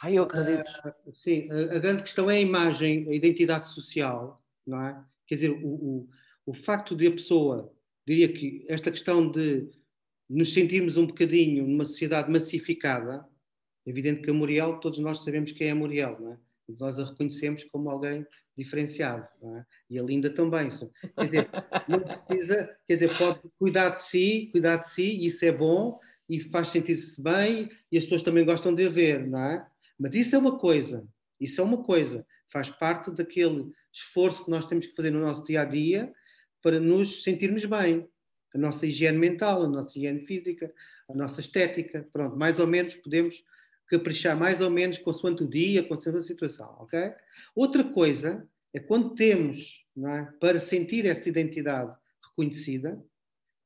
Ah, 0.03 0.11
eu 0.11 0.25
acredito. 0.25 0.71
Uh, 1.07 1.15
sim, 1.15 1.49
a, 1.51 1.77
a, 1.77 1.79
grande 1.79 2.03
questão 2.03 2.29
é 2.29 2.35
a 2.35 2.41
imagem, 2.41 3.09
a 3.09 3.15
identidade 3.15 3.69
social, 3.69 4.43
não 4.67 4.83
é? 4.83 5.03
Quer 5.27 5.37
dizer, 5.37 5.51
o, 5.51 5.67
o, 5.67 6.09
o 6.47 6.53
facto 6.53 6.95
de 6.97 7.07
a 7.07 7.13
pessoa, 7.13 7.73
diria 8.07 8.31
que 8.31 8.67
esta 8.69 8.91
questão 8.91 9.31
de 9.31 9.71
nos 10.29 10.53
sentirmos 10.53 10.97
um 10.97 11.07
bocadinho 11.07 11.67
numa 11.67 11.85
sociedade 11.85 12.31
massificada, 12.31 13.27
é 13.87 13.91
evidente 13.91 14.23
que 14.23 14.31
a 14.31 14.35
Muriel, 14.35 14.81
todos 14.81 14.99
nós 14.99 15.23
sabemos 15.23 15.53
quem 15.53 15.69
é 15.69 15.71
a 15.71 15.75
Muriel, 15.75 16.19
não 16.21 16.33
é? 16.33 16.39
nós 16.79 16.99
a 16.99 17.05
reconhecemos 17.05 17.63
como 17.65 17.91
alguém 17.91 18.27
diferenciado, 18.57 19.29
é? 19.43 19.65
e 19.91 19.99
a 19.99 20.03
Linda 20.03 20.31
também. 20.31 20.71
Quer 20.71 21.27
dizer, 21.27 21.51
não 21.89 22.01
precisa, 22.01 22.77
quer 22.87 22.95
dizer, 22.95 23.19
pode 23.19 23.41
cuidar 23.59 23.91
de 23.91 24.03
si, 24.03 24.49
cuidar 24.51 24.79
de 24.79 24.89
si, 24.89 25.25
isso 25.25 25.45
é 25.45 25.53
bom, 25.53 25.99
e 26.29 26.41
faz 26.41 26.69
sentir-se 26.69 27.21
bem, 27.21 27.69
e 27.93 27.99
as 27.99 28.05
pessoas 28.05 28.23
também 28.23 28.45
gostam 28.45 28.75
de 28.75 28.87
a 28.87 28.89
ver, 28.89 29.27
não 29.27 29.41
é? 29.41 29.67
Mas 29.99 30.15
isso 30.15 30.35
é 30.35 30.39
uma 30.39 30.59
coisa, 30.59 31.07
isso 31.39 31.61
é 31.61 31.65
uma 31.65 31.83
coisa, 31.83 32.27
faz 32.49 32.71
parte 32.71 33.11
daquele 33.11 33.71
esforço 33.93 34.45
que 34.45 34.51
nós 34.51 34.65
temos 34.65 34.87
que 34.87 34.95
fazer 34.95 35.11
no 35.11 35.21
nosso 35.21 35.45
dia 35.45 35.61
a 35.61 35.65
dia 35.65 36.13
para 36.63 36.81
nos 36.81 37.23
sentirmos 37.23 37.65
bem 37.67 38.09
a 38.55 38.59
nossa 38.59 38.87
higiene 38.87 39.19
mental, 39.19 39.65
a 39.65 39.69
nossa 39.69 39.99
higiene 39.99 40.25
física, 40.27 40.73
a 41.09 41.15
nossa 41.15 41.41
estética. 41.41 42.07
Pronto, 42.13 42.37
mais 42.37 42.59
ou 42.59 42.67
menos 42.67 42.95
podemos 42.95 43.45
caprichar 43.87 44.37
mais 44.37 44.61
ou 44.61 44.71
menos 44.71 44.99
consoante 44.99 45.43
o 45.43 45.49
dia, 45.49 45.83
consoante 45.83 46.19
a 46.19 46.23
situação, 46.23 46.77
ok? 46.79 47.13
Outra 47.55 47.85
coisa 47.85 48.49
é 48.73 48.81
quando 48.81 49.15
temos, 49.15 49.85
é, 49.99 50.25
para 50.41 50.59
sentir 50.59 51.07
essa 51.07 51.29
identidade 51.29 51.95
reconhecida, 52.29 53.01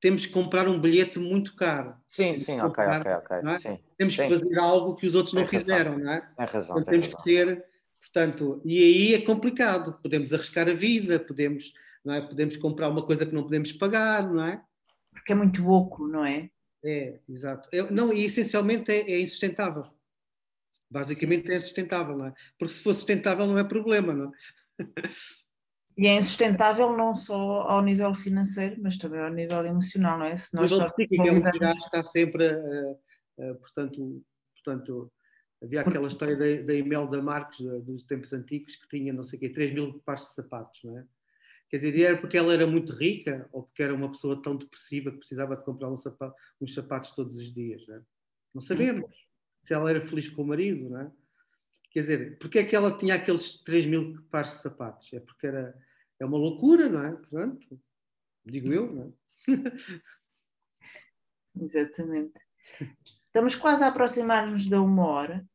temos 0.01 0.27
que 0.27 0.33
comprar 0.33 0.69
um 0.69 0.81
bilhete 0.81 1.19
muito 1.19 1.57
caro. 1.57 1.95
Sim, 2.09 2.39
sim, 2.39 2.59
comprar, 2.59 3.01
ok, 3.01 3.13
ok, 3.13 3.37
ok. 3.39 3.51
É? 3.51 3.59
Sim, 3.59 3.79
temos 3.97 4.15
sim. 4.15 4.23
que 4.23 4.29
fazer 4.29 4.59
algo 4.59 4.97
que 4.97 5.07
os 5.07 5.15
outros 5.15 5.33
tem 5.33 5.43
não 5.43 5.51
razão. 5.51 5.61
fizeram, 5.61 5.99
não 5.99 6.13
é? 6.13 6.21
Tem 6.21 6.47
razão. 6.47 6.79
Então, 6.79 6.93
temos 6.93 7.07
razão. 7.07 7.23
que 7.23 7.31
ter, 7.31 7.65
portanto, 8.01 8.63
e 8.65 8.79
aí 8.79 9.15
é 9.15 9.21
complicado. 9.23 9.99
Podemos 10.03 10.33
arriscar 10.33 10.69
a 10.69 10.75
vida, 10.75 11.19
podemos, 11.19 11.73
não 12.05 12.15
é? 12.15 12.21
podemos 12.21 12.57
comprar 12.57 12.89
uma 12.89 13.05
coisa 13.05 13.27
que 13.27 13.35
não 13.35 13.43
podemos 13.43 13.73
pagar, 13.73 14.31
não 14.33 14.45
é? 14.45 14.63
Porque 15.19 15.33
é 15.33 15.35
muito 15.35 15.69
oco, 15.69 16.07
não 16.07 16.25
é? 16.25 16.51
É, 16.85 17.19
exato. 17.29 17.69
É, 17.73 17.91
não, 17.91 18.13
e 18.13 18.25
essencialmente 18.25 18.91
é, 18.91 19.11
é 19.11 19.21
insustentável. 19.21 19.87
Basicamente 20.91 21.47
Sim. 21.47 21.53
é 21.53 21.61
sustentável, 21.61 22.17
não 22.17 22.27
é? 22.27 22.35
Porque 22.59 22.75
se 22.75 22.83
for 22.83 22.95
sustentável 22.95 23.47
não 23.47 23.59
é 23.59 23.65
problema, 23.65 24.13
não 24.13 24.33
é? 24.79 24.83
E 25.97 26.07
é 26.07 26.17
insustentável 26.17 26.97
não 26.97 27.17
só 27.17 27.63
ao 27.63 27.83
nível 27.83 28.15
financeiro, 28.15 28.81
mas 28.81 28.97
também 28.97 29.21
ao 29.21 29.31
nível 29.31 29.67
emocional, 29.67 30.17
não 30.17 30.27
é? 30.27 30.37
Se 30.37 30.55
nós 30.55 30.71
só 30.71 30.89
psíquico, 30.91 31.25
validamos... 31.25 31.61
é 31.61 31.71
estar 31.73 32.05
sempre, 32.05 32.55
uh, 32.55 32.93
uh, 33.39 33.55
portanto, 33.57 34.25
portanto, 34.55 35.13
havia 35.61 35.81
aquela 35.81 36.07
história 36.07 36.37
da, 36.37 36.63
da 36.63 36.75
Imelda 36.75 37.21
Marques, 37.21 37.59
dos 37.83 38.05
tempos 38.05 38.33
antigos, 38.33 38.77
que 38.77 38.89
tinha, 38.89 39.13
não 39.13 39.25
sei 39.25 39.39
o 39.39 39.41
quê, 39.41 39.49
3 39.49 39.75
mil 39.75 40.01
pares 40.05 40.23
de 40.29 40.35
sapatos, 40.35 40.79
não 40.85 40.99
é? 40.99 41.05
Quer 41.69 41.79
dizer, 41.79 42.01
era 42.01 42.19
porque 42.19 42.37
ela 42.37 42.53
era 42.53 42.67
muito 42.67 42.93
rica 42.93 43.49
ou 43.53 43.65
porque 43.65 43.83
era 43.83 43.95
uma 43.95 44.11
pessoa 44.11 44.41
tão 44.43 44.57
depressiva 44.57 45.11
que 45.11 45.19
precisava 45.19 45.57
de 45.57 45.65
comprar 45.65 45.91
um 45.91 45.99
sapato, 45.99 46.35
uns 46.61 46.75
sapatos 46.75 47.11
todos 47.11 47.37
os 47.37 47.53
dias. 47.53 47.87
Não, 47.87 47.97
é? 47.97 48.03
não 48.55 48.63
sabemos 48.63 49.15
se 49.63 49.75
ela 49.75 49.91
era 49.91 50.07
feliz 50.07 50.29
com 50.29 50.43
o 50.43 50.47
marido, 50.47 50.89
não 50.89 51.01
é? 51.01 51.13
Quer 51.91 52.01
dizer, 52.01 52.39
porque 52.39 52.61
é 52.61 52.65
que 52.65 52.77
ela 52.77 52.97
tinha 52.97 53.15
aqueles 53.15 53.63
3 53.63 53.87
mil 53.87 54.23
pares 54.31 54.53
de 54.53 54.63
sapatos? 54.63 55.13
É 55.13 55.21
porque 55.21 55.47
era 55.47 55.75
é 56.21 56.25
uma 56.25 56.39
loucura, 56.39 56.89
não 56.89 57.05
é? 57.05 57.13
Portanto, 57.13 57.81
digo 58.45 58.73
eu, 58.73 58.93
não 58.93 59.03
é? 59.05 59.15
Exatamente. 61.61 62.35
Estamos 63.27 63.55
quase 63.57 63.85
a 63.85 63.89
aproximar-nos 63.89 64.69
da 64.69 64.81
uma 64.81 65.07
hora. 65.07 65.49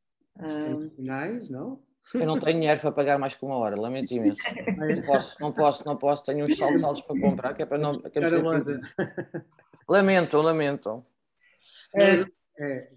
Finais, 0.95 1.49
não? 1.49 1.83
Eu 2.13 2.27
não 2.27 2.39
tenho 2.39 2.59
dinheiro 2.59 2.79
para 2.79 2.91
pagar 2.91 3.17
mais 3.17 3.35
que 3.35 3.43
uma 3.43 3.57
hora, 3.57 3.79
lamento 3.79 4.11
imenso. 4.11 4.41
Não 4.77 5.01
posso, 5.03 5.41
não 5.41 5.51
posso, 5.51 5.85
não 5.85 5.97
posso. 5.97 6.23
Tenho 6.23 6.45
uns 6.45 6.57
saltos 6.57 6.83
altos 6.83 7.01
para 7.01 7.19
comprar, 7.19 7.53
que 7.53 7.63
é 7.63 7.65
para 7.65 7.77
não. 7.77 7.99
Que 7.99 8.19
é 8.19 8.21
para 8.21 8.83
lamento, 9.87 10.41
lamento. 10.41 11.05
É, 11.95 12.21
é. 12.59 12.89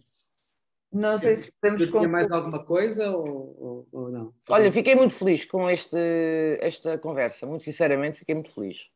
Não 0.92 1.18
sei 1.18 1.36
se 1.36 1.52
podemos 1.52 1.84
concluir. 1.86 2.08
mais 2.08 2.30
alguma 2.30 2.64
coisa 2.64 3.10
ou, 3.10 3.26
ou, 3.58 3.88
ou, 3.92 4.10
não? 4.10 4.32
Olha, 4.48 4.72
fiquei 4.72 4.94
muito 4.94 5.14
feliz 5.14 5.44
com 5.44 5.68
este, 5.68 5.98
esta 6.60 6.96
conversa. 6.96 7.46
Muito 7.46 7.64
sinceramente, 7.64 8.18
fiquei 8.18 8.34
muito 8.34 8.52
feliz. 8.52 8.88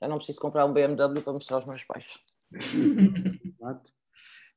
Já 0.00 0.08
não 0.08 0.16
preciso 0.16 0.40
comprar 0.40 0.66
um 0.66 0.72
BMW 0.72 1.22
para 1.22 1.32
mostrar 1.32 1.56
aos 1.56 1.66
meus 1.66 1.84
pais. 1.84 2.18
Exato. 2.52 3.92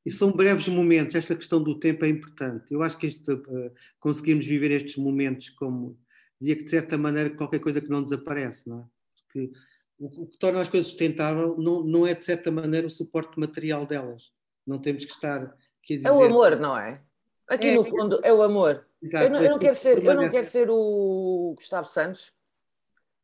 E 0.04 0.10
são 0.10 0.30
breves 0.30 0.68
momentos, 0.68 1.14
esta 1.14 1.34
questão 1.34 1.62
do 1.62 1.78
tempo 1.78 2.04
é 2.04 2.08
importante. 2.08 2.72
Eu 2.72 2.82
acho 2.82 2.98
que 2.98 3.06
este, 3.06 3.32
uh, 3.32 3.72
conseguimos 3.98 4.44
viver 4.44 4.70
estes 4.70 4.96
momentos 4.96 5.48
como, 5.50 5.98
dizia 6.38 6.56
que 6.56 6.64
de 6.64 6.70
certa 6.70 6.98
maneira 6.98 7.30
qualquer 7.30 7.58
coisa 7.58 7.80
que 7.80 7.88
não 7.88 8.02
desaparece, 8.02 8.68
não 8.68 8.80
é? 8.80 8.84
Porque 9.24 9.52
o, 9.98 10.22
o 10.22 10.26
que 10.26 10.38
torna 10.38 10.60
as 10.60 10.68
coisas 10.68 10.88
sustentáveis 10.88 11.56
não, 11.56 11.82
não 11.82 12.06
é 12.06 12.14
de 12.14 12.24
certa 12.24 12.50
maneira 12.50 12.86
o 12.86 12.90
suporte 12.90 13.38
material 13.40 13.86
delas. 13.86 14.30
Não 14.66 14.78
temos 14.78 15.04
que 15.04 15.12
estar... 15.12 15.56
Dizer... 15.88 16.06
É 16.06 16.12
o 16.12 16.22
amor, 16.22 16.58
não 16.58 16.76
é? 16.76 17.02
Aqui 17.48 17.68
é, 17.68 17.74
no 17.74 17.84
fundo 17.84 18.20
é 18.22 18.32
o 18.32 18.42
amor. 18.42 18.86
Exato, 19.02 19.24
eu, 19.24 19.30
não, 19.30 19.42
eu, 19.42 19.50
não 19.50 19.58
quero 19.58 19.74
ser, 19.74 20.04
eu 20.04 20.14
não 20.14 20.30
quero 20.30 20.46
ser 20.46 20.68
o 20.70 21.54
Gustavo 21.56 21.86
Santos. 21.88 22.32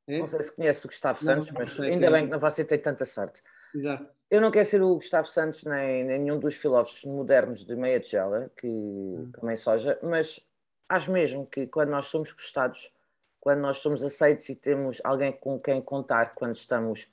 É? 0.07 0.18
Não 0.18 0.26
sei 0.26 0.43
se 0.43 0.55
conhece 0.55 0.85
o 0.85 0.89
Gustavo 0.89 1.18
Santos, 1.18 1.51
não, 1.51 1.61
mas 1.61 1.78
ainda 1.81 2.07
é. 2.07 2.11
bem 2.11 2.24
que 2.24 2.31
não 2.31 2.39
você 2.39 2.64
tem 2.64 2.78
tanta 2.78 3.05
sorte. 3.05 3.41
Exato. 3.74 4.20
Eu 4.31 4.41
não 4.41 4.51
quero 4.53 4.64
ser 4.64 4.81
o 4.81 4.95
Gustavo 4.95 5.26
Santos 5.26 5.64
nem, 5.64 6.05
nem 6.05 6.20
nenhum 6.20 6.39
dos 6.39 6.55
filósofos 6.55 7.05
modernos 7.05 7.64
de 7.64 7.74
meia 7.74 7.99
tigela, 7.99 8.49
que 8.57 8.68
hum. 8.68 9.33
comem 9.37 9.57
soja, 9.57 9.99
mas 10.03 10.41
acho 10.89 11.11
mesmo 11.11 11.45
que 11.45 11.66
quando 11.66 11.91
nós 11.91 12.07
somos 12.07 12.33
gostados, 12.33 12.93
quando 13.41 13.61
nós 13.61 13.78
somos 13.78 14.05
aceitos 14.05 14.49
e 14.49 14.55
temos 14.55 15.01
alguém 15.03 15.33
com 15.33 15.59
quem 15.59 15.83
contar 15.83 16.33
quando 16.35 16.55
estamos 16.55 17.09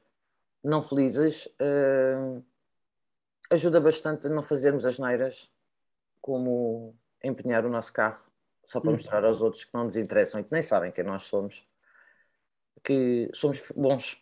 não 0.63 0.79
felizes, 0.79 1.47
uh, 1.59 2.43
ajuda 3.49 3.81
bastante 3.81 4.27
a 4.27 4.29
não 4.29 4.43
fazermos 4.43 4.85
as 4.85 4.99
neiras, 4.99 5.51
como 6.21 6.93
empenhar 7.23 7.65
o 7.65 7.69
nosso 7.69 7.93
carro 7.93 8.23
só 8.63 8.79
para 8.79 8.89
hum. 8.89 8.93
mostrar 8.93 9.25
aos 9.25 9.41
outros 9.41 9.63
que 9.63 9.73
não 9.73 9.85
nos 9.85 9.97
interessam 9.97 10.39
e 10.39 10.43
que 10.43 10.51
nem 10.51 10.61
sabem 10.61 10.91
quem 10.91 11.03
nós 11.03 11.23
somos, 11.23 11.65
que 12.83 13.27
somos 13.33 13.63
bons. 13.75 14.21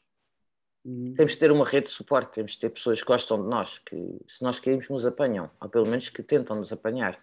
Temos 1.16 1.32
de 1.32 1.40
ter 1.40 1.52
uma 1.52 1.66
rede 1.66 1.88
de 1.88 1.94
suporte, 1.94 2.36
temos 2.36 2.52
de 2.52 2.60
ter 2.60 2.70
pessoas 2.70 3.02
que 3.02 3.08
gostam 3.08 3.42
de 3.42 3.50
nós, 3.50 3.80
que 3.80 3.96
se 4.28 4.44
nós 4.44 4.60
caímos 4.60 4.88
nos 4.88 5.04
apanham, 5.04 5.50
ou 5.60 5.68
pelo 5.68 5.88
menos 5.88 6.10
que 6.10 6.22
tentam 6.22 6.56
nos 6.56 6.72
apanhar. 6.72 7.20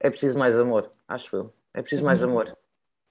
É 0.00 0.08
preciso 0.08 0.38
mais 0.38 0.58
amor, 0.58 0.90
acho 1.06 1.36
eu. 1.36 1.54
É 1.74 1.82
preciso 1.82 2.04
mais 2.04 2.22
uhum. 2.22 2.30
amor. 2.30 2.56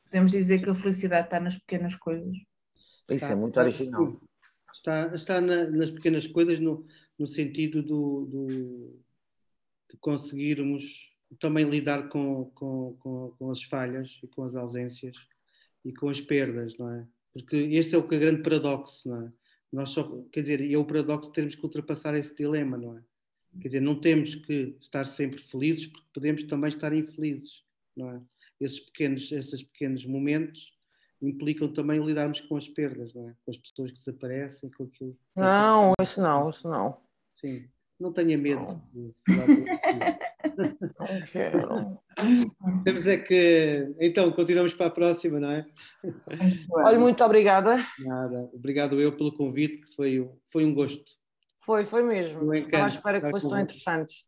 Podemos 0.05 0.31
dizer 0.31 0.63
que 0.63 0.69
a 0.71 0.73
felicidade 0.73 1.27
está 1.27 1.39
nas 1.39 1.55
pequenas 1.55 1.95
coisas. 1.95 2.35
Isso 2.35 3.11
é 3.11 3.15
está, 3.15 3.29
é 3.31 3.35
muito 3.35 3.59
original. 3.59 4.21
Está, 4.73 5.15
está 5.15 5.41
na, 5.41 5.67
nas 5.67 5.91
pequenas 5.91 6.25
coisas 6.25 6.59
no, 6.59 6.83
no 7.17 7.27
sentido 7.27 7.83
do, 7.83 8.25
do, 8.25 8.99
de 9.91 9.97
conseguirmos 9.97 11.11
também 11.39 11.69
lidar 11.69 12.09
com, 12.09 12.45
com, 12.55 12.97
com, 12.99 13.35
com 13.37 13.51
as 13.51 13.61
falhas 13.61 14.19
e 14.23 14.27
com 14.27 14.43
as 14.43 14.55
ausências 14.55 15.15
e 15.83 15.93
com 15.93 16.09
as 16.09 16.19
perdas, 16.19 16.75
não 16.77 16.91
é? 16.91 17.07
Porque 17.35 17.57
esse 17.57 17.93
é 17.93 17.97
o 17.97 18.07
que 18.07 18.15
é 18.15 18.19
grande 18.19 18.41
paradoxo, 18.41 19.09
não 19.09 19.27
é? 19.27 19.31
Nós 19.71 19.89
só, 19.89 20.23
quer 20.31 20.41
dizer, 20.41 20.61
e 20.61 20.73
é 20.73 20.77
o 20.77 20.85
paradoxo 20.85 21.29
de 21.29 21.35
termos 21.35 21.53
que 21.53 21.63
ultrapassar 21.63 22.15
esse 22.15 22.33
dilema, 22.33 22.77
não 22.77 22.97
é? 22.97 23.03
Quer 23.59 23.67
dizer, 23.67 23.81
não 23.81 23.99
temos 23.99 24.35
que 24.35 24.77
estar 24.79 25.05
sempre 25.05 25.41
felizes, 25.41 25.87
porque 25.87 26.07
podemos 26.13 26.43
também 26.43 26.69
estar 26.69 26.93
infelizes, 26.93 27.63
não 27.95 28.09
é? 28.09 28.21
Esses 28.59 28.79
pequenos, 28.79 29.29
esses 29.33 29.63
pequenos 29.63 30.05
momentos 30.05 30.73
implicam 31.21 31.71
também 31.71 32.03
lidarmos 32.03 32.39
com 32.39 32.55
as 32.55 32.69
perdas, 32.69 33.13
não 33.13 33.29
é? 33.29 33.35
Com 33.43 33.51
as 33.51 33.57
pessoas 33.57 33.91
que 33.91 33.97
desaparecem, 33.97 34.69
com 34.71 34.83
aquilo. 34.83 35.11
Não, 35.35 35.91
isso 36.01 36.21
não, 36.21 36.49
isso 36.49 36.69
não. 36.69 37.01
Sim. 37.33 37.67
Não 37.99 38.11
tenha 38.11 38.37
medo 38.37 38.61
não. 38.61 38.81
de 38.93 39.13
falar 39.25 39.47
Não 40.57 41.25
quero. 41.31 41.99
Temos 42.83 43.07
é 43.07 43.17
que. 43.17 43.95
Então, 43.99 44.31
continuamos 44.31 44.73
para 44.73 44.87
a 44.87 44.91
próxima, 44.91 45.39
não 45.39 45.51
é? 45.51 45.65
Olha, 46.71 46.99
muito 46.99 47.23
obrigada. 47.23 47.77
Nada. 47.99 48.49
Obrigado 48.53 48.99
eu 48.99 49.15
pelo 49.15 49.35
convite, 49.35 49.77
que 49.81 49.95
foi, 49.95 50.29
foi 50.51 50.65
um 50.65 50.73
gosto. 50.73 51.03
Foi, 51.59 51.85
foi 51.85 52.03
mesmo. 52.03 52.49
Um 52.49 52.53
Estava 52.53 52.83
à 52.83 52.87
espera 52.87 53.21
que 53.21 53.29
fosse 53.29 53.49
tão 53.49 53.59
interessante. 53.59 54.25